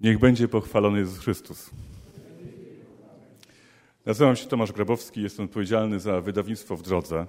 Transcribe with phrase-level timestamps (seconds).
[0.00, 1.70] Niech będzie pochwalony Jezus Chrystus.
[4.06, 7.26] Nazywam się Tomasz Grabowski, jestem odpowiedzialny za wydawnictwo w drodze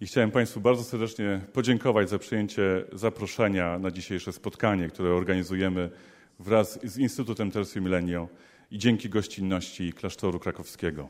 [0.00, 5.90] i chciałem Państwu bardzo serdecznie podziękować za przyjęcie zaproszenia na dzisiejsze spotkanie, które organizujemy
[6.38, 8.28] wraz z Instytutem Tercio Milenio
[8.70, 11.08] i dzięki gościnności klasztoru krakowskiego.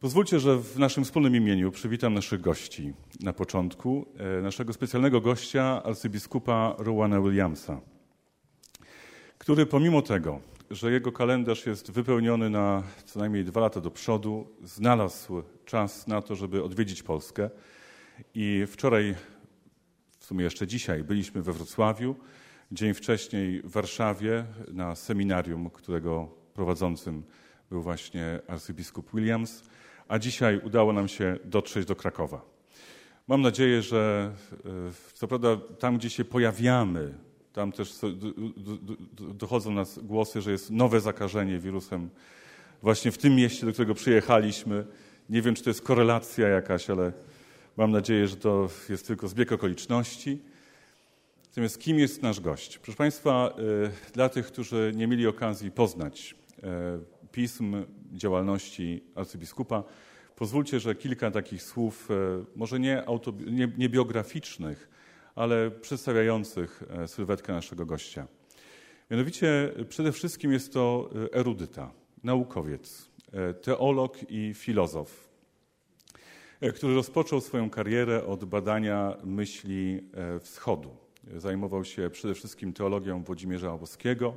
[0.00, 2.92] Pozwólcie, że w naszym wspólnym imieniu przywitam naszych gości.
[3.20, 4.06] Na początku
[4.38, 7.80] e, naszego specjalnego gościa, arcybiskupa Rowana Williamsa
[9.46, 14.46] który pomimo tego, że jego kalendarz jest wypełniony na co najmniej dwa lata do przodu,
[14.62, 17.50] znalazł czas na to, żeby odwiedzić Polskę.
[18.34, 19.14] I wczoraj,
[20.18, 22.16] w sumie jeszcze dzisiaj, byliśmy we Wrocławiu,
[22.72, 27.22] dzień wcześniej w Warszawie na seminarium, którego prowadzącym
[27.70, 29.62] był właśnie arcybiskup Williams,
[30.08, 32.42] a dzisiaj udało nam się dotrzeć do Krakowa.
[33.28, 34.58] Mam nadzieję, że e,
[35.12, 37.25] co prawda tam, gdzie się pojawiamy,
[37.56, 37.92] tam też
[39.34, 42.10] dochodzą nas głosy, że jest nowe zakażenie wirusem
[42.82, 44.86] właśnie w tym mieście, do którego przyjechaliśmy.
[45.30, 47.12] Nie wiem, czy to jest korelacja jakaś, ale
[47.76, 50.38] mam nadzieję, że to jest tylko zbieg okoliczności.
[51.48, 52.78] Natomiast kim jest nasz gość?
[52.78, 53.54] Proszę Państwa,
[54.06, 56.62] y, dla tych, którzy nie mieli okazji poznać y,
[57.32, 59.84] pism działalności arcybiskupa,
[60.36, 62.14] pozwólcie, że kilka takich słów, y,
[62.56, 63.04] może nie,
[63.46, 64.88] nie, nie biograficznych,
[65.36, 68.26] ale przedstawiających e, sylwetkę naszego gościa.
[69.10, 71.92] Mianowicie przede wszystkim jest to e, erudyta,
[72.24, 75.28] naukowiec, e, teolog i filozof,
[76.74, 80.00] który rozpoczął swoją karierę od badania myśli
[80.40, 80.96] wschodu.
[81.36, 84.36] Zajmował się przede wszystkim teologią Włodzimierza Łaboskiego,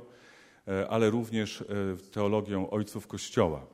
[0.88, 1.64] ale również
[2.12, 3.66] teologią ojców Kościoła.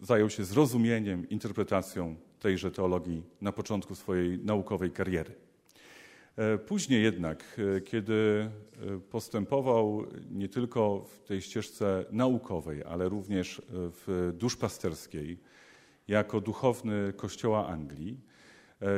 [0.00, 5.34] Zajął się zrozumieniem, interpretacją tejże teologii na początku swojej naukowej kariery.
[6.36, 13.62] E, później jednak, e, kiedy e, postępował nie tylko w tej ścieżce naukowej, ale również
[13.70, 15.38] w duszpasterskiej,
[16.08, 18.20] jako duchowny Kościoła Anglii,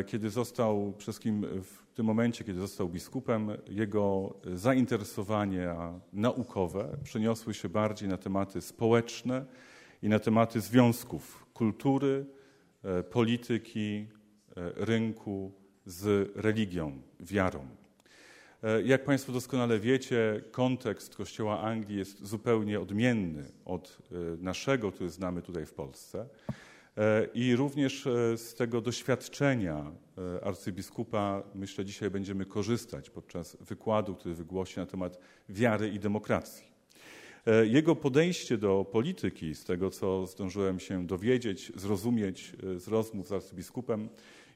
[0.07, 7.69] kiedy został, przez kim w tym momencie, kiedy został biskupem, jego zainteresowania naukowe przeniosły się
[7.69, 9.45] bardziej na tematy społeczne
[10.03, 12.27] i na tematy związków kultury,
[13.11, 14.07] polityki,
[14.57, 15.53] e, rynku
[15.87, 17.69] z religią, wiarą.
[18.63, 23.99] E, jak Państwo doskonale wiecie, kontekst Kościoła Anglii jest zupełnie odmienny od
[24.39, 26.29] naszego, który znamy tutaj w Polsce.
[27.35, 28.03] I również
[28.37, 29.93] z tego doświadczenia
[30.43, 35.19] arcybiskupa, myślę, dzisiaj będziemy korzystać podczas wykładu, który wygłosi na temat
[35.49, 36.76] wiary i demokracji.
[37.47, 43.29] E, jego podejście do polityki, z tego co zdążyłem się dowiedzieć, zrozumieć e, z rozmów
[43.29, 44.09] z arcybiskupem,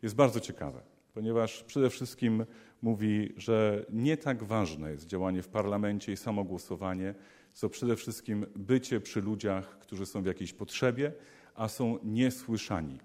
[0.02, 0.80] jest bardzo ciekawe,
[1.14, 2.44] ponieważ przede wszystkim
[2.82, 7.14] mówi, że nie tak ważne jest działanie w parlamencie i samo głosowanie,
[7.52, 11.12] co przede wszystkim bycie przy ludziach, którzy są w jakiejś potrzebie,
[11.54, 12.98] a są niesłyszani.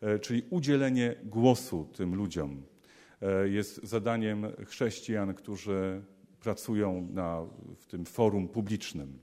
[0.00, 2.62] E, czyli udzielenie głosu tym ludziom
[3.44, 6.02] jest zadaniem chrześcijan, którzy
[6.42, 7.46] pracują na,
[7.78, 9.18] w tym forum publicznym.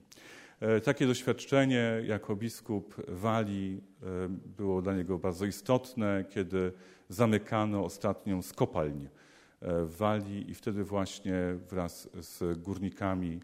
[0.59, 4.05] E, takie doświadczenie jako biskup Walii e,
[4.57, 6.71] było dla niego bardzo istotne, kiedy
[7.09, 9.07] zamykano ostatnią z kopalń
[9.61, 11.35] e, w Walii i wtedy właśnie
[11.69, 13.39] wraz z górnikami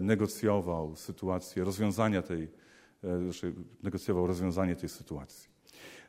[0.00, 2.48] negocjował sytuację rozwiązania tej,
[3.22, 5.51] znaczy negocjował rozwiązanie tej sytuacji.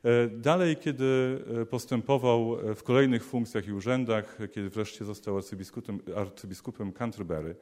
[0.03, 6.93] E, dalej, kiedy e, postępował w kolejnych funkcjach i urzędach, kiedy wreszcie został arcybiskupem, arcybiskupem
[6.93, 7.55] Canterbury,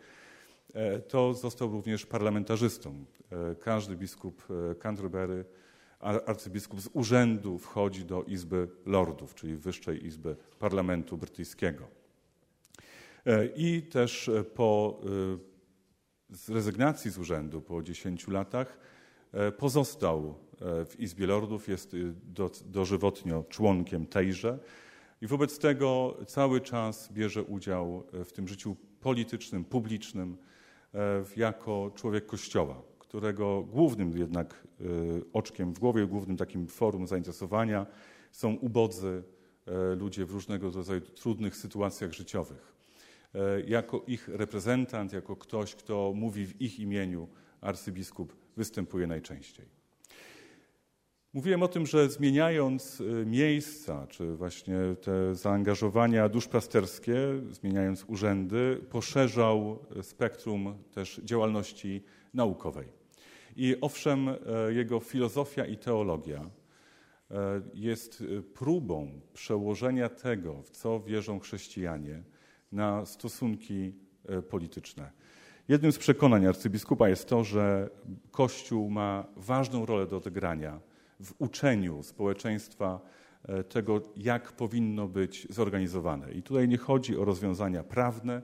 [0.73, 3.05] e, to został również parlamentarzystą.
[3.59, 4.47] Każdy biskup
[4.79, 5.45] Canterbury,
[5.99, 11.87] arcybiskup z urzędu wchodzi do Izby Lordów, czyli Wyższej Izby Parlamentu Brytyjskiego.
[13.55, 15.01] I też po
[16.49, 18.79] rezygnacji z urzędu po 10 latach
[19.57, 24.59] pozostał E, w Izbie Lordów, jest y, do, dożywotnio członkiem tejże
[25.21, 30.37] i wobec tego cały czas bierze udział e, w tym życiu politycznym, publicznym
[30.93, 34.67] e, jako człowiek Kościoła, którego głównym jednak
[35.33, 37.85] oczkiem w głowie, głównym takim forum zainteresowania
[38.31, 39.23] są ubodzy
[39.97, 42.73] ludzie w różnego rodzaju trudnych sytuacjach życiowych.
[43.67, 47.27] Jako ich reprezentant, jako ktoś, kto mówi w ich imieniu,
[47.61, 49.80] arcybiskup występuje najczęściej.
[51.33, 57.17] Mówiłem o tym, że zmieniając y, miejsca, czy właśnie te zaangażowania duszpasterskie,
[57.51, 62.87] zmieniając urzędy, poszerzał spektrum też działalności naukowej.
[63.55, 64.35] I owszem, e,
[64.73, 66.41] jego filozofia i teologia
[67.31, 72.23] e, jest y, próbą przełożenia tego, w co wierzą chrześcijanie,
[72.71, 73.93] na stosunki
[74.49, 75.11] polityczne.
[75.67, 77.89] Jednym z przekonań arcybiskupa jest to, że
[78.31, 80.90] Kościół ma ważną rolę do odegrania
[81.23, 82.99] w uczeniu społeczeństwa
[83.69, 86.31] tego, jak powinno być zorganizowane.
[86.31, 88.41] I tutaj nie chodzi o rozwiązania prawne,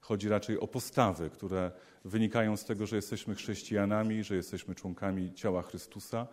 [0.00, 1.72] chodzi raczej o postawy, które
[2.04, 6.26] wynikają z tego, że jesteśmy chrześcijanami, że jesteśmy członkami ciała Chrystusa.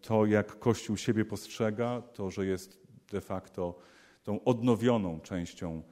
[0.00, 2.78] To, jak Kościół siebie postrzega, to, że jest
[3.12, 3.78] de facto
[4.22, 5.82] tą odnowioną częścią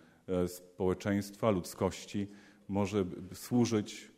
[0.47, 2.29] społeczeństwa, ludzkości,
[2.69, 3.05] może
[3.35, 4.13] służyć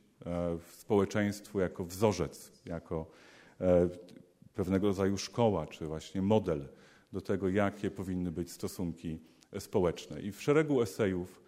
[0.70, 3.10] społeczeństwu jako wzorzec, jako
[4.54, 6.68] pewnego rodzaju szkoła, czy właśnie model
[7.12, 9.20] do tego, jakie powinny być stosunki
[9.58, 10.20] społeczne.
[10.20, 11.42] I w szeregu esejów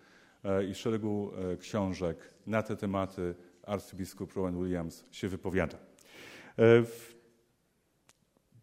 [0.70, 5.78] i w szeregu książek na te tematy arcybiskup Rowan Williams się wypowiada.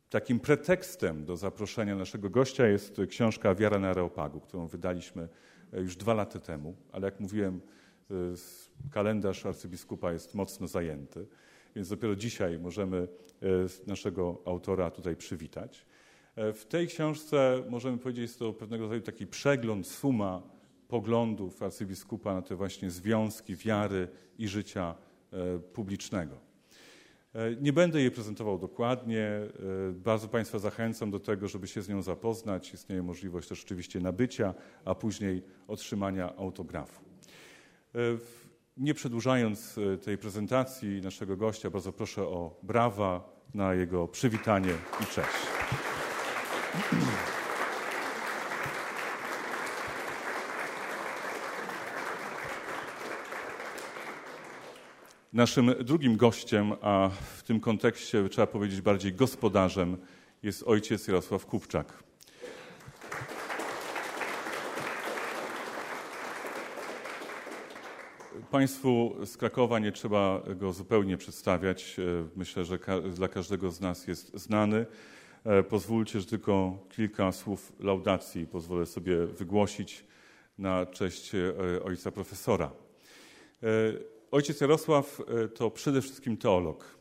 [0.10, 5.30] Takim pretekstem do zaproszenia naszego gościa jest książka Wiara na Areopagu, którą wydaliśmy
[5.74, 7.62] już dwa lata temu, ale jak mówiłem,
[8.92, 11.28] kalendarz arcybiskupa jest mocno zajęty,
[11.76, 13.08] więc dopiero dzisiaj możemy
[13.88, 15.86] naszego autora tutaj przywitać.
[16.36, 20.42] W tej książce możemy powiedzieć, jest to pewnego rodzaju taki przegląd, suma
[20.88, 24.96] poglądów arcybiskupa na te właśnie związki wiary i życia
[25.74, 26.36] publicznego.
[27.62, 29.30] Nie będę jej prezentował dokładnie.
[29.94, 32.74] Bardzo Państwa zachęcam do tego, żeby się z nią zapoznać.
[32.74, 34.54] Istnieje możliwość też oczywiście nabycia,
[34.86, 37.04] a później otrzymania autografu.
[38.78, 44.74] Nie przedłużając tej prezentacji naszego gościa, bardzo proszę o brawa na jego przywitanie
[45.04, 45.30] i cześć.
[55.34, 59.98] Naszym drugim gościem, a w tym kontekście trzeba powiedzieć bardziej gospodarzem,
[60.44, 62.04] jest ojciec Jarosław Kupczak.
[68.52, 71.98] Państwu z Krakowa nie trzeba go zupełnie przedstawiać.
[72.36, 72.80] Myślę, że
[73.16, 74.86] dla każdego z nas jest znany.
[75.70, 80.06] Pozwólcie, że tylko kilka słów laudacji pozwolę sobie wygłosić
[80.58, 81.32] na cześć
[81.84, 82.72] ojca profesora.
[84.32, 85.22] Ojciec Jarosław
[85.56, 86.98] to przede wszystkim teolog.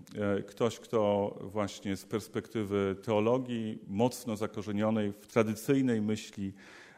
[0.46, 6.52] Ktoś, kto właśnie z perspektywy teologii mocno zakorzenionej w tradycyjnej myśli,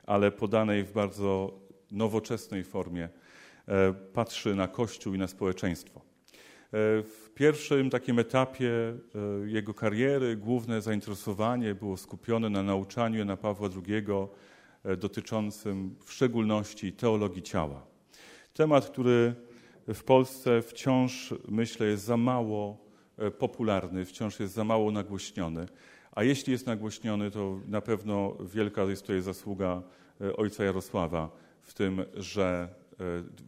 [0.07, 1.61] ale podanej w bardzo
[1.93, 3.09] nowoczesnej formie,
[4.13, 6.01] patrzy na Kościół i na społeczeństwo.
[7.03, 8.71] W pierwszym takim etapie
[9.45, 14.05] jego kariery główne zainteresowanie było skupione na nauczaniu Jana Pawła II
[14.99, 17.87] dotyczącym w szczególności teologii ciała.
[18.55, 19.35] Temat, który
[19.95, 22.85] w Polsce wciąż, myślę, jest za mało
[23.39, 25.67] popularny, wciąż jest za mało nagłośniony.
[26.13, 29.83] A jeśli jest nagłośniony, to na pewno wielka jest tutaj zasługa
[30.37, 31.31] ojca Jarosława
[31.63, 32.69] w tym, że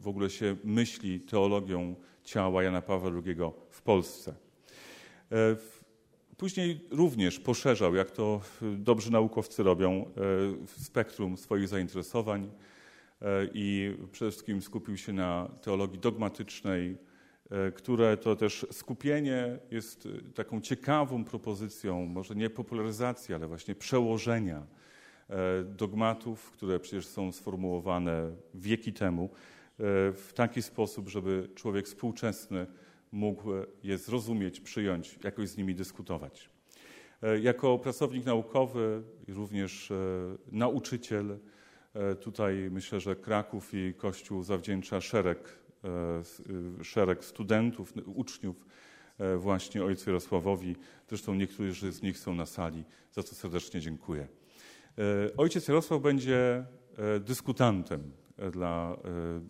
[0.01, 3.35] w ogóle się myśli teologią ciała Jana Pawła II
[3.69, 4.35] w Polsce.
[6.37, 8.41] Później również poszerzał, jak to
[8.77, 10.11] dobrzy naukowcy robią,
[10.65, 12.51] spektrum swoich zainteresowań
[13.53, 16.97] i przede wszystkim skupił się na teologii dogmatycznej,
[17.75, 24.67] które to też skupienie jest taką ciekawą propozycją, może nie popularyzacji, ale właśnie przełożenia
[25.65, 29.29] dogmatów, które przecież są sformułowane wieki temu,
[30.13, 32.67] w taki sposób, żeby człowiek współczesny
[33.11, 33.49] mógł
[33.83, 36.49] je zrozumieć, przyjąć, jakoś z nimi dyskutować.
[37.41, 39.93] Jako pracownik naukowy również
[40.51, 41.39] nauczyciel,
[42.21, 45.59] tutaj myślę, że Kraków i Kościół zawdzięcza szereg,
[46.81, 48.65] szereg studentów, uczniów
[49.37, 50.75] właśnie ojcu Jarosławowi.
[51.07, 54.27] Zresztą niektórzy z nich są na sali, za co serdecznie dziękuję.
[55.37, 56.65] Ojciec Jarosław będzie
[57.19, 58.11] dyskutantem
[58.51, 58.97] dla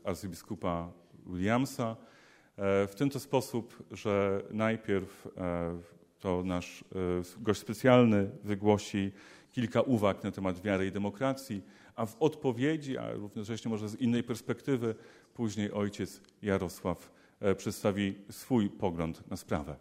[0.04, 0.92] arcybiskupa
[1.26, 1.96] Williamsa
[2.58, 5.28] w ten to sposób, że najpierw
[6.20, 6.84] to nasz
[7.40, 9.12] gość specjalny wygłosi
[9.52, 11.64] kilka uwag na temat wiary i demokracji,
[11.96, 14.96] a w odpowiedzi, a równocześnie może z innej perspektywy,
[15.34, 17.12] później ojciec Jarosław
[17.58, 19.76] przedstawi swój pogląd na sprawę.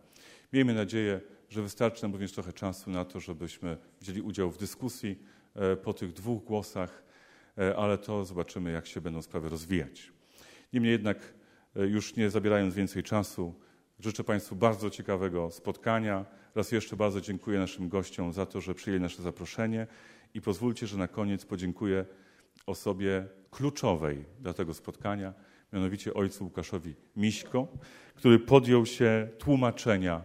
[0.52, 5.18] Miejmy nadzieję, że wystarczy nam również trochę czasu na to, żebyśmy wzięli udział w dyskusji
[5.82, 7.02] po tych dwóch głosach,
[7.76, 10.12] ale to zobaczymy, jak się będą sprawy rozwijać.
[10.72, 11.34] Niemniej jednak,
[11.74, 13.54] już nie zabierając więcej czasu,
[14.00, 16.24] życzę Państwu bardzo ciekawego spotkania.
[16.54, 19.86] Raz jeszcze bardzo dziękuję naszym gościom za to, że przyjęli nasze zaproszenie
[20.34, 22.04] i pozwólcie, że na koniec podziękuję
[22.66, 25.34] osobie kluczowej dla tego spotkania,
[25.72, 27.68] mianowicie ojcu Łukaszowi Miśko,
[28.14, 30.24] który podjął się tłumaczenia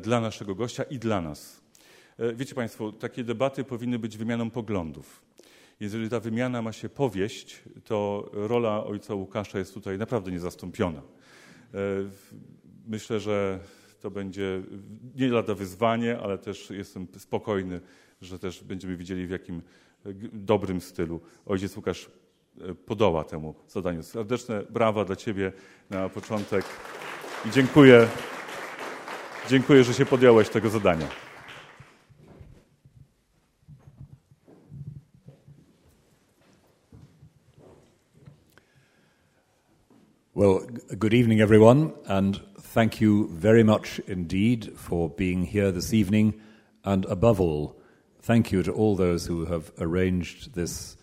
[0.00, 1.59] dla naszego gościa i dla nas.
[2.34, 5.22] Wiecie Państwo, takie debaty powinny być wymianą poglądów.
[5.80, 11.02] Jeżeli ta wymiana ma się powieść, to rola ojca Łukasza jest tutaj naprawdę niezastąpiona.
[12.86, 13.58] Myślę, że
[14.00, 14.62] to będzie
[15.16, 17.80] nie lada wyzwanie, ale też jestem spokojny,
[18.20, 19.62] że też będziemy widzieli w jakim
[20.32, 22.10] dobrym stylu ojciec Łukasz
[22.60, 24.02] e, podoła temu zadaniu.
[24.02, 25.52] Serdeczne brawa dla Ciebie
[25.90, 26.64] na początek
[27.46, 28.08] i dziękuję,
[29.48, 31.29] dziękuję, że się podjąłeś tego zadania.
[40.40, 40.60] Well,
[40.98, 46.40] good evening, everyone, and thank you very much indeed for being here this evening.
[46.82, 47.78] And above all,
[48.22, 50.96] thank you to all those who have arranged this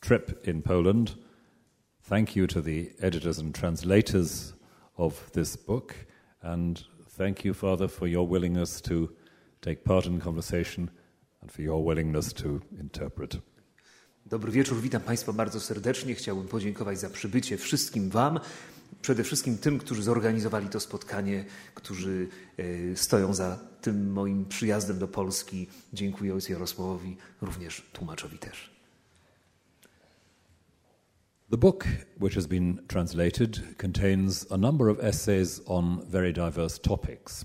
[0.00, 1.14] trip in Poland.
[2.02, 4.52] Thank you to the editors and translators
[4.98, 5.94] of this book.
[6.42, 9.14] And thank you, Father, for your willingness to
[9.62, 10.90] take part in conversation
[11.40, 13.38] and for your willingness to interpret.
[14.30, 16.14] Dobry wieczór, witam Państwa bardzo serdecznie.
[16.14, 18.40] Chciałbym podziękować za przybycie wszystkim Wam,
[19.02, 25.08] przede wszystkim tym, którzy zorganizowali to spotkanie, którzy e, stoją za tym moim przyjazdem do
[25.08, 25.66] Polski.
[25.92, 28.70] Dziękuję ojcu Jarosławowi, również tłumaczowi też.
[31.50, 31.84] The book,
[32.20, 37.44] which has been translated, contains a number of essays on very diverse topics.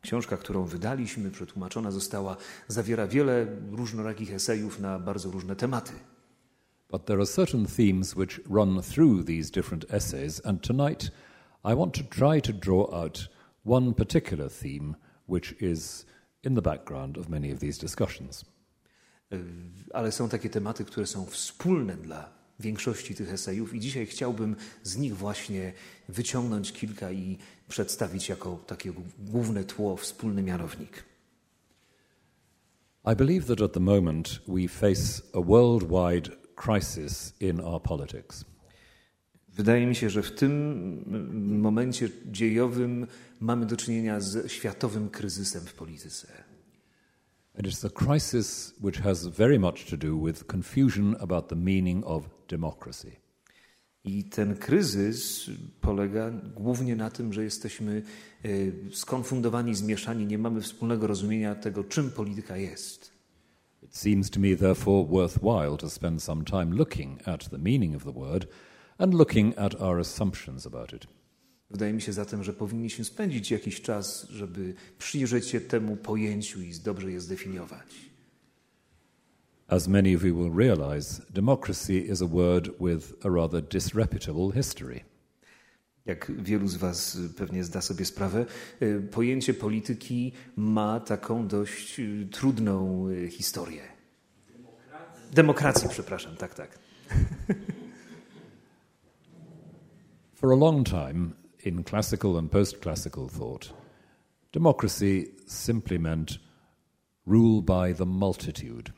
[0.00, 2.36] Książka, którą wydaliśmy, przetłumaczona została,
[2.68, 5.92] zawiera wiele różnorakich esejów na bardzo różne tematy.
[6.90, 11.10] But there are certain themes which run through these different essays, and tonight
[11.64, 13.28] I want to try to draw out
[13.64, 14.94] one particular theme
[15.26, 16.06] which is
[16.44, 18.44] in the background of many of these discussions.
[19.92, 24.96] Ale są takie tematy, które są wspólne dla większości tych esejów i dzisiaj chciałbym z
[24.96, 25.72] nich właśnie
[26.08, 27.38] wyciągnąć kilka i
[27.68, 31.04] przedstawić jako takie główne tło, wspólny mianownik.
[33.12, 38.44] I believe that at the moment we face a worldwide crisis in our politics.
[39.48, 43.06] Wydaje mi się, że w tym momencie dziejowym
[43.40, 46.47] mamy do czynienia z światowym kryzysem w polityce.
[47.58, 52.04] And it's a crisis which has very much to do with confusion about the meaning
[52.04, 53.16] of democracy.
[54.04, 55.50] I ten kryzys
[55.80, 58.02] polega głównie na tym, że jesteśmy
[58.92, 63.12] skonfundowani, zmieszani, nie mamy wspólnego rozumienia tego, czym polityka jest.
[63.82, 68.04] It seems to me, therefore, worthwhile to spend some time looking at the meaning of
[68.04, 68.46] the word
[68.98, 71.06] and looking at our assumptions about it.
[71.70, 76.74] Wydaje mi się zatem, że powinniśmy spędzić jakiś czas, żeby przyjrzeć się temu pojęciu i
[76.84, 78.08] dobrze je zdefiniować.
[79.68, 85.00] As many of you will realize, democracy is a word with a rather disreputable history.
[86.06, 88.46] Jak wielu z Was pewnie zda sobie sprawę,
[88.82, 93.82] y, pojęcie polityki ma taką dość y, trudną y, historię.
[94.48, 96.78] Demokracji, Demokracji przepraszam, tak, tak.
[100.34, 101.30] For a long time,
[101.64, 103.72] in classical and post classical thought,
[104.52, 106.38] democracy simply meant
[107.26, 108.92] rule by the multitude.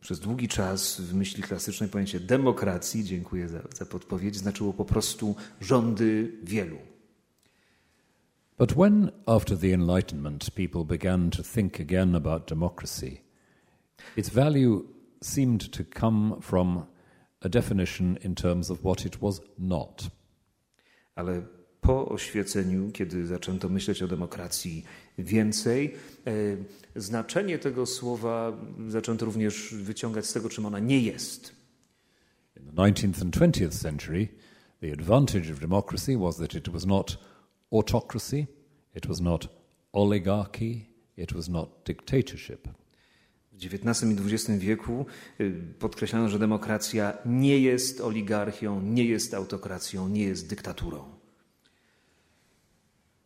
[0.00, 5.34] Przez długi czas w myśli klasycznej pojęcie demokracji, dziękuję za, za podpowiedź, znaczyło po prostu
[5.60, 6.78] rządy wielu.
[8.58, 13.20] But when, after the Enlightenment, people began to think again about democracy,
[14.16, 14.82] its value
[15.22, 16.86] seemed to come from
[17.40, 20.10] a definition in terms of what it was not.
[21.14, 21.42] Ale
[21.80, 24.84] po oświeceniu, kiedy zaczęto myśleć o demokracji
[25.18, 25.94] więcej,
[26.26, 26.30] e,
[27.00, 28.52] znaczenie tego słowa
[28.88, 31.56] zaczęto również wyciągać z tego, czym ona nie jest.
[32.56, 34.28] In the 19th and 20th century,
[34.80, 37.18] the advantage of democracy was that it was not
[37.72, 38.46] autocracy,
[38.94, 39.48] it was not
[39.92, 42.68] oligarchy, it was not dictatorship.
[43.52, 45.06] W XIX i XX wieku
[45.38, 51.04] e, podkreślano, że demokracja nie jest oligarchią, nie jest autokracją, nie jest dyktaturą.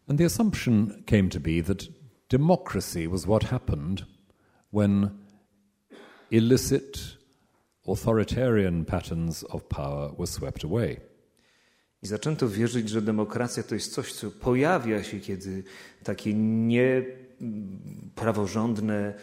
[0.09, 1.89] And the assumption came to be that
[2.29, 4.05] democracy was what happened
[4.73, 5.11] when
[6.31, 7.17] illicit,
[7.89, 11.01] authoritarian patterns of power were swept away.
[12.03, 15.65] I zaczęto wierzyć, że demokracja to jest coś, co pojawia się, kiedy
[16.05, 19.15] takie niepraworządne e,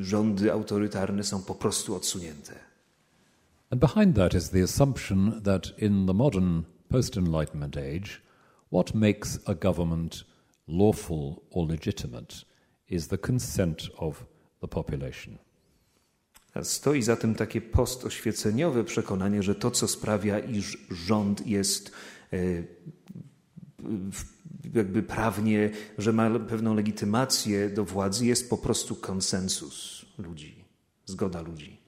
[0.00, 2.52] rządy autorytarne są po prostu odsunięte.
[3.70, 8.20] And behind that is the assumption that in the modern post Enlightenment age,
[8.72, 10.24] What makes a government
[10.68, 12.44] lawful or legitimate
[12.88, 14.24] is the consent of
[14.60, 15.38] the population.
[16.62, 21.92] Stoi za tym takie postoświeceniowe przekonanie, że to, co sprawia, iż rząd jest
[22.32, 22.36] e,
[24.74, 30.64] jakby prawnie, że ma pewną legitymację do władzy, jest po prostu konsensus ludzi,
[31.06, 31.80] zgoda ludzi.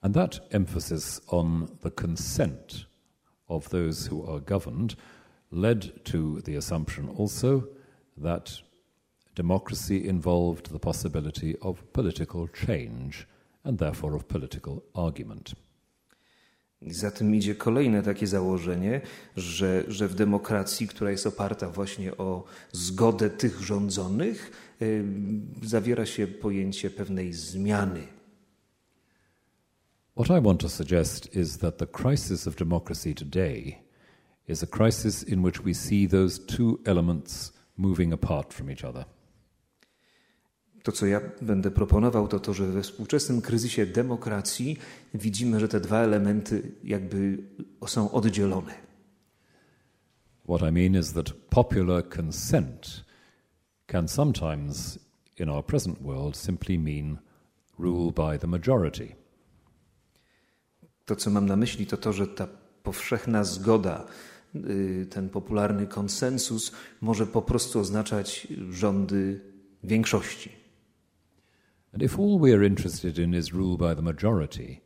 [0.00, 2.86] And that emphasis on the consent
[3.48, 4.96] of those who are governed
[5.50, 7.62] led to the assumption also
[8.22, 8.62] that
[9.34, 13.26] democracy involved the possibility of political change
[13.64, 15.54] and therefore of political argument.
[16.82, 19.00] I za tym idzie kolejne takie założenie,
[19.36, 24.50] że, że w demokracji, która jest oparta właśnie o zgodę tych rządzonych,
[24.82, 25.04] y,
[25.62, 28.06] zawiera się pojęcie pewnej zmiany.
[30.16, 33.78] What I want to suggest is that the crisis of democracy today
[34.48, 39.04] is a crisis in which we see those two elements moving apart from each other.
[40.86, 44.78] To, co ja będę proponował, to to, że we współczesnym kryzysie demokracji
[45.14, 47.38] widzimy, że te dwa elementy jakby
[47.86, 48.74] są oddzielone.
[50.44, 53.04] What I mean is that popular consent
[53.86, 54.98] can sometimes,
[55.38, 57.18] in our present world, simply mean
[57.78, 59.14] rule by the majority.
[61.04, 62.48] To, co mam na myśli, to to, że ta
[62.82, 64.06] powszechna zgoda,
[64.54, 69.40] y, ten popularny konsensus może po prostu oznaczać rządy
[69.84, 70.65] większości.
[71.96, 74.82] And if all we are interested in is rule by the majority,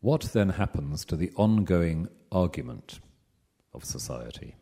[0.00, 3.00] what then happens to the ongoing argument
[3.72, 4.52] of society?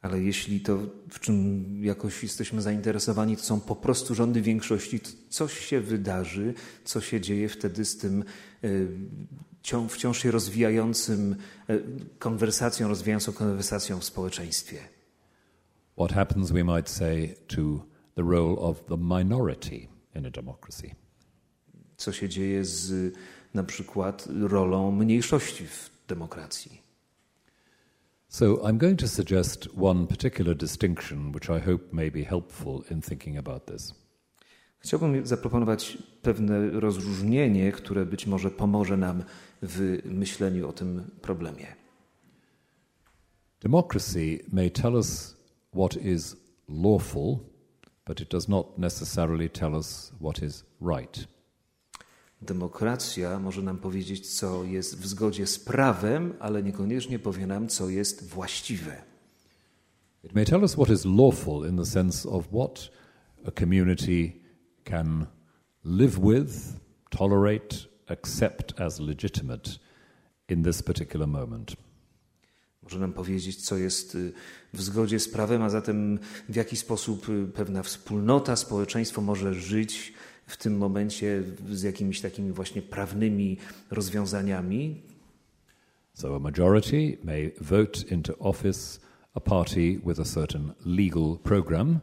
[0.00, 0.78] Ale jeśli to,
[1.10, 6.54] w czym jakoś jesteśmy zainteresowani, to są po prostu rządy większości, to coś się wydarzy,
[6.84, 8.24] co się dzieje wtedy z tym
[8.64, 8.88] y,
[9.88, 11.36] wciąż się rozwijającym
[11.70, 11.82] y,
[12.18, 14.78] konwersacją, rozwijającą konwersacją w społeczeństwie.
[15.96, 20.94] What happens, we might say, to the role of the minority in a democracy.
[21.96, 23.14] Co się dzieje z
[23.54, 26.82] na przykład rolą mniejszości w demokracji?
[28.28, 33.00] So I'm going to suggest one particular distinction which I hope may be helpful in
[33.00, 33.94] thinking about this.
[34.78, 39.24] Chciałbym zaproponować pewne rozróżnienie, które być może pomoże nam
[39.62, 41.66] w myśleniu o tym problemie.
[43.60, 45.36] Democracy may tell us
[45.74, 46.36] what is
[46.68, 47.38] lawful
[48.06, 51.26] but it does not necessarily tell us what is right.
[52.42, 57.88] Demokracja może nam powiedzieć, co jest w zgodzie z prawem, ale niekoniecznie powie nam, co
[57.88, 59.02] jest właściwe.
[60.24, 62.90] It may tell us what is lawful in the sense of what
[63.46, 64.32] a community
[64.84, 65.26] can
[65.84, 67.76] live with, tolerate,
[68.08, 69.78] accept as legitimate
[70.48, 71.76] in this particular moment.
[72.84, 74.32] Może nam powiedzieć, co jest y,
[74.72, 76.18] w zgodzie z prawem, a zatem
[76.48, 80.12] w jaki sposób y, pewna wspólnota, społeczeństwo może żyć
[80.46, 83.56] w tym momencie z jakimiś takimi właśnie prawnymi
[83.90, 85.02] rozwiązaniami.
[86.14, 89.00] So a majority may vote into office
[89.34, 92.00] a party with a certain legal program,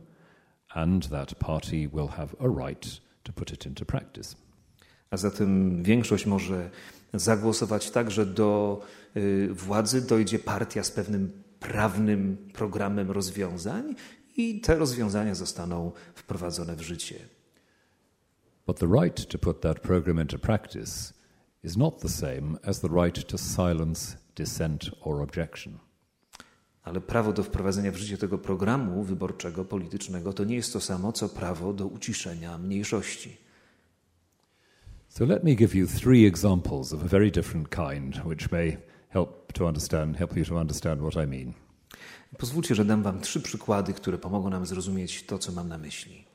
[0.70, 4.36] and that party will have a right to put it into practice.
[5.12, 6.70] A zatem większość może
[7.14, 8.82] zagłosować tak, że do
[9.18, 13.96] y, władzy dojdzie partia z pewnym prawnym programem rozwiązań
[14.38, 17.16] i te rozwiązania zostaną wprowadzone w życie.
[18.68, 21.14] But the right to put that program into practice
[21.64, 25.78] is not the same as the right to silence dissent or objection.
[26.84, 31.12] Ale prawo do wprowadzenia w życie tego programu wyborczego, politycznego, to nie jest to samo,
[31.12, 33.38] co prawo do uciszenia mniejszości.
[35.12, 38.78] So let me give you three examples of a very different kind, which may
[39.10, 41.54] help to understand, help you to understand what I mean.
[42.38, 46.26] Pozwólcie, że dam wam trzy przykłady, które pomogą nam zrozumieć to, co mam na myśli.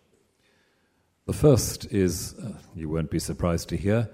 [1.27, 2.45] The first is, uh,
[2.77, 4.07] you won't be surprised to hear,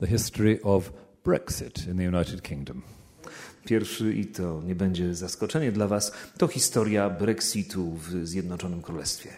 [0.00, 0.92] the history of
[1.24, 2.82] Brexit in the United Kingdom.
[3.64, 9.30] Pierwszy, i to nie będzie zaskoczenie dla Was, to historia Brexitu w Zjednoczonym Królestwie.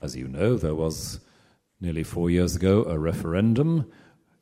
[0.00, 1.20] As you know, there was
[1.84, 3.84] nearly four years ago a referendum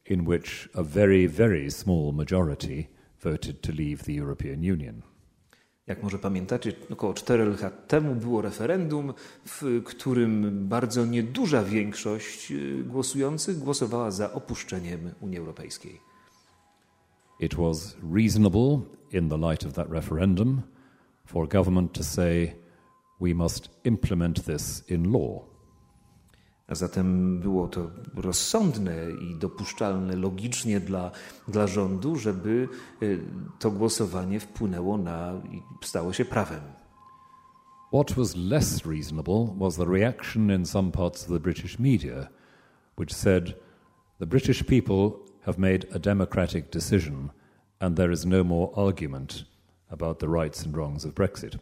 [0.07, 2.89] in which a very, very small majority
[3.21, 5.03] voted to leave the European Union.
[5.87, 9.15] Jak może pamiętacie, około 4 lat temu było referendum,
[9.47, 12.53] w którym bardzo nieduża większość
[12.85, 16.01] głosujących głosowała za opuszczeniem Unii Europejskiej.
[17.41, 18.81] It was reasonable,
[19.13, 20.63] in the light of that referendum,
[21.27, 22.55] for government to say,
[23.21, 25.52] we must implement this in law.
[26.69, 31.11] A zatem było to rozsądne i dopuszczalne logicznie dla,
[31.49, 32.69] dla rządu, żeby
[33.03, 33.21] y,
[33.59, 36.61] to głosowanie wpłynęło na i stało się prawem.
[37.93, 42.29] What was less reasonable was the reaction in some parts of the British media,
[42.99, 43.55] which said,
[44.19, 45.11] the British people
[45.43, 47.31] have made a democratic decision
[47.81, 49.45] and there is no more argument
[49.91, 51.59] about the rights and wrongs of Brexit.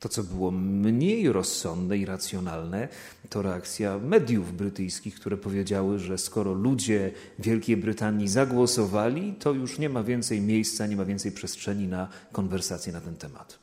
[0.00, 2.88] To, co było mniej rozsądne i racjonalne,
[3.28, 9.88] to reakcja mediów brytyjskich, które powiedziały, że skoro ludzie Wielkiej Brytanii zagłosowali, to już nie
[9.88, 13.58] ma więcej miejsca, nie ma więcej przestrzeni na konwersację na ten temat.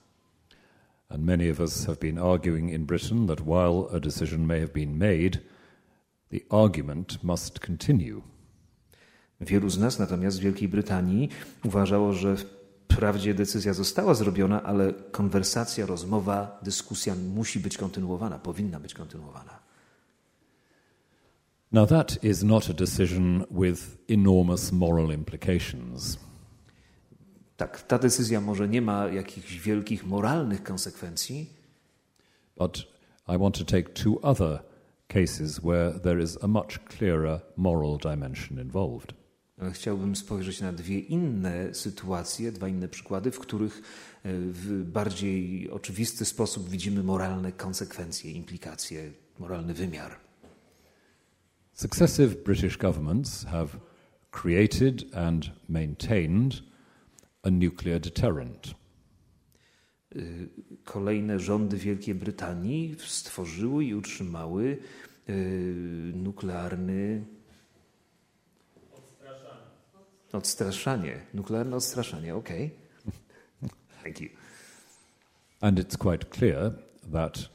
[1.10, 4.74] And many of us have been arguing in Britain that while a decision may have
[4.74, 5.40] been made,
[6.30, 8.22] the argument must continue.
[9.42, 11.30] Wielu z nas natomiast w Wielkiej Brytanii
[11.64, 12.36] uważało, że
[12.90, 19.60] wprawdzie decyzja została zrobiona, ale konwersacja, rozmowa, dyskusja musi być kontynuowana, powinna być kontynuowana.
[21.72, 26.18] Now, that is not a decision with enormous moral implications.
[27.58, 31.50] Tak, ta decyzja może nie ma jakichś wielkich moralnych konsekwencji,
[32.58, 32.86] But
[33.28, 34.62] I want to take two other
[35.10, 39.14] cases where there is a much clearer moral dimension involved.
[39.58, 43.82] Ale chciałbym spojrzeć na dwie inne sytuacje, dwa inne przykłady, w których
[44.24, 50.20] e, w bardziej oczywisty sposób widzimy moralne konsekwencje, implikacje, moralny wymiar.
[51.74, 53.68] Successive British governments have
[54.32, 56.64] created and maintained
[57.44, 58.76] a nuclear deterrent.
[60.16, 60.50] Y,
[60.84, 64.78] Kolejne rządy Wielkiej Brytanii stworzyły i utrzymały
[65.30, 67.26] y, nuklearny
[70.36, 71.22] odstraszanie.
[71.34, 72.72] Nuklearne odstraszanie, okej.
[74.04, 74.30] Thank you.
[75.62, 76.72] And it's quite clear
[77.12, 77.50] that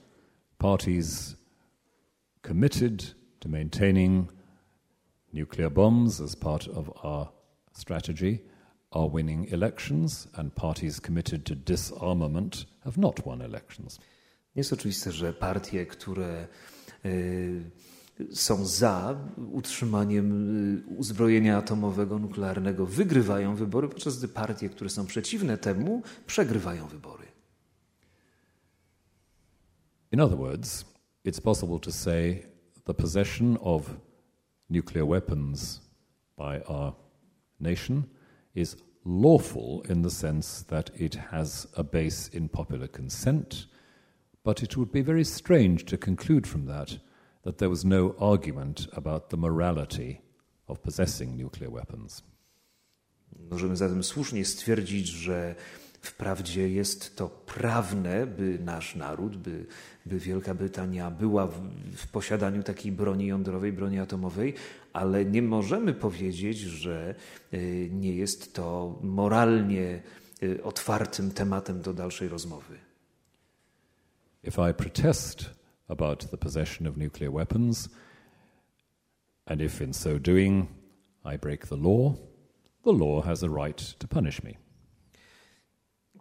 [0.58, 1.36] parties
[2.42, 4.28] committed to maintaining
[5.32, 7.28] nuclear bombs as part of our
[7.72, 8.40] strategy
[8.92, 13.98] are winning elections, and parties committed to disarmament have not won elections.
[14.54, 16.46] Jest oczywiste, że partie, które
[17.04, 17.70] y,
[18.32, 19.16] są za
[19.52, 20.32] utrzymaniem
[20.78, 27.26] y, uzbrojenia atomowego, nuklearnego, wygrywają wybory, podczas gdy partie, które są przeciwne temu, przegrywają wybory.
[30.12, 30.84] In other words,
[31.24, 32.42] it's possible to say
[32.84, 33.90] the possession of
[34.70, 35.80] nuclear weapons
[36.36, 36.94] by our
[37.60, 38.02] nation
[38.54, 43.66] is lawful in the sense that it has a base in popular consent,
[44.44, 46.98] but it would be very strange to conclude from that
[47.42, 50.20] that there was no argument about the morality
[50.66, 52.22] of possessing nuclear weapons.
[53.50, 55.54] Możemy zatem słusznie stwierdzić, że
[56.00, 59.66] wprawdzie jest to prawne, by nasz naród, by,
[60.06, 61.60] by Wielka Brytania była w,
[61.96, 64.54] w posiadaniu takiej broni jądrowej, broni atomowej,
[64.92, 67.14] ale nie możemy powiedzieć, że
[67.54, 70.02] y, nie jest to moralnie
[70.42, 72.78] y, otwartym tematem do dalszej rozmowy.
[74.44, 75.59] If I protest
[75.90, 77.88] about the possession of nuclear weapons,
[79.46, 80.68] and if in so doing
[81.24, 82.14] I break the law,
[82.84, 84.54] the law has a right to punish me.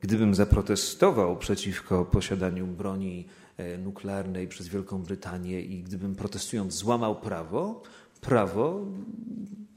[0.01, 3.25] Gdybym zaprotestował przeciwko posiadaniu broni
[3.57, 7.83] e, nuklearnej przez Wielką Brytanię i gdybym protestując złamał prawo,
[8.21, 8.85] prawo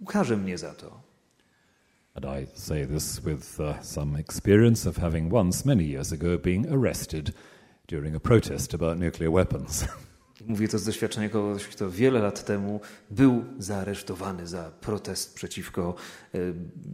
[0.00, 1.02] ukarze mnie za to.
[2.14, 6.66] And I say this with uh, some experience of having once, many years ago, being
[6.72, 7.33] arrested
[7.86, 9.84] during a protest about nuclear weapons.
[10.46, 15.94] Mówię to z doświadczenia kogoś, kto wiele lat temu był zaaresztowany za protest przeciwko
[16.34, 16.38] e,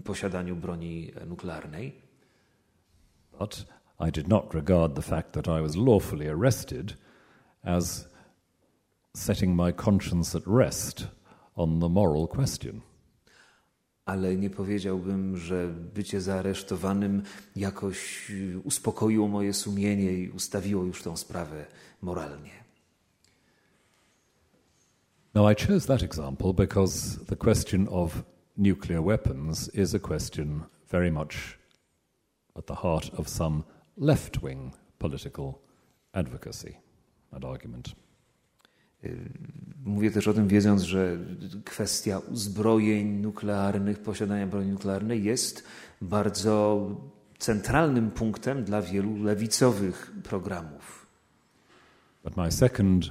[0.04, 2.02] posiadaniu broni nuklearnej.
[3.38, 3.66] But
[4.08, 6.96] I did not regard the fact that I was lawfully arrested
[7.62, 8.08] as
[9.16, 11.06] setting my conscience at rest
[11.56, 12.80] on the moral question.
[14.08, 17.22] Ale nie powiedziałbym, że bycie zaaresztowanym
[17.56, 21.66] jakoś y, uspokoiło moje sumienie i ustawiło już tą sprawę
[22.02, 22.50] moralnie.
[25.34, 28.22] Now, I chose that example because the question of
[28.56, 31.58] nuclear weapons is a question very much
[32.56, 33.62] at the heart of some
[33.96, 35.54] left wing political
[36.14, 36.76] advocacy
[37.32, 37.94] and argument.
[39.88, 41.18] Mówię też o tym, wiedząc, że
[41.64, 45.64] kwestia uzbrojeń nuklearnych, posiadania broni nuklearnej jest
[46.00, 46.86] bardzo
[47.38, 51.06] centralnym punktem dla wielu lewicowych programów.
[52.24, 53.10] But my second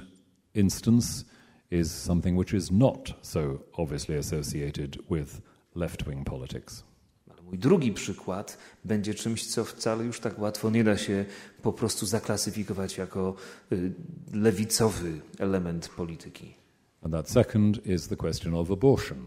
[0.54, 1.24] instance
[1.70, 5.40] is something which is not so obviously associated with
[5.74, 6.84] left wing politics.
[7.30, 11.24] Ale mój drugi przykład będzie czymś, co wcale już tak łatwo nie da się
[11.62, 13.34] po prostu zaklasyfikować jako
[13.72, 13.92] y,
[14.32, 16.58] lewicowy element polityki.
[17.02, 19.26] And that second is the question of abortion.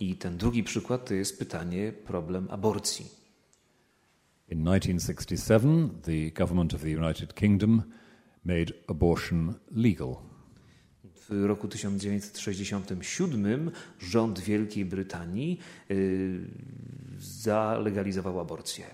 [0.00, 3.10] I ten drugi przykład to jest pytanie, problem aborcji.
[4.48, 7.82] In 1967, the government of the United Kingdom
[8.44, 10.16] made abortion legal.
[11.30, 15.58] W roku 1967 rząd Wielkiej Brytanii
[15.90, 16.40] y,
[17.18, 18.84] zalegalizował aborcję.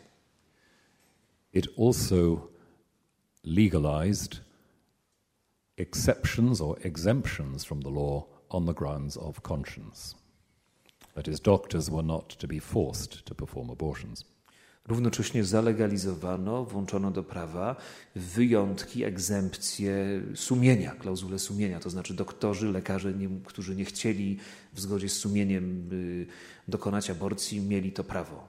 [1.54, 2.48] It also
[3.44, 4.40] legalized
[5.76, 10.14] exceptions or exemptions from the law on the grounds of conscience.
[11.14, 14.24] That is, doctors were not to be forced to perform abortions.
[14.88, 17.76] Równocześnie zalegalizowano, włączono do prawa
[18.16, 24.38] wyjątki, egzempcje sumienia, klauzule sumienia, to znaczy doktorzy, lekarze, nie, którzy nie chcieli
[24.72, 26.26] w zgodzie z sumieniem y,
[26.68, 28.48] dokonać aborcji, mieli to prawo.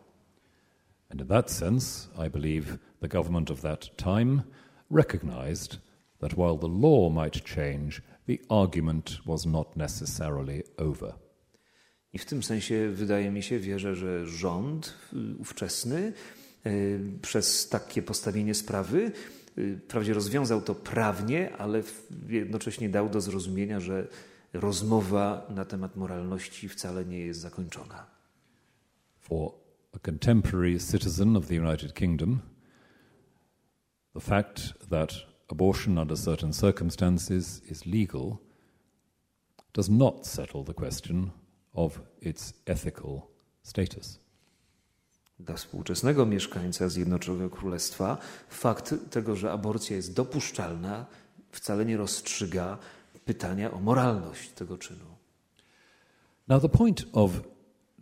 [1.09, 4.41] And in that sense, I believe the government of that time
[4.91, 5.77] recognized
[6.23, 11.13] that while the law might change, the argument was not necessarily over.
[12.13, 16.13] I w tym sensie wydaje mi się, wierzę, że rząd y, ówczesny
[16.65, 19.11] y, przez takie postawienie sprawy
[19.57, 21.83] y, wprawdzie rozwiązał to prawnie, ale
[22.29, 24.07] jednocześnie dał do zrozumienia, że
[24.53, 28.05] rozmowa na temat moralności wcale nie jest zakończona.
[29.19, 29.51] For
[29.95, 32.39] a contemporary citizen of the United Kingdom,
[34.13, 38.37] the fact that abortion under certain circumstances is legal
[39.73, 41.31] does not settle the question
[41.73, 43.21] of its ethical
[43.63, 44.19] status.
[45.39, 48.17] Dla współczesnego mieszkańca Zjednoczonego Królestwa
[48.49, 51.05] fakt tego, że aborcja jest dopuszczalna,
[51.51, 52.77] wcale nie rozstrzyga
[53.25, 55.05] pytania o moralność tego czynu.
[56.47, 57.31] Now, the point of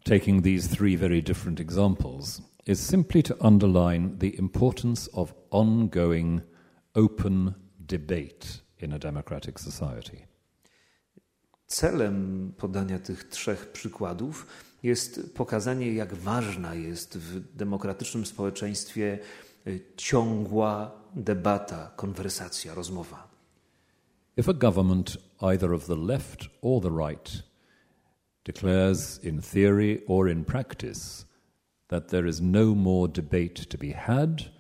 [0.03, 6.41] taking these three very different examples is simply to underline the importance of ongoing
[6.93, 10.17] open debate in a democratic society.
[11.67, 14.47] Celem podania tych trzech przykładów
[14.83, 19.19] jest pokazanie, jak ważna jest w demokratycznym społeczeństwie
[19.67, 23.27] y, ciągła debata, konwersacja, rozmowa.
[24.37, 27.43] If a government, either of the left or the right,
[28.43, 31.25] declares in theory or in practice
[31.87, 34.51] that there is no more debate to be had,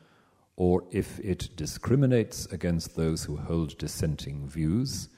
[0.55, 5.09] or if it discriminates against those who hold dissenting views,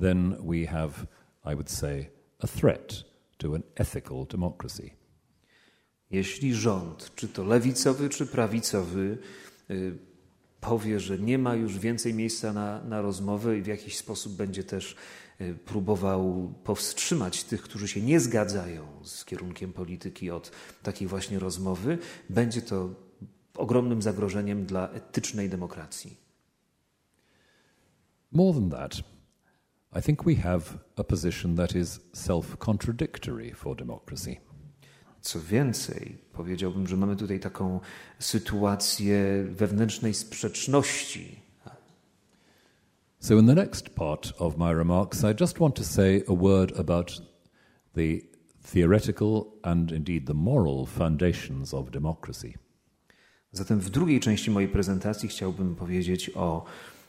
[0.00, 1.06] then we have
[1.44, 2.10] I would say,
[2.40, 3.04] a threat
[3.38, 4.90] to an ethical democracy.
[6.10, 9.18] Jeśli rząd, czy to lewicowy, czy prawicowy,
[9.70, 9.98] y,
[10.60, 14.64] powie, że nie ma już więcej miejsca na, na rozmowę i w jakiś sposób będzie
[14.64, 14.96] też
[15.40, 21.98] y, próbował powstrzymać tych, którzy się nie zgadzają z kierunkiem polityki od takiej właśnie rozmowy,
[22.30, 23.07] będzie to
[23.58, 26.16] ogromnym zagrożeniem dla etycznej demokracji.
[28.32, 29.02] More than that,
[29.98, 30.62] I think we have
[30.96, 34.36] a position that is self-contradictory for democracy.
[35.20, 37.80] Co więcej, powiedziałbym, że mamy tutaj taką
[38.18, 41.40] sytuację wewnętrznej sprzeczności.
[43.20, 46.80] So, in the next part of my remarks, I just want to say a word
[46.80, 47.22] about
[47.94, 48.20] the
[48.72, 52.56] theoretical and indeed the moral foundations of democracy.
[53.52, 56.64] Zatem w drugiej części mojej prezentacji chciałbym powiedzieć o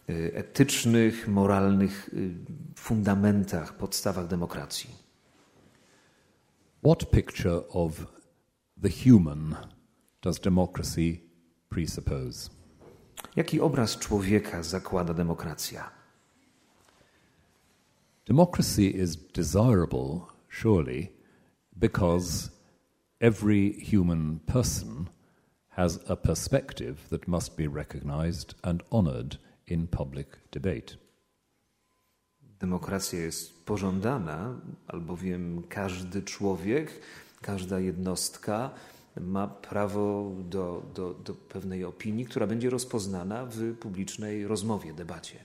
[0.09, 2.31] Y, etycznych, moralnych y,
[2.75, 4.89] fundamentach, podstawach demokracji.
[6.83, 8.05] What picture of
[8.81, 9.55] the human
[10.21, 11.19] does democracy
[11.69, 12.49] presuppose?
[13.35, 15.91] Jaki obraz człowieka zakłada demokracja?
[18.25, 21.07] Democracy is desirable, surely,
[21.75, 22.49] because
[23.19, 25.05] every human person
[25.79, 29.37] has a perspective that must be recognized and honored
[29.67, 30.97] in public debate.
[32.59, 34.55] Demokracja jest pożądana,
[34.87, 36.91] albowiem każdy człowiek,
[37.41, 38.71] każda jednostka
[39.21, 45.35] ma prawo do, do, do pewnej opinii, która będzie rozpoznana w publicznej rozmowie, debacie.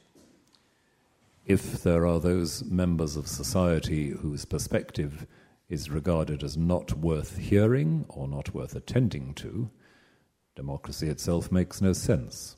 [1.46, 5.26] If there are those members of society whose perspective
[5.70, 9.68] is regarded as not worth hearing or not worth attending to,
[10.54, 12.56] democracy itself makes no sense.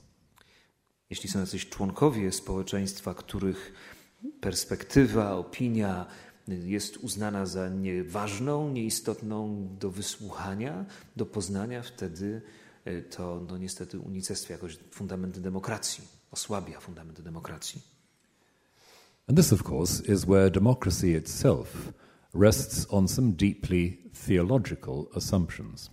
[1.10, 3.72] Jeśli są jacyś członkowie społeczeństwa, których
[4.40, 6.06] perspektywa, opinia
[6.48, 10.84] jest uznana za nieważną, nieistotną do wysłuchania,
[11.16, 12.42] do poznania, wtedy
[12.84, 17.82] e, to no, niestety unicestwia jakoś fundamenty demokracji, osłabia fundamenty demokracji.
[19.28, 21.92] And this, of course, is where democracy itself
[22.34, 25.90] rests on some deeply theological assumptions.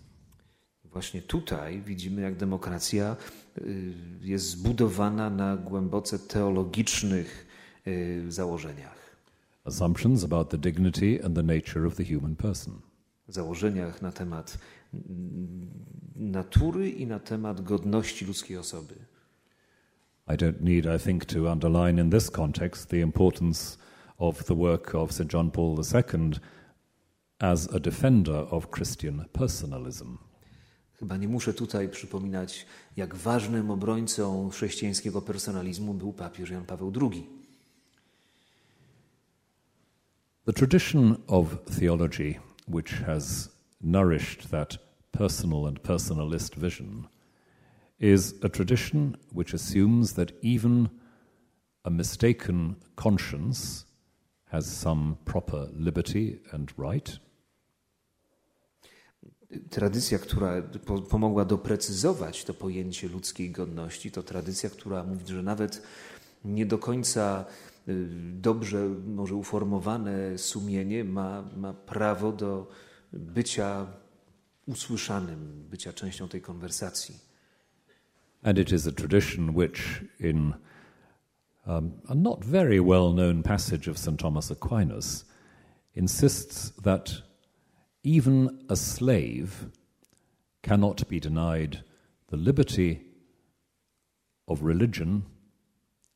[0.94, 3.16] Właśnie tutaj widzimy, jak demokracja
[3.58, 7.48] y, jest zbudowana na głęboce teologicznych
[7.88, 9.16] y, założeniach.
[9.66, 12.74] Assumptions about the dignity and the nature of the human person.
[13.28, 14.58] Założeniach na temat
[16.16, 18.96] natury i na temat godności ludzkiej osoby.
[20.28, 23.78] I don't need, I think, to underline in this context the importance
[24.18, 25.34] of the work of St.
[25.34, 26.32] John Paul II
[27.40, 30.18] as a defender of Christian personalism.
[31.04, 32.66] Chyba nie muszę tutaj przypominać,
[32.98, 37.28] jak ważnym obrońcą chrześcijańskiego personalizmu był papież Jan Paweł II.
[40.46, 41.48] The tradition of
[41.80, 43.50] theology, which has
[43.82, 44.78] nourished that
[45.12, 47.08] personal and personalist vision,
[48.00, 50.90] is a tradition which assumes that even
[51.84, 53.86] a mistaken conscience
[54.46, 57.20] has some proper liberty and right.
[59.70, 65.82] Tradycja, która po pomogła doprecyzować to pojęcie ludzkiej godności, to tradycja, która mówi, że nawet
[66.46, 67.46] nie do końca
[67.88, 68.08] y,
[68.42, 72.68] dobrze, może uformowane sumienie ma, ma prawo do
[73.14, 73.88] bycia
[74.68, 77.20] usłyszanym, bycia częścią tej konwersacji.
[78.44, 80.54] And it is a tradition which, in
[81.66, 84.20] um, a not very well known passage of St.
[84.20, 85.26] Thomas Aquinas,
[85.96, 87.24] insists that
[88.04, 89.70] even a slave
[90.62, 91.84] cannot be denied
[92.28, 93.02] the liberty
[94.48, 95.24] of religion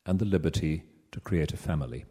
[0.06, 2.06] and the liberty to create a family.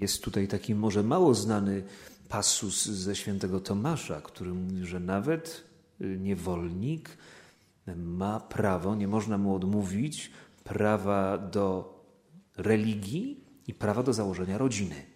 [0.00, 1.82] Jest tutaj taki może mało znany
[2.28, 5.64] pasus ze świętego Tomasza, który mówi, że nawet
[6.00, 7.18] y, niewolnik
[7.96, 10.30] ma prawo, nie można mu odmówić
[10.64, 11.94] prawa do
[12.56, 15.07] religii i prawa do założenia rodziny.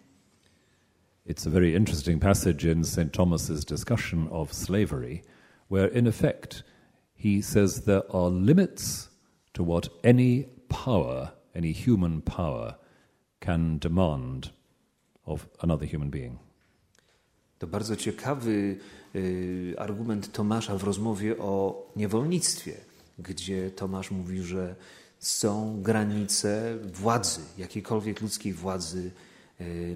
[1.24, 3.12] It's a very interesting passage in St.
[3.12, 5.22] Thomas's discussion of slavery,
[5.68, 6.64] where in effect
[7.14, 9.08] he says there are limits
[9.54, 12.74] to what any power, any human power,
[13.40, 14.50] can demand
[15.24, 16.38] of another human being.
[17.58, 18.78] To bardzo ciekawy
[19.14, 22.72] y, argument Tomasza w rozmowie o niewolnictwie,
[23.18, 24.74] gdzie Tomasz mówi, że
[25.18, 29.10] są granice władzy, jakiejkolwiek ludzkiej władzy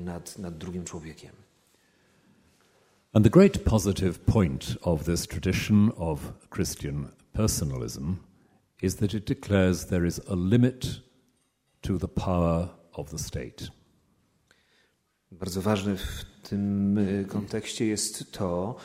[0.01, 1.33] nad, nad drugim człowiekiem.
[3.13, 8.17] And the great positive point of this tradition of Christian personalism
[8.83, 11.01] is that it declares there is a limit
[11.81, 13.71] to the power of the state.
[15.33, 18.77] Bardzo ważne w tym y, kontekście jest to,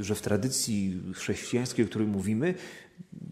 [0.00, 2.54] że w tradycji chrześcijańskiej, o której mówimy,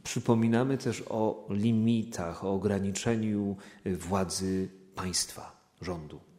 [0.02, 6.31] przypominamy też o limitach, o ograniczeniu y, władzy państwa, rządu.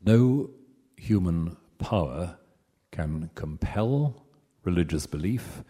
[0.00, 0.50] No
[0.96, 2.36] human power
[2.90, 4.14] can compel
[4.64, 5.64] religious belief,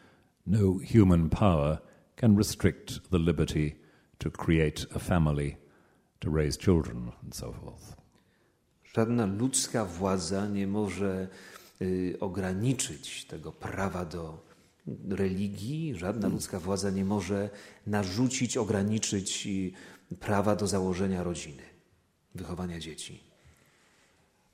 [0.46, 1.80] no human power
[2.16, 3.76] can restrict the liberty
[4.18, 5.56] to create a family,
[6.20, 7.96] to raise children, and so forth.
[8.94, 11.28] Żadna ludzka władza nie może
[11.82, 14.48] y, ograniczyć tego prawa do
[15.08, 17.50] religii, żadna ludzka władza nie może
[17.86, 19.46] narzucić, ograniczyć
[20.12, 21.62] y, prawa do założenia rodziny,
[22.34, 23.27] wychowania dzieci.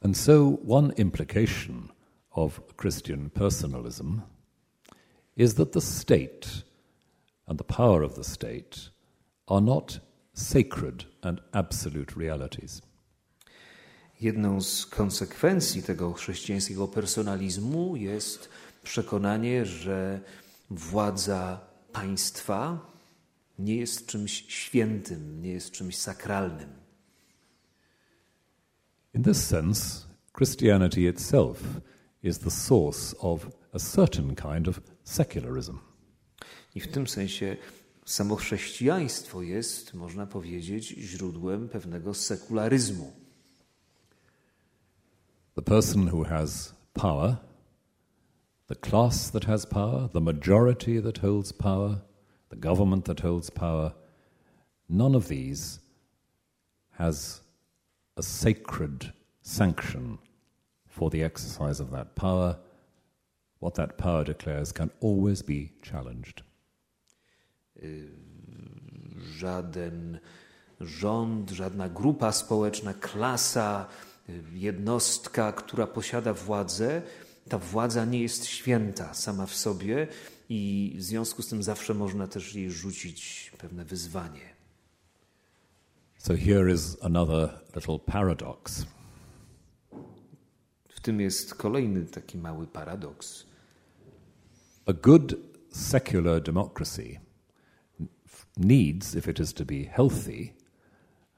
[0.02, 1.88] And so, one implication
[2.30, 4.22] of Christian personalism
[5.36, 6.64] is that the state
[7.46, 8.90] and the power of the state
[9.48, 10.00] are not
[10.34, 12.82] sacred and absolute realities.
[14.20, 18.48] Jedną z konsekwencji tego chrześcijańskiego personalizmu jest
[18.82, 20.20] przekonanie, że
[20.70, 21.60] władza
[21.92, 22.86] państwa
[23.58, 26.83] nie jest czymś świętym, nie jest czymś sakralnym.
[29.14, 31.80] In this sense, Christianity itself
[32.22, 35.78] is the source of a certain kind of secularism.
[36.74, 37.56] I w tym sensie
[38.04, 43.12] samo chrześcijaństwo jest, można powiedzieć, źródłem pewnego sekularyzmu.
[45.54, 47.36] The person who has power,
[48.66, 52.00] the class that has power, the majority that holds power,
[52.48, 53.92] the government that holds power,
[54.88, 55.80] none of these
[56.90, 57.43] has
[58.16, 60.18] a sacred sanction
[60.88, 62.56] for the exercise of that power.
[63.60, 66.42] What that power declares can always be challenged.
[69.36, 70.18] Żaden
[70.80, 73.86] rząd, żadna grupa społeczna, klasa,
[74.52, 77.02] jednostka, która posiada władzę,
[77.48, 80.06] ta władza nie jest święta sama w sobie
[80.48, 84.53] i w związku z tym zawsze można też jej rzucić pewne wyzwanie.
[86.26, 88.86] So here is another little paradox.
[90.88, 93.46] W tym jest kolejny taki mały paradoks.
[94.86, 95.34] A good
[95.70, 97.20] secular democracy
[98.56, 100.54] needs, if it is to be healthy,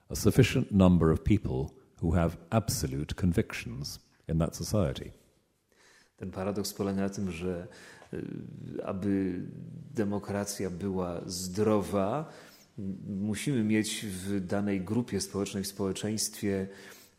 [0.09, 1.71] a sufficient number of people
[2.01, 5.11] who have absolute convictions in that society.
[6.17, 7.67] Ten paradoks polega na tym, że
[8.13, 8.23] y,
[8.85, 9.41] aby
[9.93, 12.29] demokracja była zdrowa,
[13.07, 16.67] musimy mieć w danej grupie społecznej, w społeczeństwie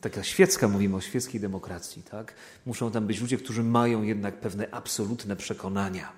[0.00, 2.34] taka świecka, mówimy o świeckiej demokracji, tak?
[2.66, 6.12] Muszą tam być ludzie, którzy mają jednak pewne absolutne przekonania.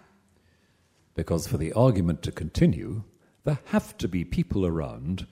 [1.16, 3.00] Because for the argument to continue,
[3.44, 5.24] there have to be people around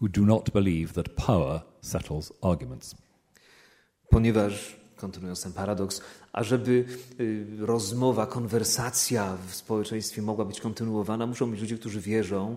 [0.00, 2.94] who do not believe that power settles arguments.
[4.10, 6.00] Ponieważ, kontynuując ten paradoks,
[6.32, 6.84] a żeby
[7.20, 12.56] y, rozmowa, konwersacja w społeczeństwie mogła być kontynuowana, muszą być ludzie, którzy wierzą,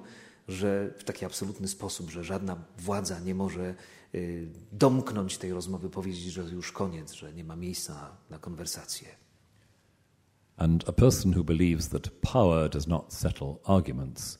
[0.49, 3.75] że w taki absolutny sposób, że żadna władza nie może
[4.15, 9.07] y, domknąć tej rozmowy, powiedzieć, że już koniec, że nie ma miejsca na, konwersację.
[10.57, 14.39] And a person who believes that power does not settle arguments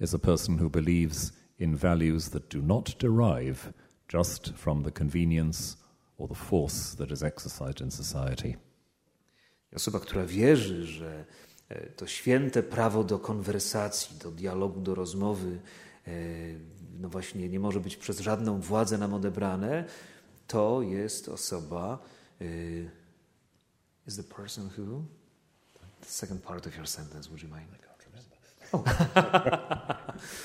[0.00, 3.72] is a person who believes in values that do not derive
[4.14, 5.76] just from the convenience
[6.18, 8.56] or the force that is exercised in society.
[9.72, 11.24] Osoba, która wierzy, że
[11.96, 15.60] to święte prawo do konwersacji, do dialogu, do rozmowy,
[16.06, 16.12] e,
[17.00, 19.84] no właśnie nie może być przez żadną władzę nam odebrane,
[20.46, 21.98] to jest osoba.
[22.40, 22.44] E,
[24.06, 25.04] is the person who?
[26.00, 27.68] The second part of your sentence, would you mind?
[27.72, 28.36] I can't remember.
[28.72, 28.84] Oh.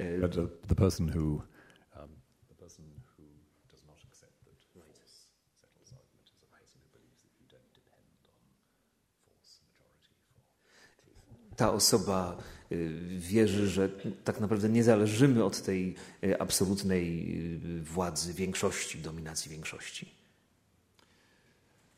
[0.00, 1.42] uh, the person who
[1.96, 2.10] um,
[2.48, 2.84] the person
[3.16, 3.24] who
[3.70, 7.72] does not accept that force settles argument is a person who believes that you don't
[7.74, 8.46] depend on
[9.22, 12.36] force majority for Ta osoba
[12.72, 13.88] y, wierzy, że
[14.24, 15.94] tak naprawdę nie zależymy od tej
[16.24, 17.36] y, absolutnej
[17.78, 20.14] y, władzy większości, dominacji większości.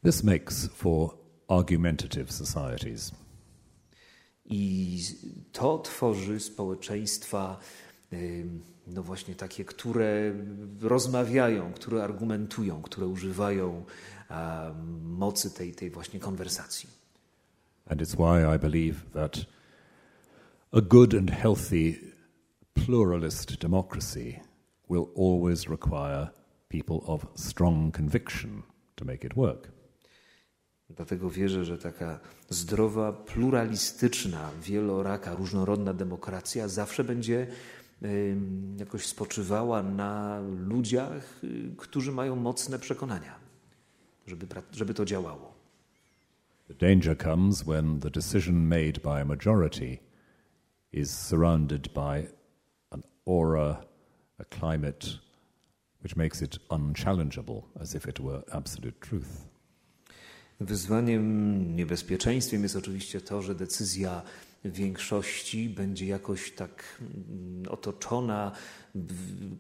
[0.05, 1.11] This makes for
[1.49, 3.13] argumentative societies.
[4.45, 5.03] I
[5.53, 7.61] to tworzy społeczeństwa,
[8.87, 10.35] no właśnie takie, które
[10.81, 13.85] rozmawiają, które argumentują, które używają
[15.03, 16.96] mocy tej, tej właśnie konwersacji.
[17.87, 19.47] And it's why I believe that
[20.73, 21.99] a good and healthy
[22.75, 24.41] pluralist democracy
[24.89, 26.31] will always require
[26.69, 28.63] people of strong conviction
[28.97, 29.69] to make it work.
[30.91, 37.47] Dlatego wierzę, że taka zdrowa, pluralistyczna, wieloraka, różnorodna demokracja zawsze będzie
[38.79, 43.35] jakoś spoczywała na ludziach, y, którzy mają mocne przekonania,
[44.27, 45.56] żeby, żeby to działało.
[46.69, 50.01] The danger comes when the decision made by a majority
[50.93, 52.27] is surrounded by
[52.91, 53.85] an aura,
[54.39, 55.19] a climate
[56.03, 59.49] which makes it unchallengeable, as if it were absolute truth.
[60.61, 64.23] Wyzwaniem, niebezpieczeństwem jest oczywiście to, że decyzja
[64.65, 68.53] większości będzie jakoś tak mm, otoczona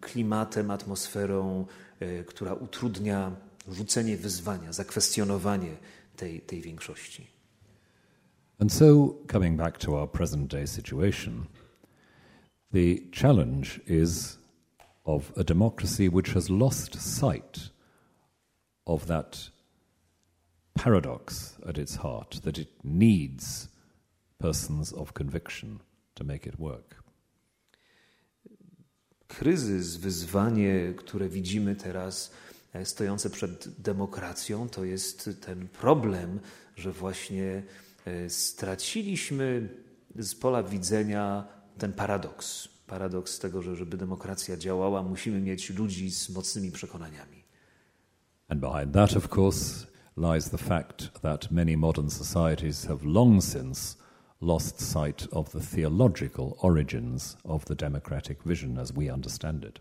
[0.00, 1.66] klimatem, atmosferą,
[2.00, 3.36] e, która utrudnia
[3.68, 5.76] rzucenie wyzwania, zakwestionowanie
[6.16, 7.26] tej, tej większości.
[8.58, 11.46] And so, coming back to our present day situation,
[12.72, 14.38] the challenge is
[15.04, 17.70] of a democracy which has lost sight
[18.86, 19.50] of that
[20.74, 23.68] paradox at its heart that it needs
[24.38, 25.80] persons of conviction
[26.14, 27.02] to make it work.
[29.28, 32.30] Kryzys, wyzwanie, które widzimy teraz
[32.84, 36.40] stojące przed demokracją, to jest ten problem,
[36.76, 37.62] że właśnie
[38.04, 39.68] e, straciliśmy
[40.16, 41.46] z pola widzenia
[41.78, 42.68] ten paradoks.
[42.86, 47.44] Paradoks tego, że żeby demokracja działała, musimy mieć ludzi z mocnymi przekonaniami.
[48.48, 53.96] And behind that, of course, lies the fact that many modern societies have long since
[54.40, 59.80] lost sight of the theological origins of the democratic vision as we understand it.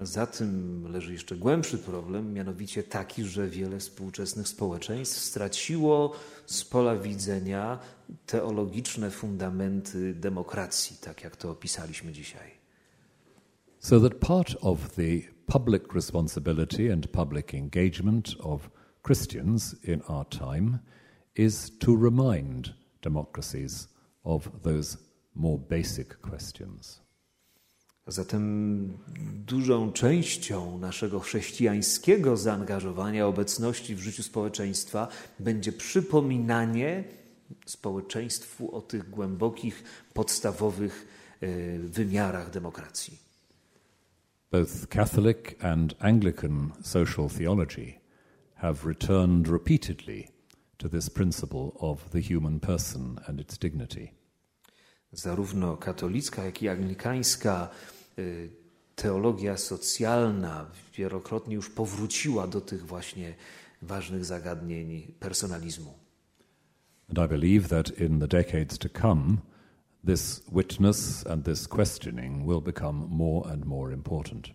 [0.00, 6.12] Za tym leży jeszcze głębszy problem, mianowicie taki, że wiele współczesnych społeczeństw straciło
[6.46, 7.78] z pola widzenia
[8.26, 12.50] teologiczne fundamenty demokracji, tak jak to opisaliśmy dzisiaj.
[13.78, 18.70] So that part of the public responsibility and public engagement of
[19.06, 20.78] Christians in our time
[21.36, 23.88] is to remind democracies
[24.22, 24.98] of those
[25.34, 27.03] more basic questions.
[28.06, 28.92] Zatem
[29.46, 35.08] dużą częścią naszego chrześcijańskiego zaangażowania, obecności w życiu społeczeństwa
[35.40, 37.04] będzie przypominanie
[37.66, 39.84] społeczeństwu o tych głębokich,
[40.14, 41.06] podstawowych
[41.40, 43.18] e, wymiarach demokracji.
[44.52, 48.00] Both Catholic and Anglican social theology
[48.54, 50.28] have returned repeatedly
[50.76, 54.23] to this principle of the human person and its dignity.
[55.14, 57.68] Zarówno katolicka, jak i anglikańska
[58.18, 58.50] y,
[58.96, 63.34] teologia socjalna wielokrotnie już powróciła do tych właśnie
[63.82, 65.94] ważnych zagadnień personalizmu.
[67.08, 69.36] And I believe that in the decades to come,
[70.06, 74.48] this witness and this questioning will become more and more important.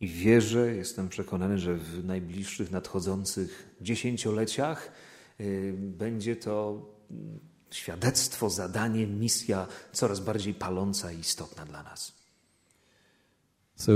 [0.00, 4.92] I wierzę, jestem przekonany, że w najbliższych nadchodzących dziesięcioleciach
[5.40, 6.86] y, będzie to
[7.74, 12.12] świadectwo, zadanie, misja coraz bardziej paląca i istotna dla nas.
[13.76, 13.92] So,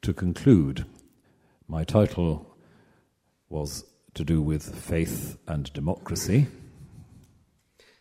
[0.00, 0.84] to conclude,
[1.68, 2.38] my title
[3.50, 6.46] was to do with faith and democracy.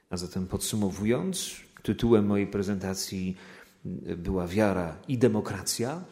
[0.10, 3.38] A zatem podsumowując, tytułem mojej prezentacji
[4.18, 6.04] była wiara i demokracja.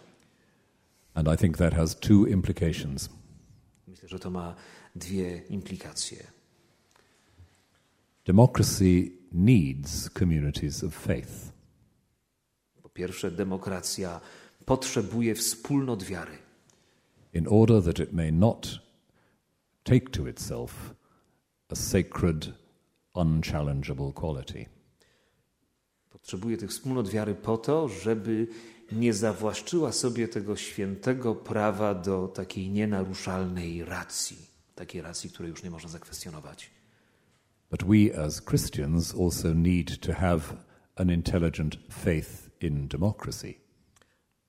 [1.14, 3.10] And I think that has two implications.
[3.88, 4.56] Myślę, że to ma
[4.96, 6.39] dwie implikacje.
[8.30, 11.52] Democracy needs communities of faith.
[12.84, 14.22] Po pierwsze, demokracja
[14.66, 16.38] potrzebuje wspólnot wiary.
[17.34, 18.80] In order that it may not
[19.84, 20.94] take to itself
[21.70, 22.54] a sacred,
[23.14, 24.66] unchallengeable quality.
[26.10, 28.48] Potrzebuje tych wspólnot wiary po to, żeby
[28.92, 34.38] nie zawłaszczyła sobie tego świętego prawa do takiej nienaruszalnej racji,
[34.76, 36.79] takiej racji, której już nie można zakwestionować.
[37.70, 40.56] But we as Christians also need to have
[40.98, 43.56] an intelligent faith in democracy.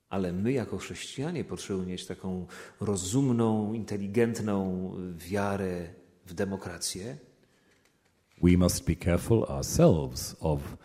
[0.09, 2.47] Ale my, jako chrześcijanie, potrzebujemy mieć taką
[2.81, 5.95] rozumną, inteligentną wiarę
[6.27, 7.18] w demokrację.
[8.43, 10.77] We must be careful ourselves of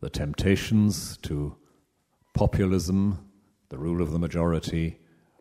[0.00, 1.58] the temptations to
[2.32, 3.12] populism,
[3.68, 4.92] the rule of the majority,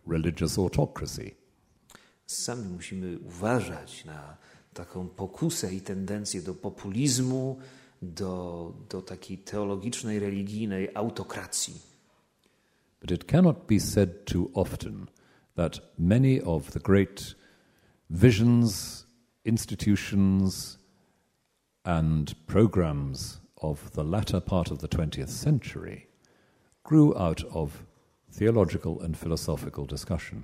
[0.08, 1.36] religious autocracy.
[2.26, 4.38] Sami musimy uważać na
[4.78, 7.58] taką pokusę i tendencję do populizmu,
[8.02, 11.82] do, do takiej teologicznej, religijnej autokracji.
[13.02, 15.08] But it cannot be said too often
[15.56, 17.36] that many of the great
[18.10, 19.06] visions,
[19.46, 20.80] institutions,
[21.84, 26.08] and programs of the latter part of the 20th century
[26.84, 27.84] grew out of
[28.32, 30.44] theological and philosophical discussion.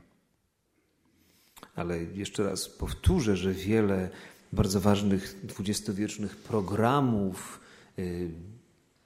[1.75, 4.09] Ale jeszcze raz powtórzę, że wiele
[4.53, 7.59] bardzo ważnych dwudziestowiecznych programów
[7.99, 8.31] y,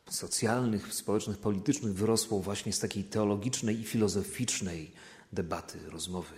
[0.09, 4.91] socjalnych, społecznych, politycznych wyrosło właśnie z takiej teologicznej i filozoficznej
[5.33, 6.33] debaty, rozmowy.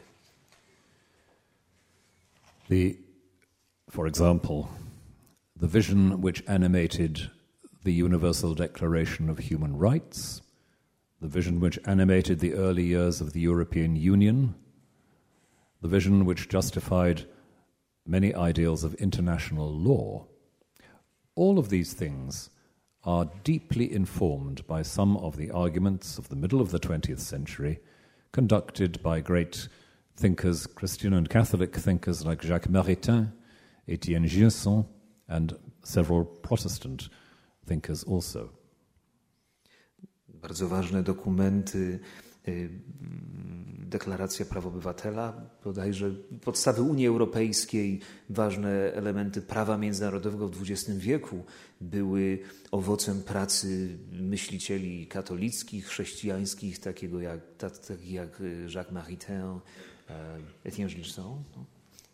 [2.70, 2.94] The,
[3.92, 4.64] for example,
[5.60, 7.30] the vision which animated
[7.84, 10.42] the Universal Declaration of Human Rights,
[11.22, 14.54] the vision which animated the early years of the European Union,
[15.82, 17.26] the vision which justified
[18.06, 20.26] many ideals of international law.
[21.36, 22.50] All of these things
[23.04, 27.80] are deeply informed by some of the arguments of the middle of the 20th century,
[28.32, 29.70] conducted by great
[30.16, 33.32] thinkers, Christian and Catholic thinkers like Jacques Maritain,
[33.88, 34.86] Etienne Gilson,
[35.28, 37.10] and several Protestant
[37.66, 38.50] thinkers also.
[40.28, 42.00] Bardzo ważne dokumenty,
[43.90, 45.34] Deklaracja Praw Obywatela,
[45.64, 46.12] bodajże
[46.42, 51.44] podstawy Unii Europejskiej, ważne elementy prawa międzynarodowego w XX wieku
[51.82, 52.40] były
[52.72, 58.42] owocem pracy myślicieli katolickich, chrześcijańskich, takiego jak, takich jak
[58.76, 59.60] Jacques Maritain,
[60.64, 61.66] Etienne Gilson no,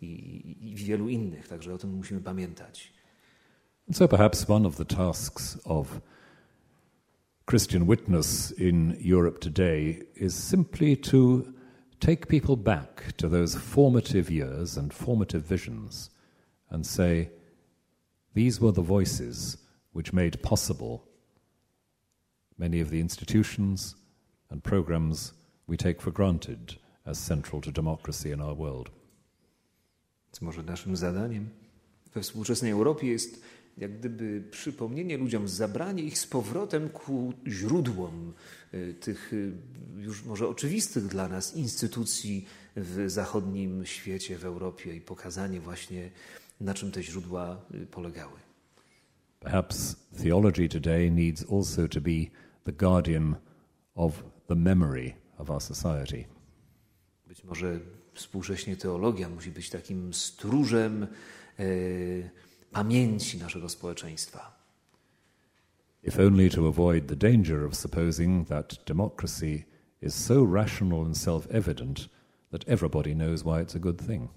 [0.01, 2.93] i, i wielu innych, także o tym musimy pamiętać.
[3.91, 6.01] So perhaps one of the tasks of
[7.49, 11.54] Christian witness in Europe today is simply to
[12.05, 16.11] take people back to those formative years and formative visions
[16.69, 17.29] and say,
[18.35, 19.57] these were the voices
[19.91, 21.03] which made possible
[22.59, 23.95] many of the institutions
[24.51, 25.33] and programs
[25.65, 26.75] we take for granted
[27.07, 28.89] as central to democracy in our world.
[30.27, 31.49] Więc może naszym zadaniem
[32.13, 33.41] we współczesnej Europie jest
[33.77, 38.33] jak gdyby przypomnienie ludziom, zabranie ich z powrotem ku źródłom
[38.73, 39.51] y, tych y,
[39.97, 42.45] już może oczywistych dla nas instytucji
[42.75, 46.11] w zachodnim świecie, w Europie i pokazanie właśnie,
[46.61, 48.39] na czym te źródła y, polegały.
[49.39, 52.25] Perhaps theology today needs also to be
[52.63, 53.35] the guardian
[53.95, 56.25] of the memory of our society.
[57.27, 57.79] Być może
[58.13, 61.07] współcześnie teologia musi być takim stróżem.
[62.75, 64.55] Pamięci naszego społeczeństwa.
[66.03, 69.63] If only to avoid the danger of supposing that democracy
[70.01, 72.09] is so rational and self-evident
[72.51, 74.29] that everybody knows why it's a good thing.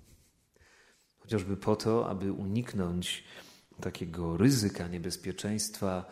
[1.18, 3.24] Chociażby po to, aby uniknąć
[3.80, 6.04] takiego ryzyka, niebezpieczeństwa,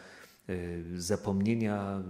[0.50, 2.02] y, zapomnienia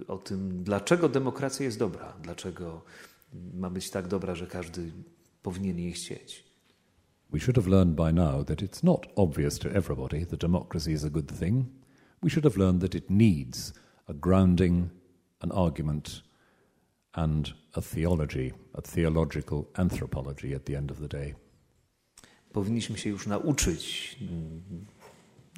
[0.00, 2.84] y, o tym, dlaczego demokracja jest dobra, dlaczego
[3.54, 4.92] ma być tak dobra, że każdy
[5.42, 6.47] powinien jej chcieć.
[7.30, 11.04] We should have learned by now that it's not obvious to everybody that democracy is
[11.04, 11.66] a good thing.
[12.22, 13.74] We should have learned that it needs
[14.06, 14.90] a grounding,
[15.40, 16.22] an argument,
[17.14, 21.34] and a theology, a theological anthropology at the end of the day.
[22.52, 24.16] Powinniśmy się już nauczyć,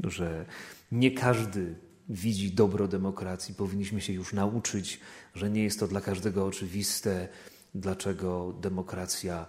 [0.04, 0.46] że
[0.92, 1.74] nie każdy
[2.08, 3.54] widzi dobro demokracji.
[3.54, 5.00] Powinniśmy się już nauczyć,
[5.34, 7.28] że nie jest to dla każdego oczywiste,
[7.74, 9.46] dlaczego demokracja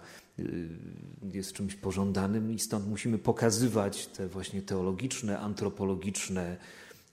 [1.32, 6.56] jest czymś pożądanym i stąd musimy pokazywać te właśnie teologiczne, antropologiczne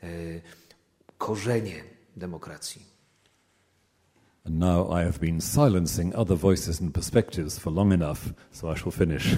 [0.03, 0.41] y,
[1.17, 1.83] korzenie
[2.17, 2.89] demokracji.
[4.45, 8.19] And now I have been silencing other voices and perspectives for long enough,
[8.51, 9.37] so I shall finish.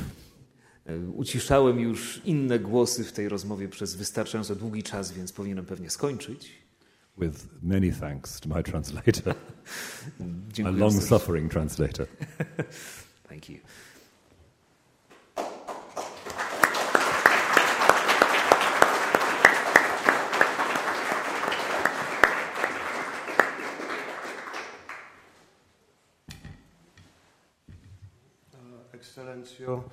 [0.89, 5.89] Y, uciszałem już inne głosy w tej rozmowie przez wystarczająco długi czas, więc powinienem pewnie
[5.89, 6.61] skończyć.
[7.17, 9.33] With many thanks to my translator,
[10.19, 10.23] a
[10.53, 11.19] Dziękuję long serdecznie.
[11.19, 12.07] suffering translator.
[13.31, 13.59] Thank you.
[28.93, 29.83] Ekscelencjo,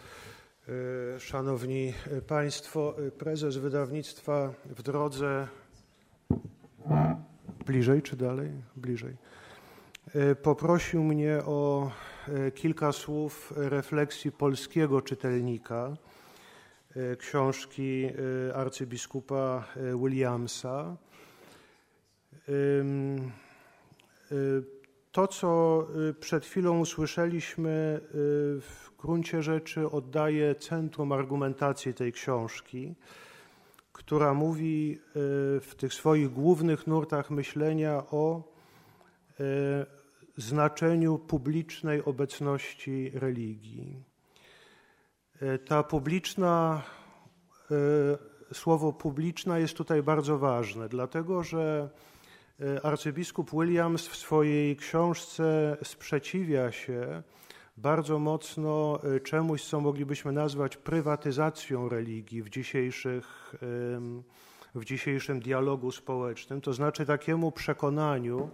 [0.68, 1.94] y, Szanowni
[2.26, 5.48] Państwo, y, prezes wydawnictwa w drodze.
[7.66, 8.50] Bliżej czy dalej?
[8.76, 9.16] Bliżej.
[10.42, 11.90] Poprosił mnie o
[12.54, 15.96] kilka słów refleksji polskiego czytelnika
[16.96, 18.04] y, książki
[18.48, 19.64] y, arcybiskupa
[20.02, 20.96] Williamsa.
[25.12, 25.86] To, co
[26.20, 28.00] przed chwilą usłyszeliśmy,
[28.60, 32.94] w gruncie rzeczy oddaje centrum argumentacji tej książki,
[33.92, 34.98] która mówi
[35.60, 38.42] w tych swoich głównych nurtach myślenia o
[40.38, 44.02] znaczeniu publicznej obecności religii.
[45.42, 46.82] Y, Ta publiczna,
[48.50, 51.90] y, słowo publiczna jest tutaj bardzo ważne, dlatego że
[52.60, 57.22] y, arcybiskup Williams w swojej książce sprzeciwia się
[57.76, 63.54] bardzo mocno czemuś, co moglibyśmy nazwać prywatyzacją religii w, dzisiejszych,
[63.96, 64.22] ym,
[64.78, 68.50] w dzisiejszym dialogu społecznym, to znaczy takiemu przekonaniu,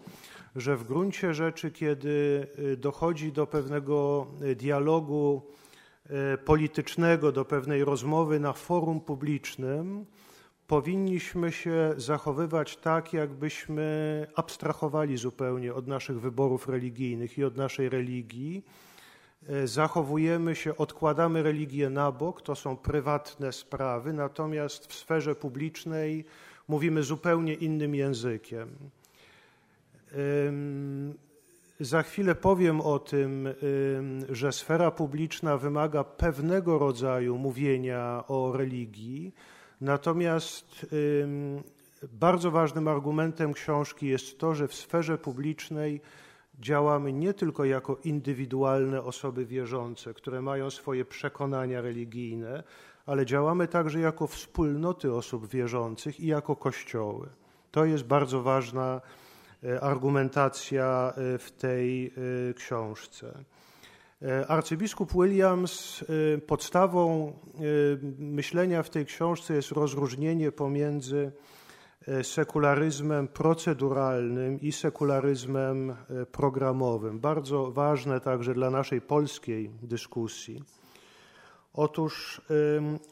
[0.56, 5.42] że w gruncie rzeczy, kiedy y, dochodzi do pewnego y, dialogu
[6.06, 10.06] y, politycznego, do pewnej rozmowy na forum publicznym,
[10.66, 18.64] powinniśmy się zachowywać tak, jakbyśmy abstrahowali zupełnie od naszych wyborów religijnych i od naszej religii.
[19.48, 26.24] E, Zachowujemy się, odkładamy religię na bok, to są prywatne sprawy, natomiast w sferze publicznej
[26.68, 28.68] mówimy zupełnie innym językiem.
[31.80, 33.54] Za chwilę powiem o tym, ym,
[34.28, 39.34] że sfera publiczna wymaga pewnego rodzaju mówienia o religii,
[39.80, 40.86] natomiast
[42.12, 46.00] bardzo ważnym argumentem książki jest to, że w sferze publicznej
[46.60, 52.62] działamy nie tylko jako indywidualne osoby wierzące, które mają swoje przekonania religijne,
[53.06, 57.28] ale działamy także jako wspólnoty osób wierzących i jako kościoły.
[57.70, 59.00] To jest bardzo ważna
[59.64, 62.06] e, argumentacja e, w tej
[62.50, 63.44] e, książce.
[64.48, 66.04] Arcybiskup Williams,
[66.46, 67.32] podstawą
[68.18, 71.32] myślenia w tej książce jest rozróżnienie pomiędzy
[72.22, 77.20] sekularyzmem proceduralnym i sekularyzmem e, programowym.
[77.20, 80.62] Bardzo ważne także dla naszej polskiej dyskusji.
[81.74, 82.40] Otóż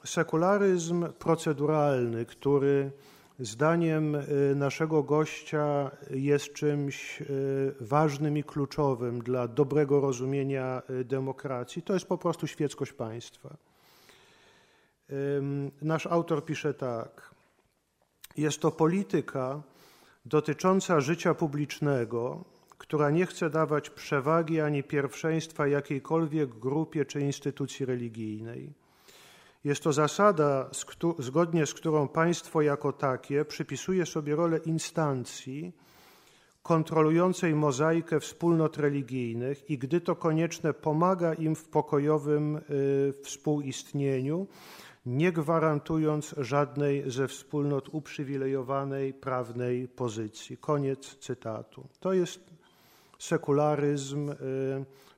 [0.04, 2.92] sekularyzm proceduralny, który
[3.38, 7.22] zdaniem y, naszego gościa jest czymś
[7.80, 13.56] ważnym i kluczowym dla dobrego rozumienia demokracji, to jest po prostu świeckość państwa.
[15.82, 17.31] Nasz autor pisze tak.
[18.36, 19.62] Jest to polityka
[20.26, 22.44] dotycząca życia publicznego,
[22.78, 28.72] która nie chce dawać przewagi ani pierwszeństwa jakiejkolwiek grupie czy instytucji religijnej.
[29.64, 30.70] Jest to zasada,
[31.18, 35.72] zgodnie z którą państwo jako takie przypisuje sobie rolę instancji
[36.62, 44.46] kontrolującej mozaikę wspólnot religijnych i gdy to konieczne, pomaga im w pokojowym y, współistnieniu,
[45.06, 50.56] nie gwarantując żadnej ze wspólnot uprzywilejowanej prawnej pozycji.
[50.56, 51.88] Koniec cytatu.
[52.00, 52.40] To jest
[53.18, 54.34] sekularyzm y,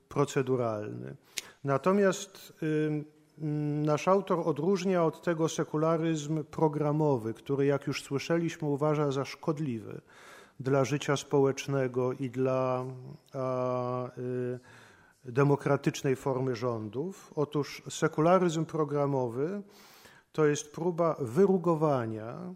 [0.09, 1.15] proceduralny.
[1.63, 3.03] Natomiast y,
[3.85, 10.01] nasz autor odróżnia od tego sekularyzm programowy, który, jak już słyszeliśmy, uważa za szkodliwy
[10.59, 12.85] dla życia społecznego i dla
[13.33, 14.59] a, y,
[15.25, 17.33] demokratycznej formy rządów.
[17.35, 19.61] Otóż sekularyzm programowy
[20.31, 22.53] to jest próba wyrugowania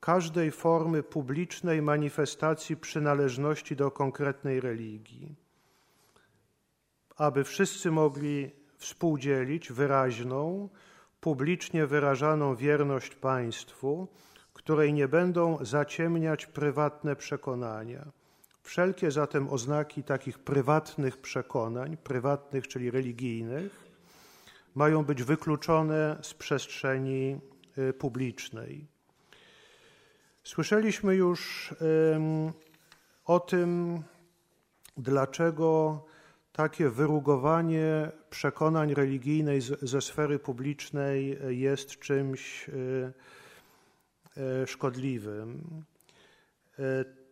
[0.00, 5.36] każdej formy publicznej manifestacji przynależności do konkretnej religii.
[7.16, 10.68] aby wszyscy mogli współdzielić wyraźną,
[11.20, 14.08] publicznie wyrażaną wierność państwu,
[14.52, 18.12] której nie będą zaciemniać prywatne przekonania.
[18.62, 23.90] Wszelkie zatem oznaki takich prywatnych przekonań, prywatnych, czyli religijnych,
[24.74, 27.40] mają być wykluczone z przestrzeni
[27.78, 28.86] y, publicznej.
[30.44, 31.74] Słyszeliśmy już
[33.24, 34.02] o tym,
[34.96, 36.00] dlaczego
[36.52, 43.12] takie wyrugowanie przekonań religijnej ze sfery publicznej jest czymś y,
[44.62, 45.62] y, szkodliwym.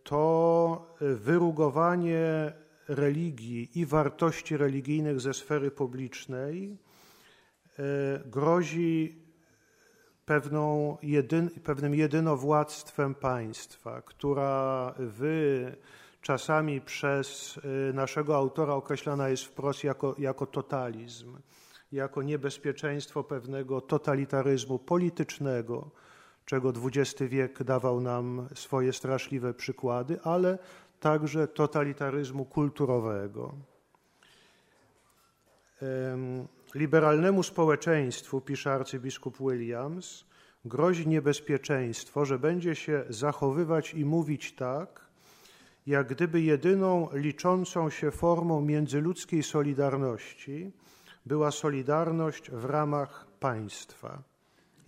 [0.09, 2.53] To wyrugowanie
[2.89, 6.79] religii i wartości religijnych ze sfery publicznej
[7.79, 7.83] E,
[8.27, 9.23] grozi
[10.27, 15.77] pewną jedyn, pewnym jedynowładztwem państwa, która wy
[16.23, 17.59] czasami przez
[17.91, 21.39] e, naszego autora określana jest wprost jako, jako totalizm,
[21.93, 25.91] jako niebezpieczeństwo pewnego totalitaryzmu politycznego,
[26.49, 30.59] czego XX wiek dawał nam swoje straszliwe przykłady, ale
[31.01, 33.55] także totalitaryzmu kulturowego.
[36.75, 40.25] Liberalnemu społeczeństwu, pisze arcybiskup Williams,
[40.65, 45.01] grozi niebezpieczeństwo, że będzie się zachowywać i mówić tak,
[45.87, 50.73] jak gdyby jedyną liczącą się formą międzyludzkiej solidarności
[51.27, 54.23] była solidarność w ramach państwa.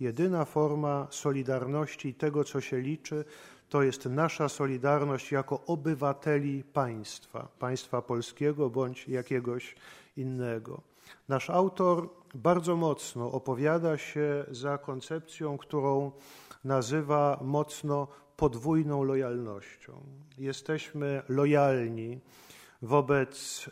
[0.01, 3.25] Jedyna forma solidarności i tego, co się liczy,
[3.69, 9.75] to jest nasza solidarność jako obywateli państwa, państwa polskiego bądź jakiegoś
[10.17, 10.81] innego.
[11.27, 16.11] Nasz autor bardzo mocno opowiada się za koncepcją, którą
[16.63, 19.93] nazywa mocno podwójną lojalnością.
[20.37, 22.19] Jesteśmy lojalni
[22.81, 23.69] wobec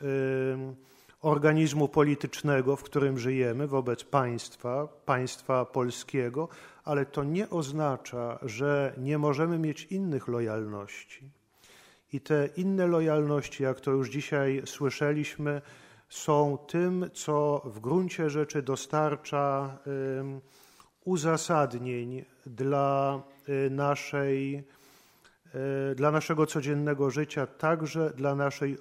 [1.22, 6.48] organizmu politycznego, w którym żyjemy, wobec państwa, państwa polskiego,
[6.84, 11.30] ale to nie oznacza, że nie możemy mieć innych lojalności.
[12.14, 15.62] I te inne lojalności, jak to już dzisiaj słyszeliśmy,
[16.10, 19.78] są tym, co w gruncie rzeczy dostarcza
[21.06, 24.64] uzasadnień dla y, naszej,
[25.96, 28.78] dla naszego codziennego życia, także dla naszej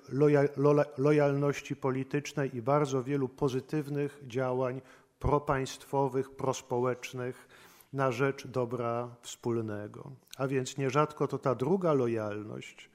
[0.99, 4.81] lojalności politycznej i bardzo wielu pozytywnych działań
[5.19, 7.49] propaństwowych, prospołecznych
[7.93, 10.11] na rzecz dobra wspólnego.
[10.37, 12.91] A więc nierzadko to ta druga lojalność,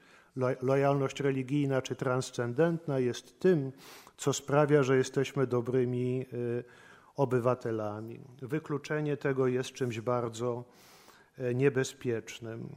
[0.62, 3.72] lojalność religijna czy transcendentna jest tym,
[4.16, 6.64] co sprawia, że jesteśmy dobrymi y,
[7.16, 8.20] obywatelami.
[8.42, 10.64] Wykluczenie tego jest czymś bardzo
[11.38, 12.68] e, niebezpiecznym.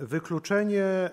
[0.00, 1.10] Wykluczenie e,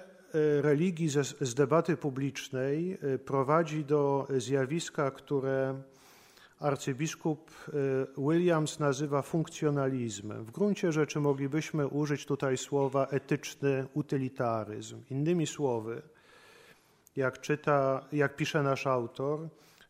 [0.62, 5.82] religii z, debaty publicznej e, prowadzi do zjawiska, które
[6.60, 7.52] arcybiskup
[8.18, 10.46] Williams nazywa funkcjonalizmem.
[10.46, 15.02] W gruncie rzeczy moglibyśmy użyć tutaj słowa etyczny utylitaryzm.
[15.10, 16.02] Innymi słowy,
[17.16, 19.40] jak, czyta, jak pisze nasz autor,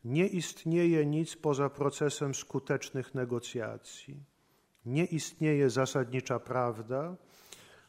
[0.05, 4.23] nie istnieje nic poza procesem skutecznych negocjacji.
[4.85, 7.15] Nie istnieje zasadnicza prawda,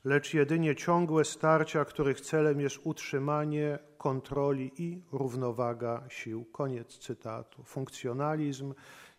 [0.07, 6.45] lecz jedynie ciągłe starcia, których celem jest utrzymanie kontroli i równowaga sił.
[6.45, 7.65] Koniec cytatu.
[7.65, 8.75] Funkcjonalizm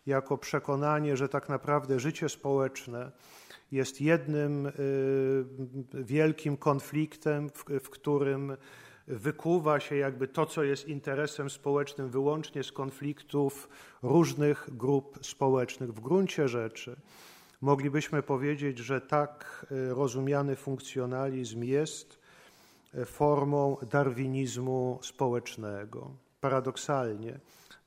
[0.06, 3.12] jako przekonanie, że tak naprawdę życie społeczne
[3.72, 4.72] jest jednym y,
[5.94, 8.56] wielkim konfliktem, w, w którym
[9.06, 13.68] wykuwa się jakby to, co jest interesem społecznym wyłącznie z konfliktów
[14.02, 15.92] różnych grup społecznych.
[15.92, 16.96] W gruncie rzeczy
[17.60, 22.18] moglibyśmy powiedzieć, że tak e, rozumiany funkcjonalizm jest
[22.94, 26.10] e, formą darwinizmu społecznego.
[26.40, 27.40] Paradoksalnie,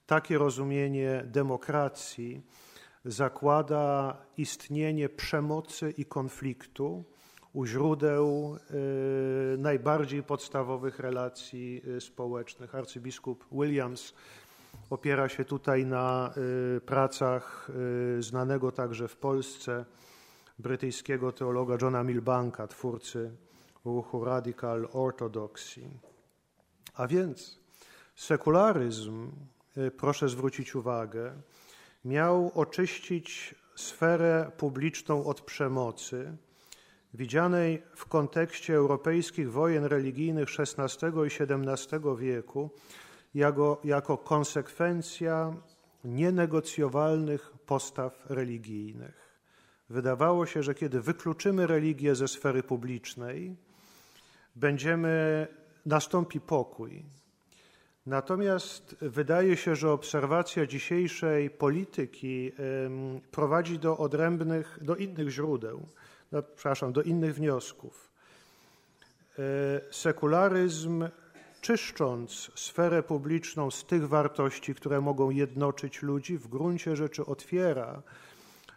[0.05, 2.41] takie rozumienie demokracji
[3.05, 7.03] zakłada istnienie przemocy i konfliktu,
[7.53, 8.57] u źródeł
[9.53, 12.75] y, najbardziej podstawowych relacji społecznych.
[12.75, 14.13] Arcybiskup Williams
[14.89, 16.33] opiera się tutaj na
[16.77, 17.71] y, pracach
[18.19, 19.85] znanego także w Polsce
[20.59, 23.31] brytyjskiego teologa Johna Milbanka, twórcy
[23.85, 25.81] ruchu Radical Orthodoxy.
[26.93, 27.59] A więc
[28.15, 29.31] sekularyzm,
[29.97, 31.33] proszę zwrócić uwagę,
[32.05, 36.37] miał oczyścić sferę publiczną od przemocy,
[37.13, 42.69] widzianej w kontekście europejskich wojen religijnych XVI i XVII wieku
[43.33, 45.53] jako, jako konsekwencja
[46.03, 49.39] nienegocjowalnych postaw religijnych.
[49.89, 53.55] Wydawało się, że kiedy wykluczymy religię ze sfery publicznej,
[54.55, 55.47] będziemy,
[55.85, 57.05] nastąpi pokój,
[58.05, 62.51] Natomiast wydaje się, że obserwacja dzisiejszej polityki
[63.31, 65.87] prowadzi do odrębnych, do innych źródeł,
[66.55, 68.11] przepraszam, do innych wniosków.
[69.39, 69.41] E,
[69.91, 71.07] sekularyzm,
[71.61, 78.01] czyszcząc sferę publiczną z tych wartości, które mogą jednoczyć ludzi, w gruncie rzeczy otwiera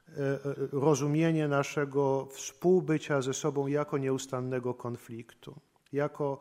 [0.09, 0.39] e, e,
[0.72, 5.55] rozumienie naszego współbycia ze sobą jako nieustannego konfliktu,
[5.93, 6.39] jako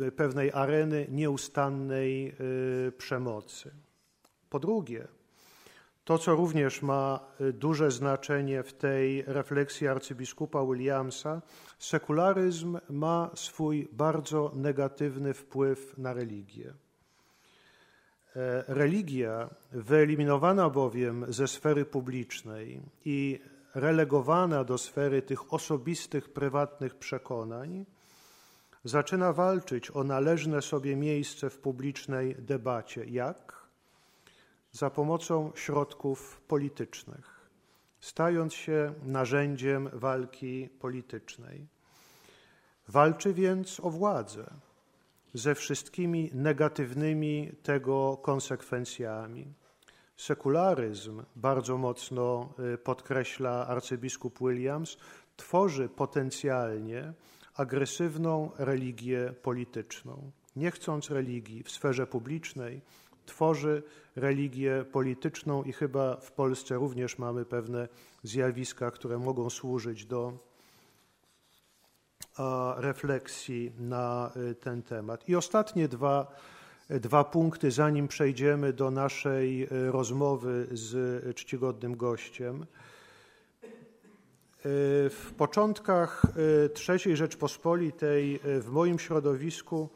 [0.00, 2.34] E, pewnej areny nieustannej
[2.98, 3.70] przemocy.
[4.50, 5.08] Po drugie,
[6.04, 7.20] to, co również ma
[7.52, 11.42] duże znaczenie w tej refleksji arcybiskupa Williamsa,
[11.78, 16.74] sekularyzm ma swój bardzo negatywny wpływ na religię.
[18.68, 23.40] Religia, wyeliminowana bowiem ze sfery publicznej i
[23.74, 27.86] relegowana do sfery tych osobistych, prywatnych przekonań,
[28.84, 33.04] zaczyna walczyć o należne sobie miejsce w publicznej debacie.
[33.04, 33.61] Jak?
[34.72, 37.48] Za pomocą środków politycznych,
[38.00, 41.66] stając się narzędziem walki politycznej.
[42.88, 44.50] Walczy więc o władzę
[45.34, 49.54] ze wszystkimi negatywnymi tego konsekwencjami.
[50.16, 54.96] Sekularyzm, bardzo mocno y, podkreśla arcybiskup Williams,
[55.36, 57.12] tworzy potencjalnie
[57.54, 60.30] agresywną religię polityczną.
[60.56, 62.80] Nie chcąc religii w sferze publicznej,
[63.26, 63.82] tworzy
[64.16, 67.88] religię polityczną i chyba w Polsce również mamy pewne
[68.22, 70.52] zjawiska, które mogą służyć do
[72.76, 75.28] refleksji na y, ten temat.
[75.28, 76.36] I ostatnie dwa,
[76.90, 82.66] dwa punkty, zanim przejdziemy do naszej y, rozmowy z czcigodnym gościem.
[85.10, 86.22] W początkach
[86.88, 89.88] III Rzeczpospolitej w moim środowisku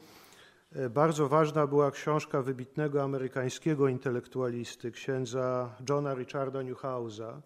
[0.90, 7.40] bardzo ważna była książka wybitnego amerykańskiego intelektualisty, księdza Johna Richarda Newhouse'a,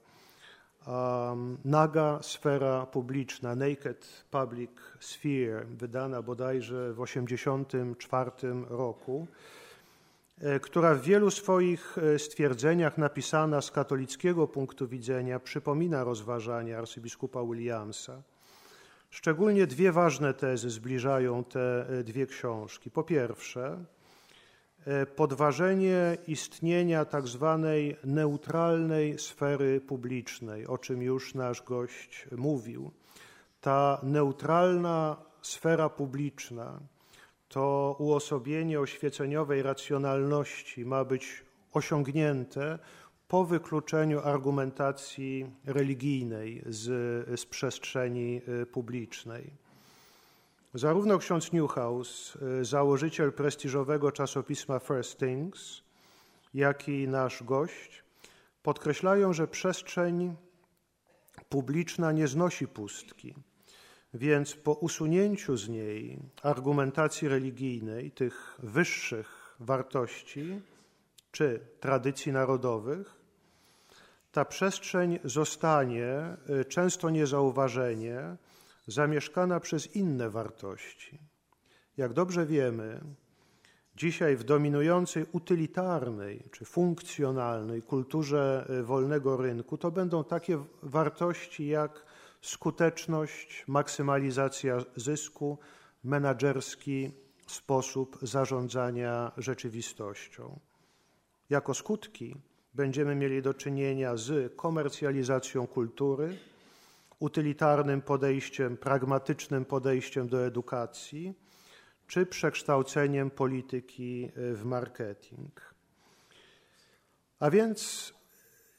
[1.64, 4.70] Naga sfera publiczna, Naked Public
[5.00, 8.30] Sphere, wydana bodajże w 1984
[8.68, 9.26] roku.
[10.40, 17.44] E, która w wielu swoich e, stwierdzeniach napisana z katolickiego punktu widzenia przypomina rozważania arcybiskupa
[17.44, 18.22] Williamsa.
[19.10, 22.90] Szczególnie dwie ważne tezy zbliżają te e, dwie książki.
[22.90, 23.84] Po pierwsze,
[25.16, 32.90] podważenie istnienia tak zwanej neutralnej sfery publicznej, o czym już nasz gość mówił.
[33.60, 36.80] Ta neutralna sfera publiczna,
[37.48, 42.78] to uosobienie oświeceniowej racjonalności ma być osiągnięte
[43.30, 46.84] po wykluczeniu argumentacji religijnej z,
[47.40, 49.50] z przestrzeni y, publicznej.
[50.74, 55.82] Zarówno ksiądz Newhouse, y, założyciel prestiżowego czasopisma First Things,
[56.54, 58.04] jak i nasz gość
[58.62, 60.36] podkreślają, że przestrzeń
[61.48, 63.34] publiczna nie znosi pustki
[64.14, 70.60] więc po usunięciu z niej argumentacji religijnej, tych wyższych wartości
[71.32, 73.19] czy tradycji narodowych,
[74.32, 78.36] ta przestrzeń zostanie, y, często niezauważenie,
[78.86, 81.18] zamieszkana przez inne wartości.
[81.96, 83.00] Jak dobrze wiemy,
[83.96, 92.06] dzisiaj w dominującej utylitarnej czy funkcjonalnej kulturze y, wolnego rynku to będą takie wartości jak
[92.40, 95.58] skuteczność, maksymalizacja zysku,
[96.04, 97.10] menedżerski
[97.46, 100.60] sposób zarządzania rzeczywistością.
[101.50, 102.36] Jako skutki
[102.74, 106.36] będziemy mieli do czynienia z komercjalizacją kultury,
[107.18, 111.34] utylitarnym podejściem, pragmatycznym podejściem do edukacji,
[112.06, 115.74] czy przekształceniem polityki w marketing.
[117.40, 118.12] A więc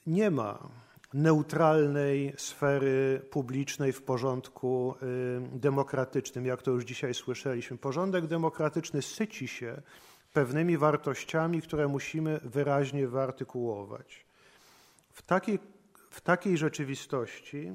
[0.06, 0.68] nie ma
[1.14, 4.94] neutralnej sfery publicznej w porządku
[5.54, 7.78] y, demokratycznym, jak to już dzisiaj słyszeliśmy.
[7.78, 9.82] Porządek demokratyczny syci się
[10.32, 14.24] pewnymi wartościami, które musimy wyraźnie wyartykułować.
[15.12, 15.58] W takiej,
[16.10, 17.72] w takiej rzeczywistości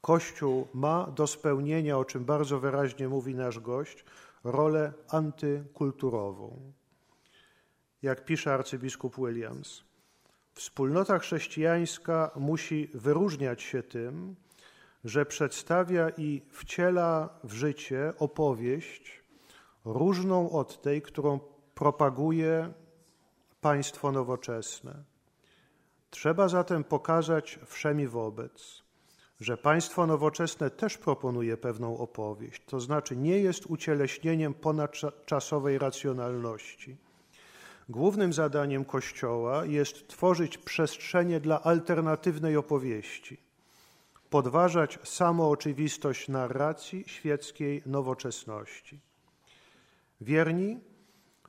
[0.00, 4.04] Kościół ma do spełnienia, o czym bardzo wyraźnie mówi nasz gość,
[4.44, 6.72] rolę antykulturową.
[8.02, 9.86] Jak pisze arcybiskup Williams,
[10.56, 14.36] Wspólnota chrześcijańska musi wyróżniać się tym,
[15.04, 19.22] że przedstawia i wciela w życie opowieść
[19.86, 21.40] różną od tej, którą
[21.74, 22.72] propaguje
[23.60, 25.04] państwo nowoczesne.
[26.10, 28.82] Trzeba zatem pokazać wszemi wobec,
[29.40, 36.96] że państwo nowoczesne też proponuje pewną opowieść, to znaczy nie jest ucieleśnieniem ponadczasowej racjonalności.
[37.88, 43.40] Głównym zadaniem Kościoła jest tworzyć przestrzenie dla alternatywnej opowieści,
[44.30, 49.05] podważać samooczywistość narracji świeckiej nowoczesności.
[50.20, 50.80] Wierni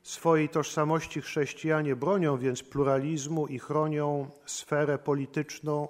[0.02, 5.88] swojej tożsamości chrześcijanie bronią więc pluralizmu i chronią sferę polityczną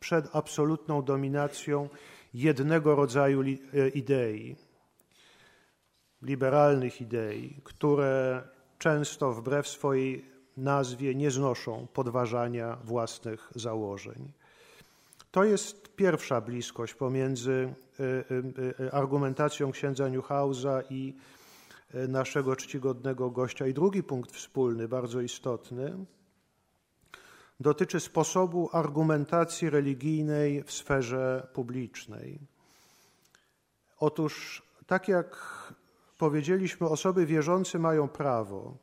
[0.00, 1.88] przed absolutną dominacją
[2.34, 4.56] jednego rodzaju e, idei,
[6.22, 8.42] liberalnych idei, które
[8.78, 10.24] często wbrew swojej
[10.56, 14.32] nazwie nie znoszą podważania własnych założeń.
[15.30, 21.14] To jest pierwsza bliskość pomiędzy e, e, argumentacją księdza Newhausa i
[21.94, 23.66] naszego czcigodnego gościa.
[23.66, 26.04] I drugi punkt wspólny, bardzo istotny,
[27.60, 32.38] dotyczy sposobu argumentacji religijnej w sferze publicznej.
[33.98, 35.36] Otóż, tak jak
[36.18, 38.76] powiedzieliśmy, osoby wierzące mają prawo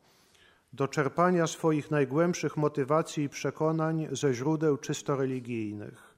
[0.73, 6.15] do czerpania swoich najgłębszych motywacji i przekonań ze źródeł czysto religijnych,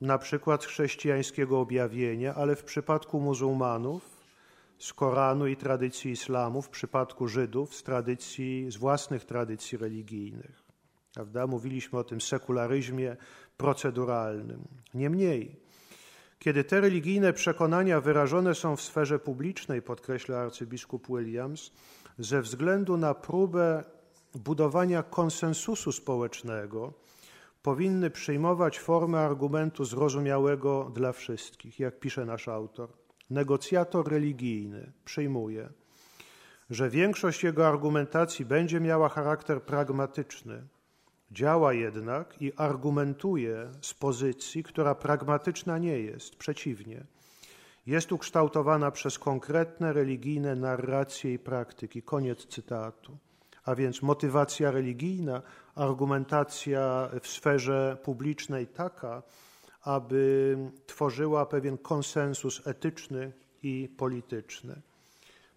[0.00, 4.17] na przykład chrześcijańskiego objawienia, ale w przypadku muzułmanów
[4.78, 10.62] z Koranu i tradycji islamu, w przypadku Żydów z tradycji, z własnych tradycji religijnych.
[11.14, 11.46] Prawda?
[11.46, 13.16] Mówiliśmy o tym sekularyzmie
[13.56, 14.68] proceduralnym.
[14.94, 15.56] Niemniej,
[16.38, 21.72] kiedy te religijne przekonania wyrażone są w sferze publicznej, podkreśla arcybiskup Williams,
[22.18, 23.84] ze względu na próbę
[24.34, 26.92] budowania konsensusu społecznego,
[27.62, 32.88] powinny przyjmować formę argumentu zrozumiałego dla wszystkich, jak pisze nasz autor.
[33.30, 35.68] Negocjator religijny przyjmuje,
[36.70, 40.62] że większość jego argumentacji będzie miała charakter pragmatyczny,
[41.30, 47.04] Działa jednak i argumentuje z pozycji, która pragmatyczna nie jest, przeciwnie.
[47.86, 52.02] Jest ukształtowana przez konkretne religijne narracje i praktyki.
[52.02, 53.18] Koniec cytatu.
[53.64, 55.42] A więc motywacja religijna,
[55.74, 59.22] argumentacja w sferze publicznej taka,
[59.82, 60.56] aby
[60.86, 64.80] tworzyła pewien konsensus etyczny i polityczny.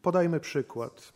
[0.02, 1.14] Podajmy przykład.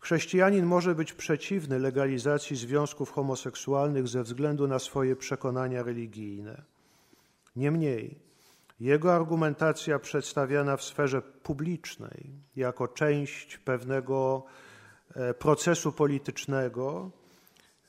[0.00, 6.62] Chrześcijanin może być przeciwny legalizacji związków homoseksualnych ze względu na swoje przekonania religijne.
[7.56, 8.18] Niemniej,
[8.80, 14.44] jego argumentacja przedstawiana w sferze publicznej jako część pewnego
[15.14, 17.10] e, procesu politycznego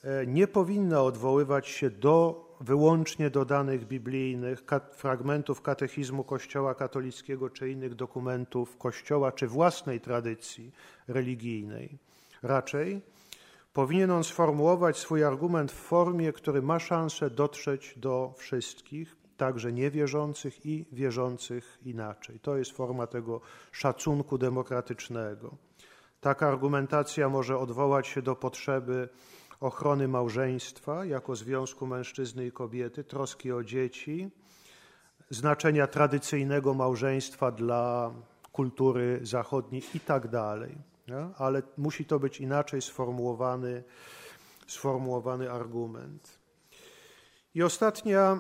[0.04, 7.70] e, nie powinna odwoływać się do wyłącznie do danych biblijnych, fragmentów katechizmu Kościoła katolickiego czy
[7.70, 10.72] innych dokumentów Kościoła czy własnej tradycji
[11.08, 11.98] religijnej.
[12.44, 13.02] Raczej
[13.74, 20.66] powinien on sformułować swój argument w formie, który ma szansę dotrzeć do wszystkich, także niewierzących
[20.66, 22.40] i wierzących inaczej.
[22.40, 23.42] To jest forma tego
[23.72, 25.56] szacunku demokratycznego.
[26.22, 29.10] Taka argumentacja może odwołać się do potrzeby
[29.66, 34.30] ochrony małżeństwa jako związku mężczyzny i kobiety, troski o dzieci,
[35.30, 38.14] znaczenia tradycyjnego małżeństwa dla
[38.52, 40.78] kultury zachodniej i tak dalej
[41.38, 43.84] ale musi to być inaczej sformułowany,
[44.68, 46.40] sformułowany argument.
[47.56, 48.40] I ostatnia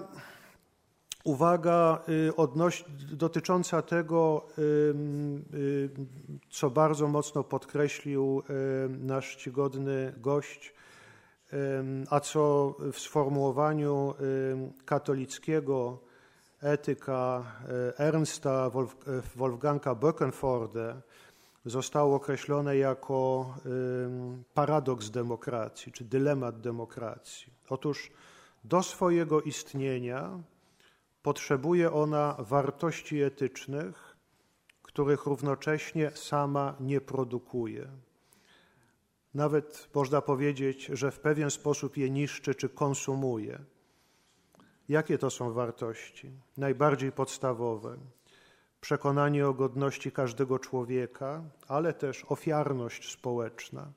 [1.23, 5.89] uwaga y, dotycząca tego, y,
[6.49, 8.43] co bardzo mocno podkreślił
[8.89, 10.73] nasz czcigodny gość,
[12.10, 14.14] a co w sformułowaniu
[14.86, 15.99] katolickiego
[16.62, 17.43] etyka
[17.89, 18.72] y, Ernsta
[19.36, 21.01] Wolfganga Böckenforde
[21.66, 23.53] zostało określone jako
[24.53, 27.53] paradoks demokracji, czy dylemat demokracji.
[27.70, 28.12] Otóż
[28.64, 30.39] do swojego istnienia
[31.22, 34.16] potrzebuje ona wartości etycznych,
[34.82, 37.88] których równocześnie sama nie produkuje.
[39.36, 43.60] Nawet można powiedzieć, że w pewien sposób je niszczy czy konsumuje.
[44.90, 46.32] Jakie to są wartości?
[46.58, 47.98] Najbardziej podstawowe
[48.86, 53.92] przekonanie o godności każdego człowieka, ale też ofiarność społeczna,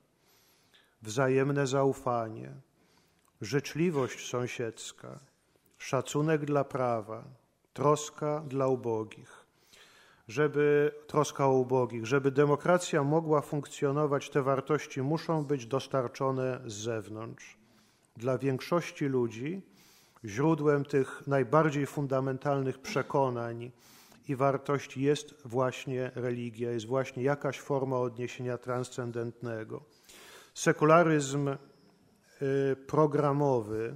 [1.01, 2.51] wzajemne zaufanie,
[3.41, 5.19] życzliwość sąsiedzka,
[5.77, 7.23] szacunek dla prawa,
[7.73, 9.38] troska dla ubogich.
[10.29, 17.57] Żeby troska o ubogich, żeby demokracja mogła funkcjonować, te wartości muszą być dostarczone z zewnątrz.
[18.17, 19.61] Dla większości ludzi
[20.25, 23.71] źródłem tych najbardziej fundamentalnych przekonań,
[24.29, 29.81] i wartość jest właśnie religia, jest właśnie jakaś forma odniesienia transcendentnego.
[30.53, 31.55] Sekularyzm y,
[32.87, 33.93] programowy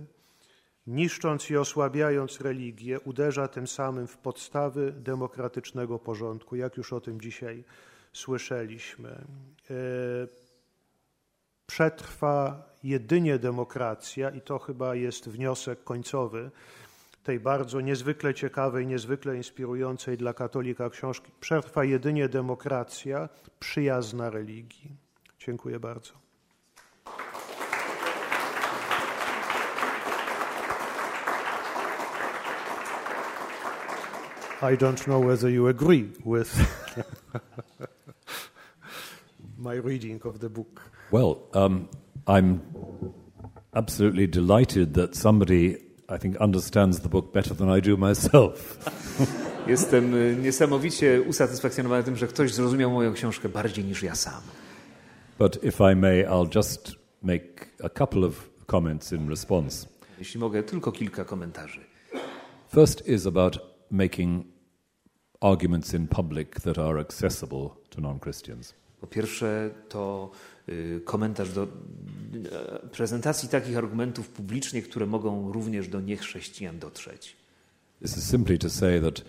[0.87, 7.21] niszcząc i osłabiając religię, uderza tym samym w podstawy demokratycznego porządku, jak już o tym
[7.21, 7.63] dzisiaj
[8.13, 9.09] słyszeliśmy.
[9.09, 9.75] E,
[11.65, 16.51] przetrwa jedynie demokracja, i to chyba jest wniosek końcowy
[17.23, 21.31] tej bardzo niezwykle ciekawej, niezwykle inspirującej dla katolika książki.
[21.39, 23.29] Przetrwa jedynie demokracja
[23.59, 24.91] przyjazna religii.
[25.39, 26.22] Dziękuję bardzo.
[34.63, 36.49] I don't know whether you agree with
[39.57, 40.81] my reading of the book.
[41.11, 41.89] Well, um,
[42.27, 42.61] I'm
[43.75, 48.79] absolutely delighted that somebody, I think, understands the book better than I do myself.
[49.67, 54.41] Jestem y, niesamowicie usatysfakcjonowany tym, że ktoś zrozumiał moją książkę bardziej niż ja sam.
[55.39, 59.87] But if I may, I'll just make a couple of comments in response.
[60.19, 61.79] Jeśli mogę, tylko kilka komentarzy.
[62.73, 63.59] First is about
[63.91, 64.52] making
[65.43, 68.73] arguments in public that are accessible to non Christians.
[69.01, 70.31] Po pierwsze, to
[70.69, 77.35] y, komentarz do y, prezentacji takich argumentów publicznie, które mogą również do niechrześcijan dotrzeć.
[78.01, 79.23] This is simply to say that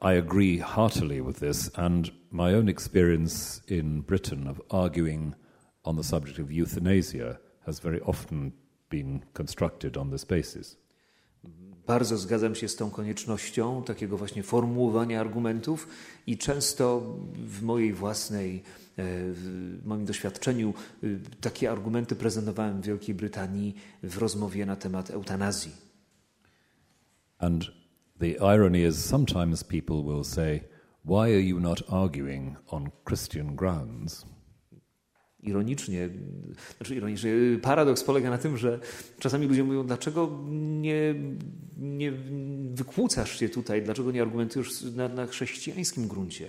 [0.00, 5.34] I agree heartily with this, and my own experience in Britain of arguing
[5.84, 8.52] on the subject of euthanasia has very often
[8.90, 10.76] been constructed on this basis.
[11.86, 15.88] Bardzo zgadzam się z tą koniecznością takiego właśnie formułowania argumentów
[16.26, 18.62] i często w mojej własnej, e,
[19.32, 20.74] w moim doświadczeniu
[21.04, 25.72] y, takie argumenty prezentowałem w Wielkiej Brytanii w rozmowie na temat eutanazji.
[27.38, 27.64] And
[28.18, 30.60] the irony is sometimes people will say,
[31.04, 34.31] Why are you not arguing on Christian grounds?
[35.42, 36.08] Ironicznie,
[36.76, 37.30] znaczy ironicznie,
[37.62, 38.80] paradoks polega na tym, że
[39.18, 40.38] czasami ludzie mówią, dlaczego
[40.80, 41.14] nie,
[41.78, 42.12] nie
[42.74, 46.48] wykłócasz się tutaj, dlaczego nie argumentujesz na, na chrześcijańskim gruncie?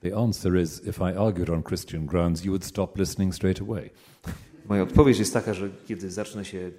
[0.00, 3.90] The answer is if I argued on Christian grounds, you would stop listening straight away.
[4.68, 6.70] Moja odpowiedź jest taka, że kiedy zacznę, się,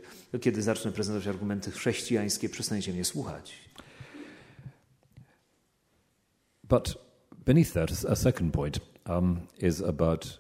[0.41, 3.69] kiedy zacznę prezentować argumenty chrześcijańskie, przestaniecie mnie słuchać.
[6.63, 6.97] But
[7.45, 10.39] beneath that, a second point um, is about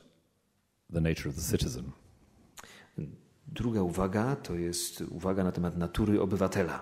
[0.93, 1.91] the nature of the citizen.
[3.47, 6.81] Druga uwaga to jest uwaga na temat natury obywatela.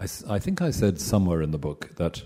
[0.00, 2.22] I, I think I said somewhere in the book that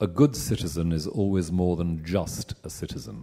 [0.00, 3.22] a good citizen is always more than just a citizen.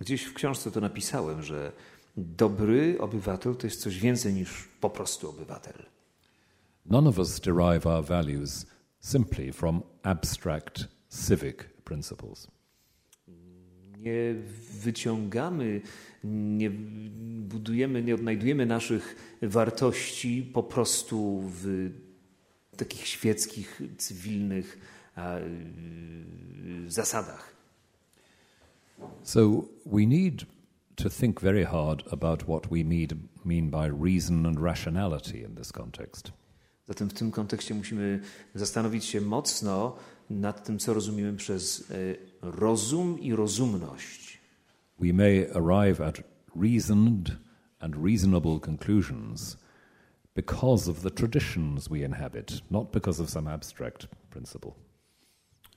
[0.00, 1.72] Gdzieś w książce to napisałem, że
[2.16, 5.86] dobry obywatel to jest coś więcej niż po prostu obywatel.
[6.86, 8.66] None of us derive our values
[9.00, 12.55] simply from abstract civic principles.
[14.06, 14.34] Nie
[14.82, 15.80] wyciągamy,
[16.24, 16.70] nie
[17.40, 21.90] budujemy, nie odnajdujemy naszych wartości po prostu w
[22.76, 24.78] takich świeckich, cywilnych
[26.86, 27.56] y, zasadach.
[29.22, 30.46] So we need
[30.94, 35.72] to think very hard about what we mean, mean by reason and rationality in this
[35.72, 36.32] context.
[36.88, 38.20] Zatem w tym kontekście musimy
[38.54, 39.96] zastanowić się mocno
[40.30, 42.16] nad tym, co rozumiemy przez y,
[42.54, 44.38] rozum i rozumność.
[45.00, 46.22] We may arrive at
[46.56, 47.36] reasoned
[47.80, 49.56] and reasonable conclusions
[50.34, 54.72] because of the traditions we inhabit, not because of some abstract principle.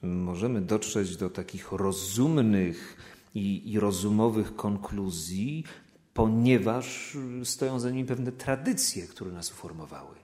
[0.01, 2.97] Możemy dotrzeć do takich rozumnych
[3.36, 5.63] i, i rozumowych konkluzji,
[6.13, 10.16] ponieważ stoją za nimi pewne tradycje, które nas uformowały.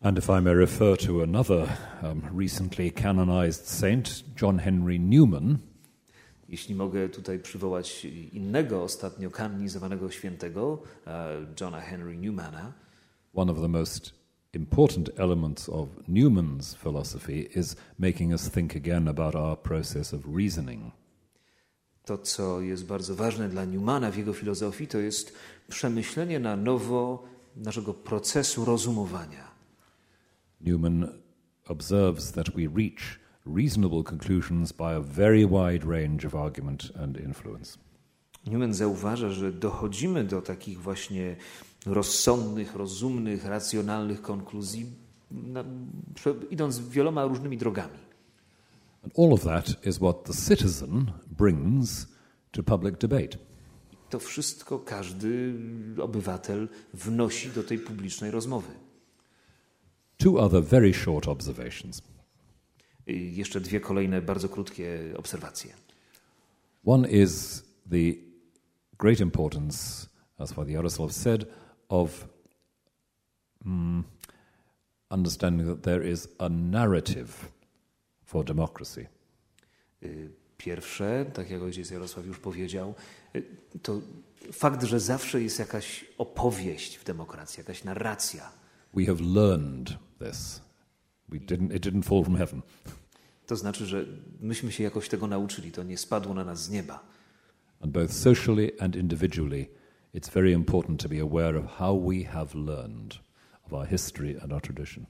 [0.00, 1.66] And if I may refer to another
[2.02, 5.58] um, recently canonized saint, John Henry Newman,
[6.48, 12.72] Jeśli mogę tutaj przywołać innego ostatnio kanonizowanego świętego, e, Johna Henry Newmana,
[13.34, 14.14] one of the most
[14.52, 20.92] important elements of Newman's philosophy is making us think again about our process of reasoning.
[22.04, 25.32] to co jest bardzo ważne dla Newmana w jego filozofii, to jest
[25.68, 27.24] przemyślenie na nowo
[27.56, 29.57] naszego procesu rozumowania.
[30.60, 31.08] Newman
[31.68, 37.78] observes that we reach reasonable conclusions by a very wide range of argument and influence.
[38.46, 41.36] Newman zauważa, że dochodzimy do takich właśnie
[41.86, 44.86] rozsądnych, rozumnych, racjonalnych konkluzji,
[45.30, 45.64] na,
[46.50, 47.98] idąc wieloma różnymi drogami.
[49.04, 52.06] And all of that is what the citizen brings
[52.50, 53.38] to public debate.
[54.10, 55.54] To wszystko każdy
[56.02, 58.87] obywatel wnosi do tej publicznej rozmowy.
[60.18, 62.02] Two other very short observations.
[63.06, 65.74] Jeszcze dwie kolejne bardzo krótkie obserwacje.
[66.84, 68.14] One is the
[68.98, 70.06] great importance,
[70.38, 71.46] as Father Yaroslav said,
[71.88, 72.28] of
[73.66, 74.04] mm,
[75.10, 77.52] understanding that there is a narrative
[78.24, 79.06] for democracy.
[80.02, 82.94] Y, Pierwsze, tak jak ojciec Jarosław już powiedział,
[83.36, 83.42] y,
[83.82, 84.00] to
[84.52, 88.52] fakt, że zawsze jest jakaś opowieść w demokracji, jakaś narracja.
[88.94, 90.60] We have learned this.
[91.28, 92.62] We didn't, it didn't fall from heaven.
[93.46, 94.04] To znaczy, że
[94.40, 97.04] myśmy się jakoś tego nauczyli, to nie spadło na nas z nieba.
[97.80, 99.68] And both socially and individually,
[100.14, 103.18] it's very important to be aware of how we have learned
[103.66, 105.06] of our history and our tradition.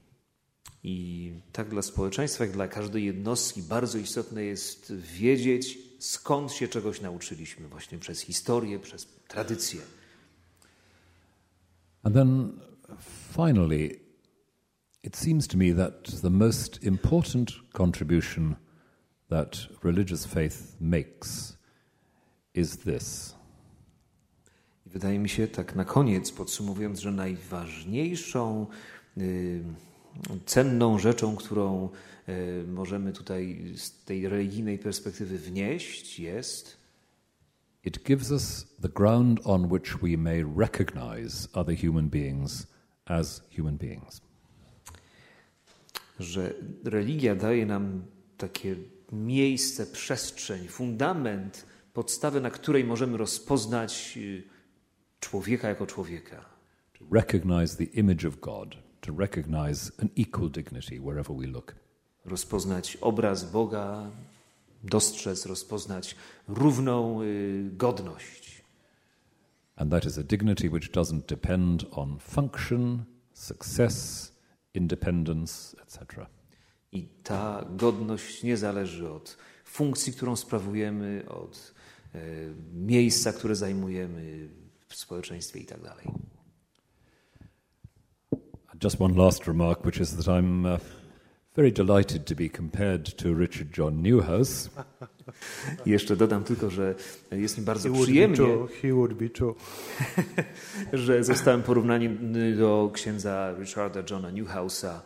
[0.83, 7.01] I tak dla społeczeństwa, jak dla każdej jednostki bardzo istotne jest wiedzieć, skąd się czegoś
[7.01, 9.81] nauczyliśmy, właśnie przez historię, przez tradycję.
[12.03, 12.53] And then
[12.97, 14.01] finally,
[15.03, 18.57] it seems to me that the most important contribution
[19.29, 21.57] that religious faith makes
[22.55, 23.35] is this.
[24.87, 28.67] I wydaje mi się, tak na koniec, podsumowując, że najważniejszą,
[29.19, 29.65] y,
[30.47, 31.89] cenną rzeczą, którą
[32.29, 36.79] y, możemy tutaj z tej religijnej perspektywy wnieść, jest
[37.85, 42.67] it gives us the ground on which we may recognize other human beings
[43.09, 44.21] as human beings.
[46.21, 46.55] że
[46.85, 48.03] religia daje nam
[48.37, 48.77] takie
[49.13, 54.43] miejsce, przestrzeń, fundament, podstawę, na której możemy rozpoznać y,
[55.21, 56.45] człowieka jako człowieka.
[56.99, 61.75] To recognize the image of God, to recognize an equal dignity wherever we look.
[62.25, 64.11] Rozpoznać obraz Boga,
[64.85, 66.17] dostrzec, rozpoznać
[66.49, 68.48] równą y, godność.
[69.79, 74.33] And that is a dignity which doesn't depend on function, success,
[74.75, 76.27] independence, etc.
[76.93, 81.75] I ta godność nie zależy od funkcji, którą sprawujemy, od
[82.15, 82.21] e,
[82.73, 84.49] miejsca, które zajmujemy
[84.89, 86.07] w społeczeństwie i tak dalej.
[88.85, 90.81] Just one last remark, which is that I'm uh,
[91.59, 94.71] very delighted to be compared to Richard John Newhouse.
[95.87, 96.95] Jeszcze dodam tylko, że
[97.31, 98.69] jest mi He bardzo would be przyjemnie, too.
[98.83, 99.55] He would be too.
[100.93, 105.01] że zostałem porównany do księdza Richarda Johna Newhouse'a,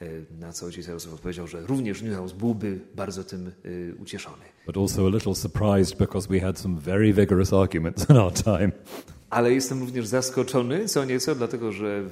[0.00, 0.06] e,
[0.40, 3.50] na co ojciec Jarosław odpowiedział, że również Newhouse byłby bardzo tym e,
[4.02, 4.44] ucieszony.
[4.66, 8.72] but also a little surprised because we had some very vigorous arguments in our time.
[9.30, 12.04] Ale jestem również zaskoczony co nieco, dlatego że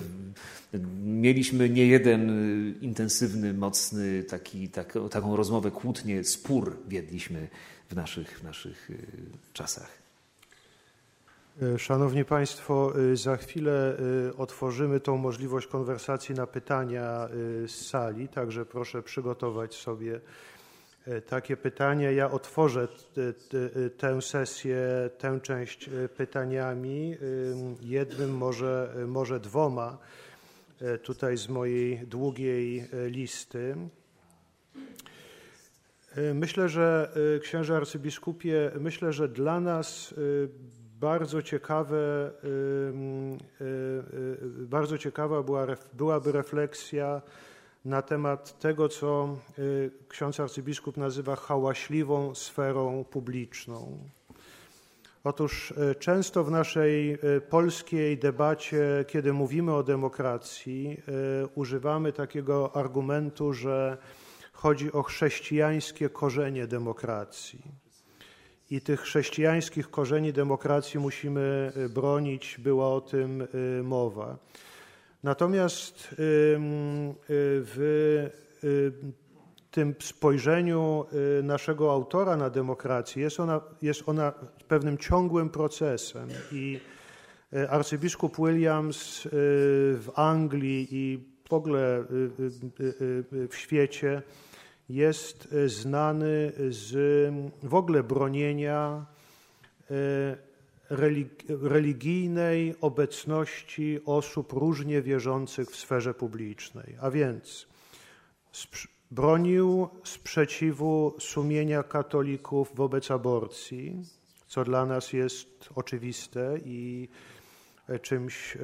[1.04, 7.48] mieliśmy nie jeden y, intensywny, mocny taki, tak, taką rozmowę, kłótnię, spór wiedliśmy
[7.90, 8.96] w naszych, w naszych y,
[9.52, 9.90] czasach.
[11.62, 13.96] E, Szanowni Państwo, e, za chwilę
[14.38, 17.28] otworzymy tą możliwość konwersacji na pytania
[17.66, 20.20] z sali, także proszę przygotować sobie
[21.26, 22.10] takie pytania.
[22.10, 22.88] Ja otworzę
[23.98, 24.78] tę sesję,
[25.18, 27.16] tę część e, pytaniami, e,
[27.86, 29.98] jednym, może, może dwoma,
[30.80, 33.76] e, tutaj z mojej długiej e, listy.
[36.16, 40.16] E, Myślę, że e, księże arcybiskupie, myślę, że dla nas e,
[41.00, 42.48] bardzo ciekawe, e,
[43.60, 47.22] e, bardzo ciekawa była, byłaby refleksja
[47.86, 49.62] na temat tego, co e,
[50.08, 53.98] ksiądz arcybiskup nazywa hałaśliwą sferą publiczną.
[55.24, 61.02] Otóż e, często w naszej e, polskiej debacie, kiedy mówimy o demokracji,
[61.54, 63.98] używamy takiego argumentu, że
[64.52, 67.62] chodzi o chrześcijańskie korzenie demokracji.
[68.70, 74.36] I tych chrześcijańskich korzeni demokracji musimy y, bronić, była o tym y, mowa.
[75.22, 76.16] Natomiast y,
[77.28, 77.76] w
[78.64, 78.90] y,
[79.70, 81.04] tym spojrzeniu
[81.38, 84.32] y, naszego autora na demokrację jest ona, jest ona
[84.68, 86.80] pewnym ciągłym procesem i
[87.68, 91.18] arcybiskup Williams w Anglii i
[91.48, 92.04] w ogóle
[93.50, 94.22] w świecie
[94.88, 96.94] jest znany z
[97.62, 99.06] w ogóle bronienia
[101.48, 106.96] religijnej obecności osób różnie wierzących w sferze publicznej.
[107.00, 107.66] A więc
[109.10, 114.02] bronił sprzeciwu sumienia katolików wobec aborcji,
[114.46, 117.08] co dla nas jest oczywiste i
[117.88, 118.60] e, czymś e,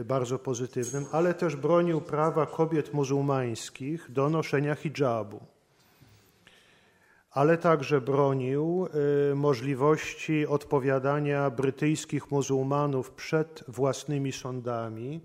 [0.00, 5.55] e, bardzo pozytywnym, ale też bronił prawa kobiet muzułmańskich do noszenia hijabu.
[7.36, 8.88] Ale także bronił
[9.30, 15.20] e, możliwości odpowiadania brytyjskich muzułmanów przed własnymi sądami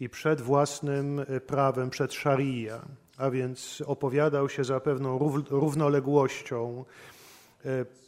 [0.00, 2.82] i przed własnym e, prawem, przed szaria,
[3.16, 6.84] a więc opowiadał się za pewną rów- równoległością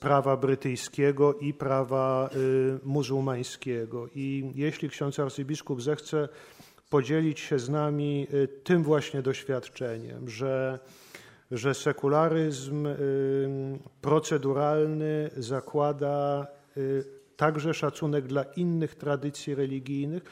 [0.01, 2.31] prawa brytyjskiego i prawa
[2.85, 4.09] muzułmańskiego.
[4.15, 6.29] I jeśli ksiądz arcybiskup zechce
[6.91, 8.27] podzielić się z nami
[8.65, 10.79] tym właśnie doświadczeniem, że
[11.51, 12.89] że sekularyzm
[14.01, 16.47] proceduralny zakłada
[17.37, 20.23] także szacunek dla innych tradycji religijnych,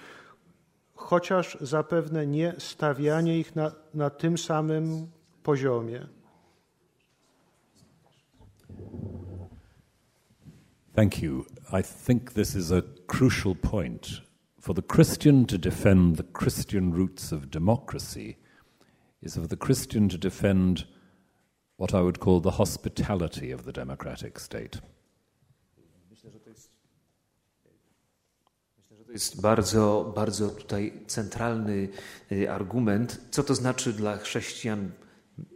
[0.94, 5.06] chociaż zapewne nie stawianie ich na, na tym samym
[5.42, 6.06] poziomie.
[10.94, 11.44] Thank you.
[11.72, 14.22] I think this is a crucial point.
[14.60, 18.36] For the Christian to defend the Christian roots of democracy
[19.22, 20.86] is for the Christian to defend
[21.78, 24.80] what I would call the hospitality of the democratic state.
[29.14, 31.88] jest bardzo, bardzo tutaj centralny
[32.32, 34.90] y, argument, co to znaczy dla chrześcijan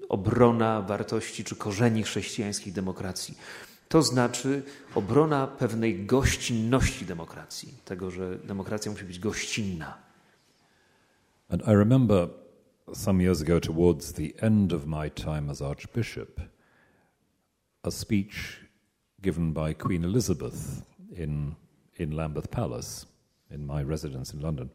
[0.08, 3.38] obrona wartości czy korzeni chrześcijańskiej demokracji.
[3.88, 4.62] To znaczy
[4.94, 9.98] obrona pewnej gościnności demokracji, tego, że demokracja musi być gościnna.
[11.48, 12.28] And I remember
[12.92, 16.40] some years ago, towards the end of my time as Archbishop,
[17.84, 18.60] a speech
[19.20, 20.82] given by Queen Elizabeth
[21.16, 21.56] in,
[21.96, 23.06] in Lambeth Palace
[23.50, 24.70] in my residence in London.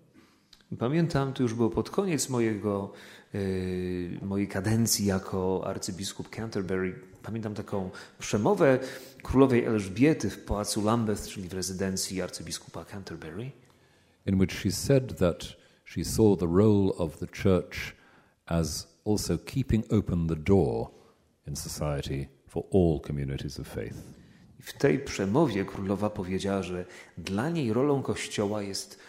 [0.77, 2.91] Pamiętam, to już było pod koniec mojego,
[3.33, 6.99] yy, mojej kadencji jako arcybiskup Canterbury.
[7.23, 8.79] Pamiętam taką przemowę
[9.23, 13.51] królowej Elżbiety w pałacu Lambeth, czyli w rezydencji arcybiskupa Canterbury.
[14.25, 17.95] In which she said that she saw the role of the church
[18.45, 20.89] as also keeping open the door
[21.47, 24.03] in society for all communities of faith.
[24.61, 26.85] W tej przemowie królowa powiedziała, że
[27.17, 28.99] dla niej rolą Kościoła jest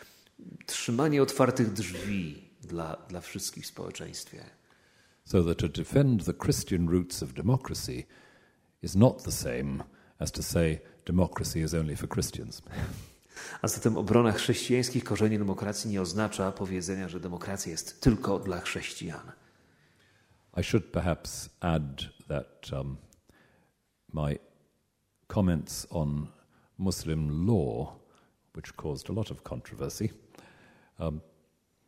[0.67, 4.45] trzymanie otwartych drzwi dla, dla wszystkich w społeczeństwie.
[5.25, 8.05] So that to defend the Christian roots of democracy
[8.83, 9.85] is not the same
[10.19, 12.63] as to say democracy is only for Christians.
[13.63, 19.33] A zatem obrona chrześcijańskich korzeni demokracji nie oznacza powiedzenia, że demokracja jest tylko dla chrześcijan.
[20.57, 22.97] I should perhaps add that um,
[24.13, 24.39] my
[25.27, 26.27] comments on
[26.79, 27.97] Muslim law,
[28.55, 30.09] which caused a lot of controversy,
[30.99, 31.21] um,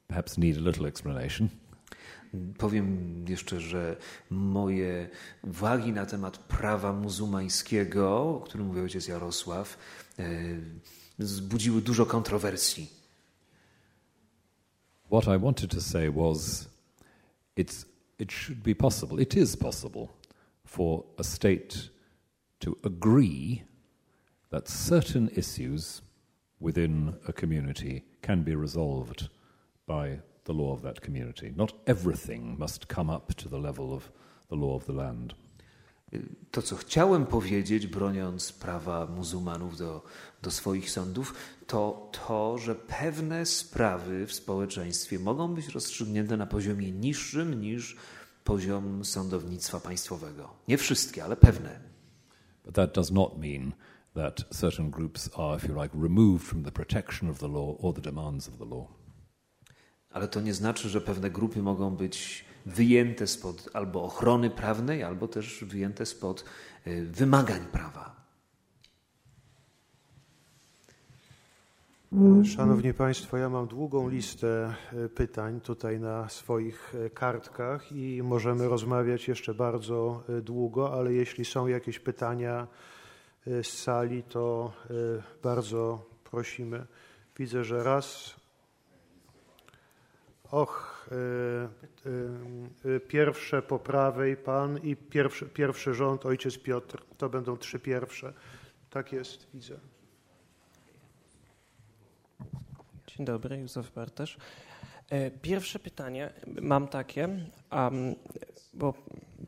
[0.09, 1.49] perhaps need a little explanation.
[2.59, 3.97] Powiem jeszcze, że
[4.31, 5.09] moje
[5.43, 9.79] uwagi na temat prawa muzułmańskiego, o którym mówił ojciec Jarosław,
[11.19, 12.87] dużo kontrowersji.
[15.09, 16.69] What I wanted to say was
[17.57, 17.87] it's,
[18.19, 20.09] it should be possible, it is possible
[20.65, 21.91] for a state
[22.61, 23.63] to agree
[24.51, 26.03] that certain issues
[26.61, 29.29] within a community can be resolved
[29.87, 31.53] by the law of that community.
[31.55, 34.11] Not everything must come up to the level of
[34.49, 35.35] the law of the land.
[36.51, 40.03] To, co chciałem powiedzieć, broniąc prawa muzułmanów do,
[40.43, 41.35] do swoich sądów,
[41.67, 47.97] to to, że pewne sprawy w społeczeństwie mogą być rozstrzygnięte na poziomie niższym niż
[48.45, 50.57] poziom sądownictwa państwowego.
[50.69, 51.81] Nie wszystkie, ale pewne.
[52.65, 53.73] But that does not mean
[54.15, 57.95] that certain groups are, if you like, removed from the protection of the law or
[57.95, 58.87] the demands of the law.
[60.11, 65.29] Ale to nie znaczy, że pewne grupy mogą być wyjęte spod albo ochrony prawnej, albo
[65.29, 66.45] też wyjęte spod
[67.05, 68.17] wymagań prawa.
[72.45, 74.75] Szanowni Państwo, ja mam długą listę
[75.15, 81.99] pytań tutaj na swoich kartkach i możemy rozmawiać jeszcze bardzo długo, ale jeśli są jakieś
[81.99, 82.67] pytania
[83.47, 84.73] z sali, to
[85.43, 86.87] bardzo prosimy.
[87.39, 88.35] Widzę, że raz.
[90.51, 90.96] Och,
[93.09, 97.05] pierwsze po prawej pan i pierwszy, pierwszy rząd, ojciec Piotr.
[97.19, 98.33] To będą trzy pierwsze.
[98.91, 99.79] Tak jest, widzę.
[103.07, 104.37] Dzień dobry, Józef Bartosz.
[105.43, 107.29] Pierwsze pytanie mam takie,
[108.75, 108.95] bo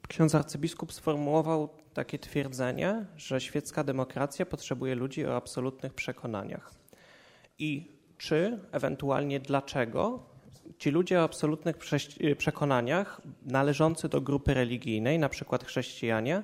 [0.09, 6.71] ksiądz arcybiskup sformułował takie twierdzenie, że świecka demokracja potrzebuje ludzi o absolutnych przekonaniach.
[7.59, 10.27] I czy, ewentualnie dlaczego,
[10.79, 11.77] ci ludzie o absolutnych
[12.39, 16.43] przekonaniach należący do grupy religijnej, na przykład chrześcijanie,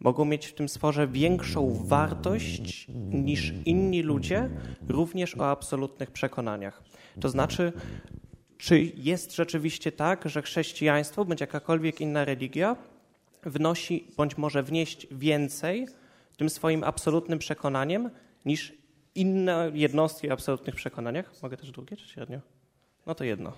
[0.00, 4.50] mogą mieć w tym stworze większą wartość niż inni ludzie,
[4.88, 6.82] również o absolutnych przekonaniach.
[7.20, 7.72] To znaczy,
[8.58, 12.76] czy jest rzeczywiście tak, że chrześcijaństwo bądź jakakolwiek inna religia
[13.42, 15.86] wnosi bądź może wnieść więcej
[16.36, 18.10] tym swoim absolutnym przekonaniem
[18.44, 18.72] niż
[19.14, 21.42] inne jednostki o absolutnych przekonaniach?
[21.42, 22.40] Mogę też drugie czy średnio?
[23.06, 23.52] No to jedno.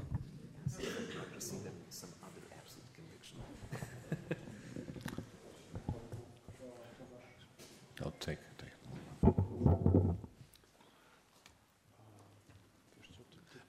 [8.04, 8.70] I'll take, take.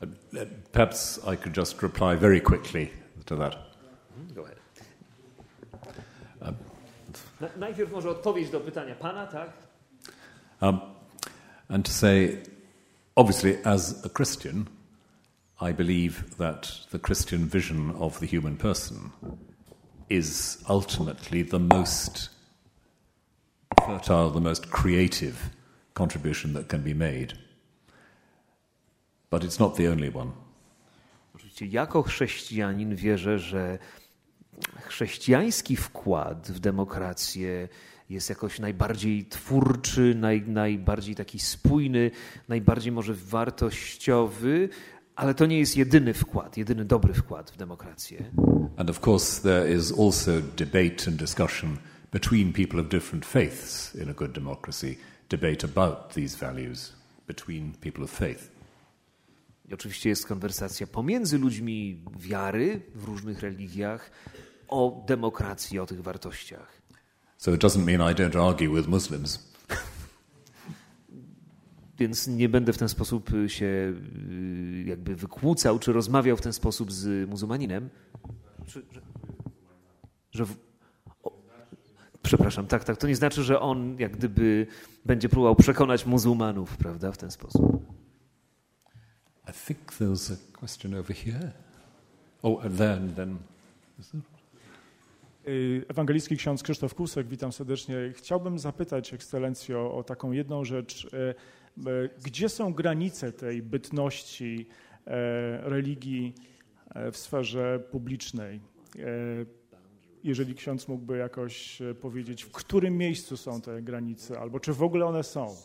[0.01, 0.07] Uh,
[0.37, 2.91] uh, perhaps I could just reply very quickly
[3.25, 3.55] to that.
[4.35, 4.57] Go ahead.
[6.41, 6.53] Uh,
[7.57, 9.49] najpierw może odpowiedź do pytania pana, tak?
[10.61, 10.79] Um,
[11.69, 12.43] and to say,
[13.15, 14.65] obviously, as a Christian,
[15.61, 19.11] I believe that the Christian vision of the human person
[20.09, 22.29] is ultimately the most
[23.85, 25.35] fertile, the most creative
[25.93, 27.33] contribution that can be made.
[29.29, 30.31] But it's not the only one.
[31.35, 33.79] Oczywiście, jako chrześcijanin wierzę, że
[34.81, 37.67] chrześcijański wkład w demokrację
[38.09, 42.11] jest jakoś najbardziej twórczy, naj, najbardziej taki spójny,
[42.47, 44.69] najbardziej może wartościowy,
[45.15, 48.31] ale to nie jest jedyny wkład, jedyny dobry wkład w demokrację.
[48.77, 51.77] And of course, there is also debate and discussion
[52.11, 54.97] between people of different faiths in a good democracy,
[55.29, 56.93] debate about these values
[57.27, 58.51] between people of faith.
[59.69, 64.11] I oczywiście jest konwersacja pomiędzy ludźmi wiary w różnych religiach
[64.67, 66.81] o demokracji, o tych wartościach.
[67.37, 69.54] So it doesn't mean I don't argue with Muslims.
[71.97, 76.91] Więc nie będę w ten sposób się y, jakby wykłócał, czy rozmawiał w ten sposób
[76.91, 77.89] z muzułmaninem.
[78.65, 79.01] Czy, że,
[80.31, 80.57] że w,
[81.23, 81.31] o,
[82.21, 82.97] przepraszam, tak, tak.
[82.97, 84.67] To nie znaczy, że on jak gdyby
[85.05, 87.85] będzie próbował przekonać muzułmanów, prawda, w ten sposób.
[89.49, 91.51] I think there's a question over here.
[92.41, 93.37] Oh, and then, then.
[95.47, 97.95] Y, ewangelicki ksiądz Krzysztof Kusek, witam serdecznie.
[98.15, 101.07] Chciałbym zapytać ekscelencjo o taką jedną rzecz.
[101.77, 104.67] Y, gdzie są granice tej bytności
[105.61, 106.35] religii
[107.11, 108.61] w sferze publicznej?
[110.23, 115.05] Jeżeli ksiądz mógłby jakoś powiedzieć, w którym miejscu są te granice, albo czy w ogóle
[115.05, 115.55] one są?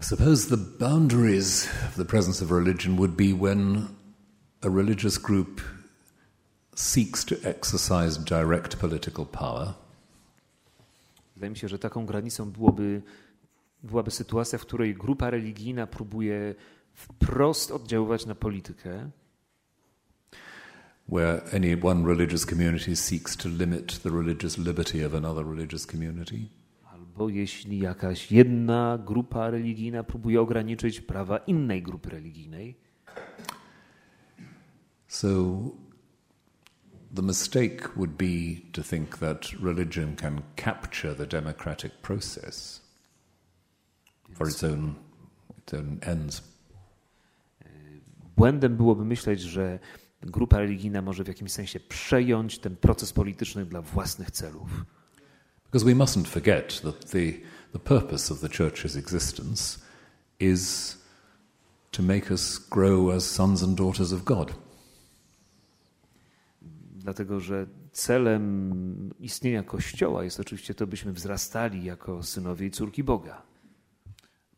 [0.00, 3.88] I suppose the boundaries of the presence of religion would be when
[4.62, 5.60] a religious group
[6.74, 9.74] seeks to exercise direct political power.
[11.36, 13.02] Wydaje mi się, że taką granicą byłoby,
[13.82, 16.54] byłaby sytuacja, w której grupa religijna próbuje
[16.92, 19.10] wprost oddziaływać na politykę.
[21.08, 26.48] Where any one religious community seeks to limit the religious liberty of another religious community.
[26.84, 32.76] Albo jeśli jakaś jedna grupa religijna próbuje ograniczyć prawa innej grupy religijnej.
[35.08, 35.28] So
[37.14, 42.80] the mistake would be to think that religion can capture the democratic process
[44.32, 44.96] for its own,
[45.58, 46.42] its own ends.
[48.36, 49.78] Błędem byłoby myśleć, że
[50.22, 54.84] grupa religijna może w jakimś sensie przejąć ten proces polityczny dla własnych celów.
[55.64, 57.32] Because we mustn't forget that the,
[57.72, 59.78] the purpose of the church's existence
[60.40, 60.96] is
[61.90, 64.65] to make us grow as sons and daughters of God
[67.06, 73.42] dlatego że celem istnienia Kościoła jest oczywiście to, byśmy wzrastali jako synowie i córki Boga.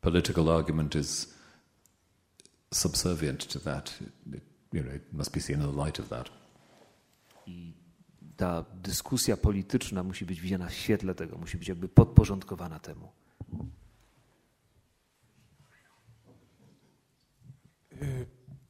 [0.01, 1.35] Political argument is
[2.75, 3.99] subservient to that.
[4.27, 4.43] It,
[4.73, 6.31] you know, it must be seen in the light of that.
[7.47, 7.75] I
[8.37, 13.13] ta dyskusja polityczna musi być widziana w świetle tego, musi być jakby podporządkowana temu.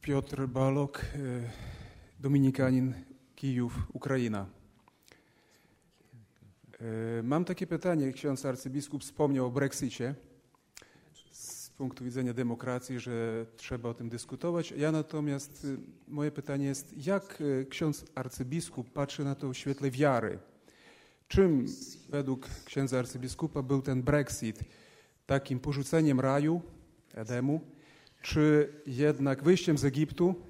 [0.01, 1.05] Piotr Balok,
[2.21, 3.08] dominikanin
[3.39, 4.47] Kijów, Ukraina.
[6.81, 8.12] E, mam takie pytanie.
[8.12, 10.15] Ksiądz arcybiskup wspomniał o Brexicie
[11.31, 14.70] z punktu widzenia demokracji, że trzeba o tym dyskutować.
[14.77, 15.78] Ja natomiast, y,
[16.09, 20.39] moje pytanie jest, jak y, ksiądz arcybiskup patrzy na to w świetle wiary?
[21.28, 21.66] Czym
[22.09, 24.65] według księdza arcybiskupa był ten Brexit?
[25.27, 26.62] Takim porzuceniem raju,
[27.15, 27.60] Edemu,
[28.23, 30.48] czy jednak wyjściem z Egiptu,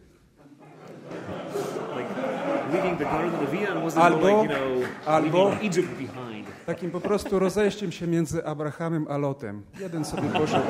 [2.73, 6.47] leaving the Garden of Eden was albo, like, you know, albo Egypt behind.
[6.67, 9.63] takim po prostu rozejściem się między Abrahamem a Lotem.
[9.81, 10.67] Jeden sobie poszedł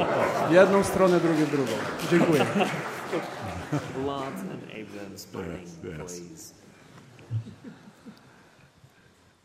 [0.49, 1.73] w jedną stronę, drugi w drugą.
[2.11, 2.47] Dziękuję.
[4.07, 5.69] Lot and Abraham's burning
[6.33, 6.55] yes,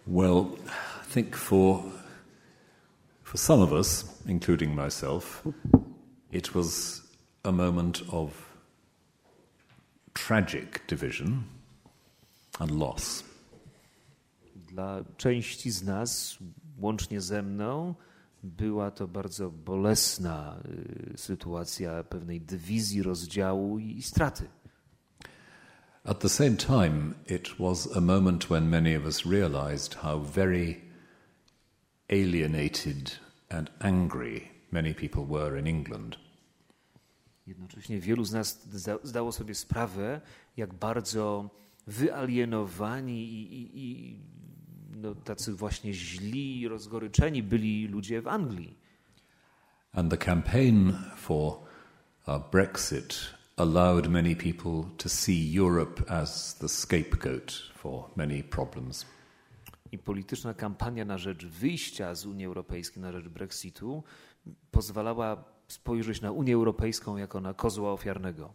[0.08, 0.46] Well,
[1.02, 1.84] I think for
[3.24, 5.44] for some of us, including myself,
[6.32, 7.02] it was
[7.44, 8.32] a moment of
[10.14, 11.44] tragic division
[12.60, 13.24] and loss.
[14.56, 16.38] Dla części z nas,
[16.78, 17.96] łącznie ze mną,
[18.44, 20.58] była to bardzo bolesna
[21.14, 24.48] y, sytuacja pewnej dywizji, rozdziału i, i straty.
[26.04, 30.82] At the same time, it was a moment when many of us realized how very
[32.10, 33.20] alienated
[33.50, 36.18] and angry many people were in England.
[37.48, 38.68] Jednocześnie wielu z nas
[39.04, 40.22] zdało sobie sprawę,
[40.58, 41.50] jak bardzo
[41.88, 44.20] wyalienowani i, i, i
[44.98, 48.78] no, tacy właśnie źli, rozgoryczeni byli ludzie w Anglii.
[49.94, 51.60] And the campaign for
[52.28, 59.06] uh, Brexit allowed many people to see Europe as the scapegoat for many problems.
[59.92, 64.04] I polityczna kampania na rzecz wyjścia z Unii Europejskiej, na rzecz Brexitu,
[64.72, 68.54] pozwalała spojrzeć na Unię Europejską jako na kozła ofiarnego.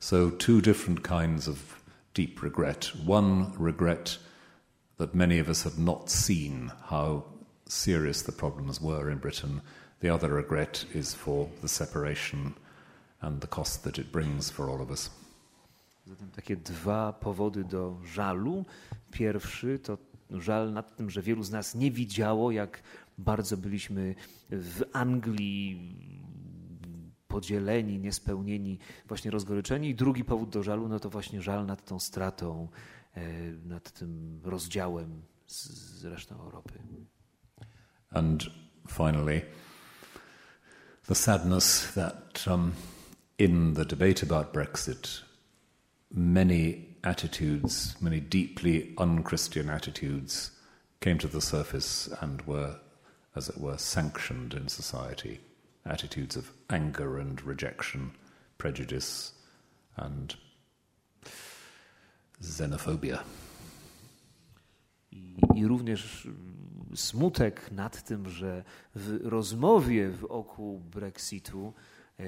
[0.00, 1.87] So, two different kinds of
[2.18, 2.90] deep regret.
[3.06, 4.18] One regret
[4.96, 7.22] that many of us had not seen how
[7.68, 9.60] serious the problems were in Britain.
[10.00, 12.54] The other regret is for the separation
[13.20, 15.10] and the cost that it brings for all of us.
[16.06, 18.64] Zatem takie dwa powody do żalu.
[19.10, 19.98] Pierwszy to
[20.30, 22.82] żal nad tym, że wielu z nas nie widziało, jak
[23.18, 24.14] bardzo byliśmy
[24.50, 26.17] w Anglii
[27.28, 29.88] podzieleni, niespełnieni, właśnie rozgoryczeni.
[29.88, 32.68] I drugi powód do żalu, no to właśnie żal nad tą stratą,
[33.14, 33.22] e,
[33.66, 36.78] nad tym rozdziałem z, resztą Europy.
[38.10, 38.46] And
[38.88, 39.42] finally,
[41.06, 42.72] the sadness that um,
[43.38, 45.24] in the debate about Brexit,
[46.10, 50.52] many attitudes, many deeply unchristian attitudes,
[51.00, 52.76] came to the surface and were,
[53.36, 55.40] as it were, sanctioned in society.
[55.84, 58.10] Attitudes of anger and rejection,
[58.58, 59.32] prejudice,
[59.96, 60.36] and
[62.40, 63.24] xenophobia.
[65.12, 66.28] I, I również
[66.94, 68.64] smutek nad tym, że
[68.94, 71.74] w rozmowie wokół Brexitu
[72.20, 72.24] e,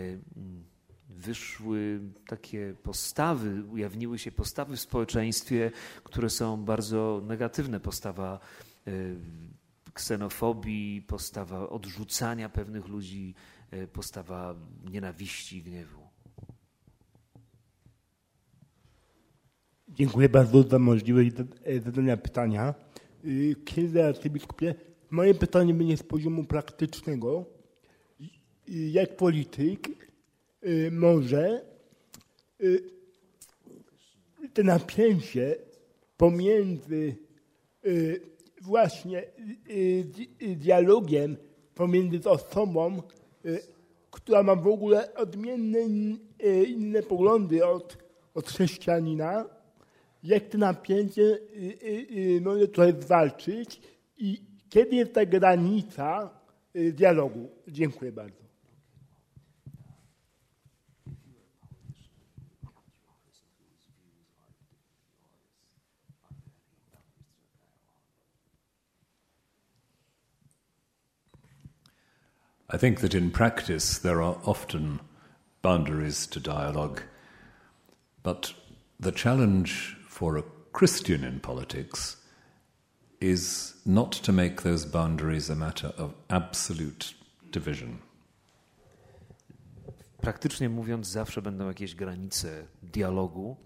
[1.09, 5.71] wyszły takie postawy, ujawniły się postawy w społeczeństwie,
[6.05, 7.81] które są bardzo negatywne.
[7.81, 8.41] Postawa
[8.87, 8.91] e,
[9.95, 13.35] ksenofobii, postawa odrzucania pewnych ludzi,
[13.93, 14.57] postawa
[14.91, 16.01] nienawiści i gniewu.
[19.89, 21.31] Dziękuję bardzo za możliwość
[21.85, 22.75] zadania pytania.
[23.65, 24.75] Księdze arcybiskupie,
[25.11, 27.47] moje pytanie będzie z poziomu praktycznego.
[28.69, 29.89] Jak polityk
[30.91, 31.65] może
[34.55, 35.57] to napięcie
[36.17, 37.17] pomiędzy
[38.63, 39.25] właśnie
[40.57, 41.37] dialogiem
[41.75, 43.03] pomiędzy osobą,
[44.11, 45.79] która ma w ogóle odmienne
[46.67, 47.99] inne poglądy od,
[48.35, 49.45] od chrześcijanina,
[50.23, 51.39] jak to napięcie
[52.41, 53.81] może tutaj zwalczyć
[54.19, 56.31] i kiedy jest ta granica
[56.93, 57.49] dialogu.
[57.69, 58.50] Dziękuję bardzo.
[72.73, 75.01] I think that in practice there are often
[75.61, 77.01] boundaries to dialogue,
[78.23, 78.55] but
[79.01, 82.17] the challenge for a Christian in politics
[83.21, 87.15] is not to make those boundaries a matter of absolute
[87.51, 87.99] division.
[90.21, 93.57] Praktycznie mówiąc, zawsze będą jakieś granice dialogu,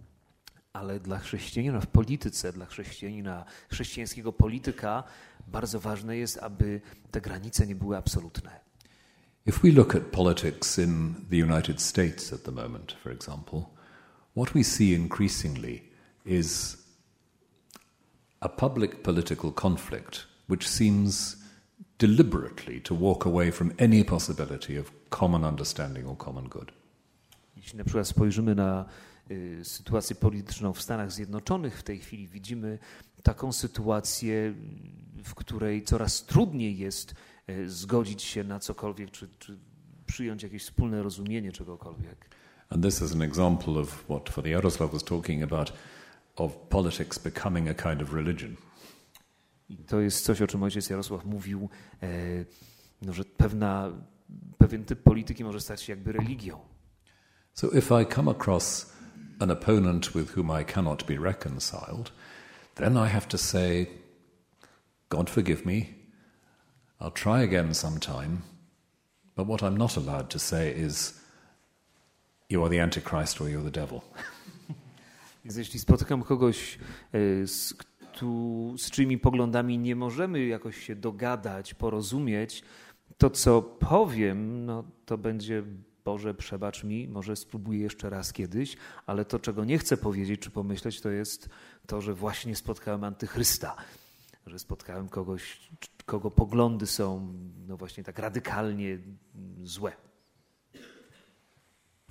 [0.72, 5.04] ale dla chrześcijanina w polityce, dla chrześcijanina, chrześcijańskiego polityka
[5.46, 8.63] bardzo ważne jest, aby te granice nie były absolutne.
[9.46, 13.70] If we look at politics in the United States at the moment, for example,
[14.34, 15.82] what we see increasingly
[16.24, 16.76] is
[18.40, 21.36] a public political conflict which seems
[21.98, 26.72] deliberately to walk away from any possibility of common understanding or common good.
[27.56, 28.84] Jeśli na przykład spojrzymy na
[29.30, 32.78] y, sytuację polityczną w Stanach Zjednoczonych w tej chwili, widzimy
[33.22, 34.54] taką sytuację,
[35.24, 37.14] w której coraz trudniej jest
[37.66, 39.58] zgodzić się na cokolwiek, czy, czy
[40.06, 42.28] przyjąć jakieś wspólne rozumienie czegokolwiek.
[42.70, 45.72] And this is an example of what Father Jaroslav was talking about
[46.36, 48.56] of politics becoming a kind of religion.
[49.68, 51.68] I to jest coś, o czym ojciec Jarosław mówił,
[52.02, 52.08] e,
[53.02, 53.92] no, że pewna,
[54.58, 56.60] pewien typ polityki może stać się jakby religią.
[57.52, 58.92] So if I come across
[59.38, 62.12] an opponent with whom I cannot be reconciled,
[62.74, 63.86] then I have to say,
[65.08, 65.93] God forgive me,
[67.00, 68.38] I'll try again sometime.
[69.36, 71.20] But what I'm not allowed to say is,
[72.48, 74.00] you are the Antichrist or you're the devil.
[75.44, 76.78] Więc jeśli spotykam kogoś,
[77.12, 77.74] e, z,
[78.12, 82.62] tu, z czyimi poglądami nie możemy jakoś się dogadać, porozumieć,
[83.18, 85.62] to co powiem, no, to będzie
[86.04, 88.76] Boże, przebacz mi, może spróbuję jeszcze raz kiedyś,
[89.06, 91.48] ale to, czego nie chcę powiedzieć czy pomyśleć, to jest
[91.86, 93.76] to, że właśnie spotkałem antychrysta,
[94.46, 95.70] że spotkałem kogoś,
[96.06, 97.34] kogo poglądy są
[97.66, 98.98] no właśnie tak radykalnie
[99.62, 99.92] złe.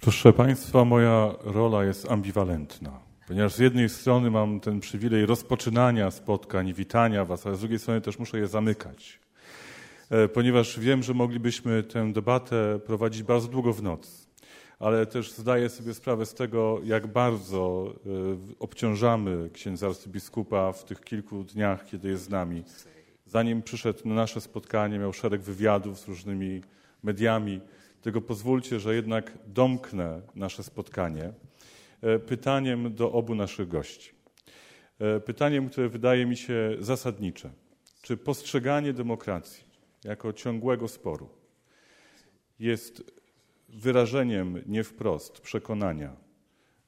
[0.02, 6.74] Proszę Państwa, moja rola jest ambiwalentna, ponieważ z jednej strony mam ten przywilej rozpoczynania spotkań,
[6.74, 9.20] witania Was, ale z drugiej strony też muszę je zamykać.
[10.10, 14.28] E, ponieważ wiem, że moglibyśmy tę debatę prowadzić bardzo długo w nocy,
[14.80, 18.10] ale też zdaję sobie sprawę z tego, jak bardzo e,
[18.60, 22.64] obciążamy księdza arcybiskupa w tych kilku dniach, kiedy jest z nami.
[23.34, 26.62] Zanim przyszedł na nasze spotkanie, miał szereg wywiadów z różnymi
[27.04, 27.62] mediami.
[28.02, 31.34] Tego pozwólcie, że jednak domknę nasze spotkanie
[32.02, 34.12] e, pytaniem do obu naszych gości.
[35.26, 37.50] Pytaniem, które wydaje mi się zasadnicze.
[38.02, 39.64] Czy postrzeganie demokracji
[40.04, 41.30] jako ciągłego sporu
[42.60, 43.04] jest
[43.70, 46.16] wyrażeniem nie wprost przekonania,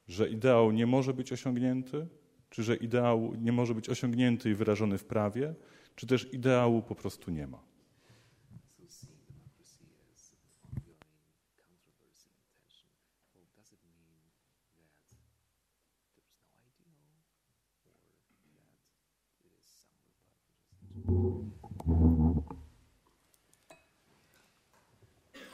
[0.08, 2.08] że ideał nie może być osiągnięty,
[2.50, 5.54] czy że ideał nie może być osiągnięty i wyrażony w prawie,
[5.96, 7.60] czy też ideału po prostu nie ma.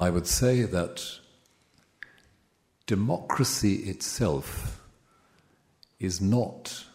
[0.02, 1.22] I would say that
[2.88, 4.80] democracy itself
[6.00, 6.86] is not,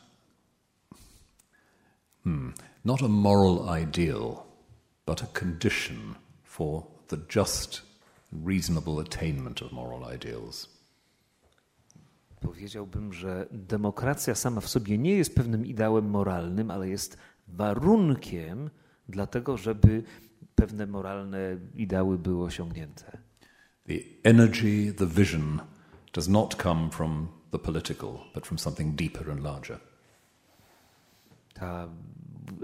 [2.24, 2.52] hmm,
[2.86, 4.46] not a moral ideal,
[5.06, 6.14] but a condition
[6.44, 7.82] for the just,
[8.32, 10.68] reasonable attainment of moral ideals.
[12.40, 17.16] Powiedziałbym, że demokracja sama w sobie nie jest pewnym ideałem moralnym, ale jest
[17.48, 18.70] warunkiem
[19.08, 20.02] dla tego, żeby
[20.54, 23.18] pewne moralne ideały były osiągnięte.
[23.86, 25.60] The energy, the vision
[26.12, 29.78] does not come from the political, but from something deeper and larger.
[31.54, 31.88] Ta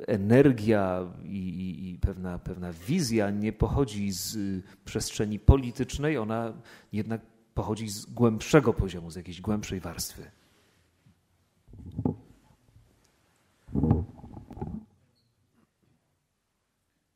[0.07, 4.37] energia i, i, i, pewna, pewna wizja nie pochodzi z
[4.85, 6.53] przestrzeni politycznej, ona
[6.93, 7.21] jednak
[7.55, 10.31] pochodzi z głębszego poziomu, z jakiejś głębszej warstwy.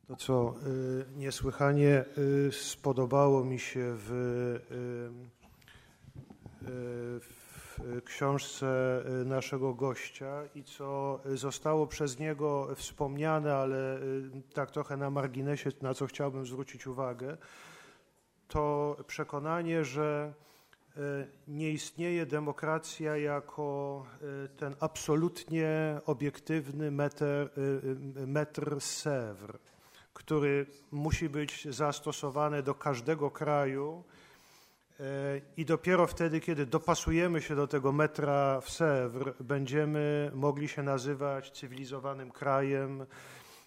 [0.07, 4.11] To, co y, niesłychanie y, spodobało mi się w,
[6.61, 6.69] y,
[7.19, 7.36] w
[8.05, 13.99] książce naszego gościa i co zostało przez niego wspomniane, ale
[14.53, 17.37] tak trochę na marginesie, na co chciałbym zwrócić uwagę,
[18.47, 20.33] to przekonanie, że
[21.47, 24.05] nie istnieje demokracja jako
[24.57, 27.49] ten absolutnie obiektywny metr,
[28.27, 29.57] metr Sèvres
[30.17, 34.03] który musi być zastosowany do każdego kraju
[35.57, 41.51] i dopiero wtedy, kiedy dopasujemy się do tego metra w Sèvres, będziemy mogli się nazywać
[41.51, 43.05] cywilizowanym krajem,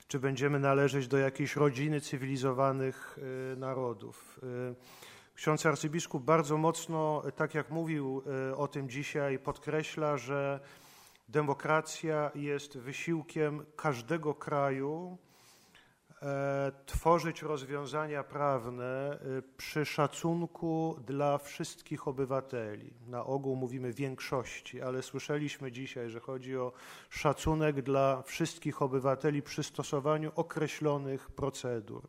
[0.09, 3.19] czy będziemy należeć do jakiejś rodziny cywilizowanych
[3.53, 4.41] e, narodów.
[4.43, 8.23] E, ksiądz arcybiskup bardzo mocno, tak jak mówił
[8.57, 10.61] o tym dzisiaj, podkreśla, że
[11.29, 15.19] demokracja jest wysiłkiem każdego kraju,
[17.01, 22.95] tworzyć rozwiązania prawne e, przy szacunku dla wszystkich obywateli.
[23.07, 26.73] Na ogół mówimy większości, ale słyszeliśmy dzisiaj, że chodzi o
[27.11, 32.09] szacunek dla wszystkich obywateli przy stosowaniu określonych procedur.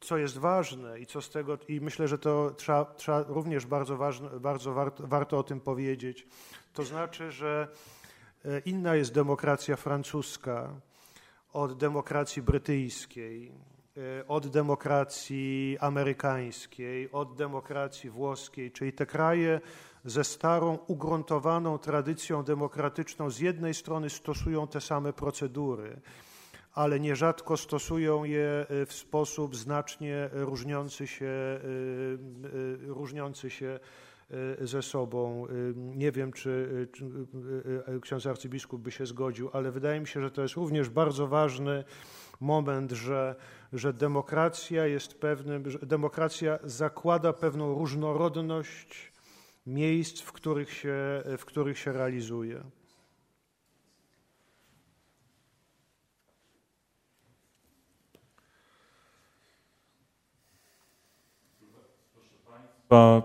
[0.00, 3.96] Co jest ważne i co z tego, i myślę, że to trzeba, trzeba również bardzo,
[3.96, 6.26] ważne, bardzo warto, warto o tym powiedzieć,
[6.72, 7.68] to znaczy, że
[8.44, 10.80] e, inna jest demokracja francuska,
[11.54, 13.52] od demokracji brytyjskiej,
[13.96, 19.60] e, od demokracji amerykańskiej, od demokracji włoskiej, czyli te kraje
[20.04, 26.00] ze starą, ugruntowaną tradycją demokratyczną z jednej strony stosują te same procedury,
[26.72, 31.60] ale nierzadko stosują je e, w sposób znacznie różniący się, e,
[32.86, 33.80] różniący się
[34.60, 35.46] ze sobą.
[35.46, 37.04] E, nie wiem, czy, czy
[37.96, 41.26] e, ksiądz arcybiskup by się zgodził, ale wydaje mi się, że to jest również bardzo
[41.26, 41.84] ważny
[42.40, 43.36] moment, że,
[43.72, 49.12] że demokracja jest pewnym, demokracja zakłada pewną różnorodność
[49.66, 52.64] miejsc, w których się, w których się realizuje.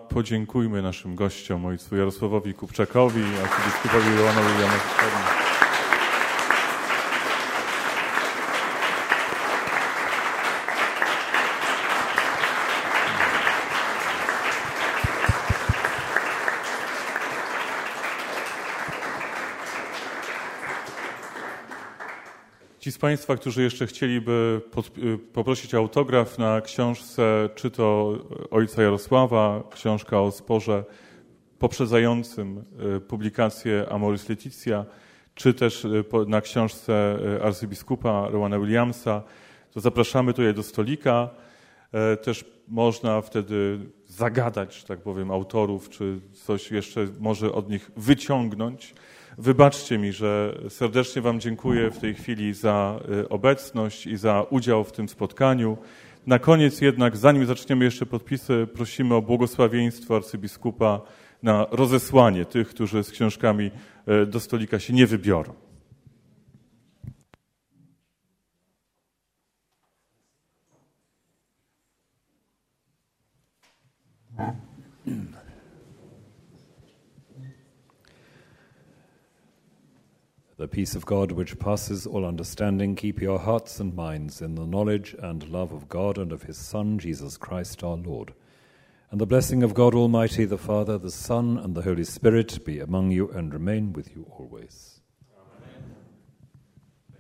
[0.10, 5.49] Podziękujmy naszym gościom, ojcu Jarosławowi Kupczakowi, arcybiskupowi Joanowi Janowskiemu.
[23.00, 24.62] Państwa, którzy jeszcze chcieliby
[24.98, 28.18] y, poprosić autograf na książce, czy to
[28.52, 30.84] ojca Jarosława, książka o sporze
[31.60, 32.64] poprzedzającym
[32.98, 34.86] y, publikację Amoris Leticia,
[35.36, 39.24] czy też y, na książce arcybiskupa Rowana Williamsa,
[39.72, 41.30] to zapraszamy tutaj do stolika.
[41.92, 47.92] E, też można wtedy zagadać, że tak powiem, autorów, czy coś jeszcze może od nich
[47.98, 48.94] wyciągnąć.
[49.40, 54.84] Wybaczcie mi, że serdecznie Wam dziękuję w tej chwili za y, obecność i za udział
[54.84, 55.78] w tym spotkaniu.
[56.28, 61.02] Na koniec jednak, zanim zaczniemy jeszcze podpisy, prosimy o błogosławieństwo arcybiskupa
[61.44, 63.72] na rozesłanie tych, którzy z książkami
[64.24, 65.54] y, do stolika się nie wybiorą.
[80.60, 84.66] The peace of God, which passes all understanding, keep your hearts and minds in the
[84.66, 88.34] knowledge and love of God and of His Son, Jesus Christ our Lord.
[89.10, 92.82] And the blessing of God Almighty, the Father, the Son, and the Holy Spirit be
[92.82, 94.99] among you and remain with you always.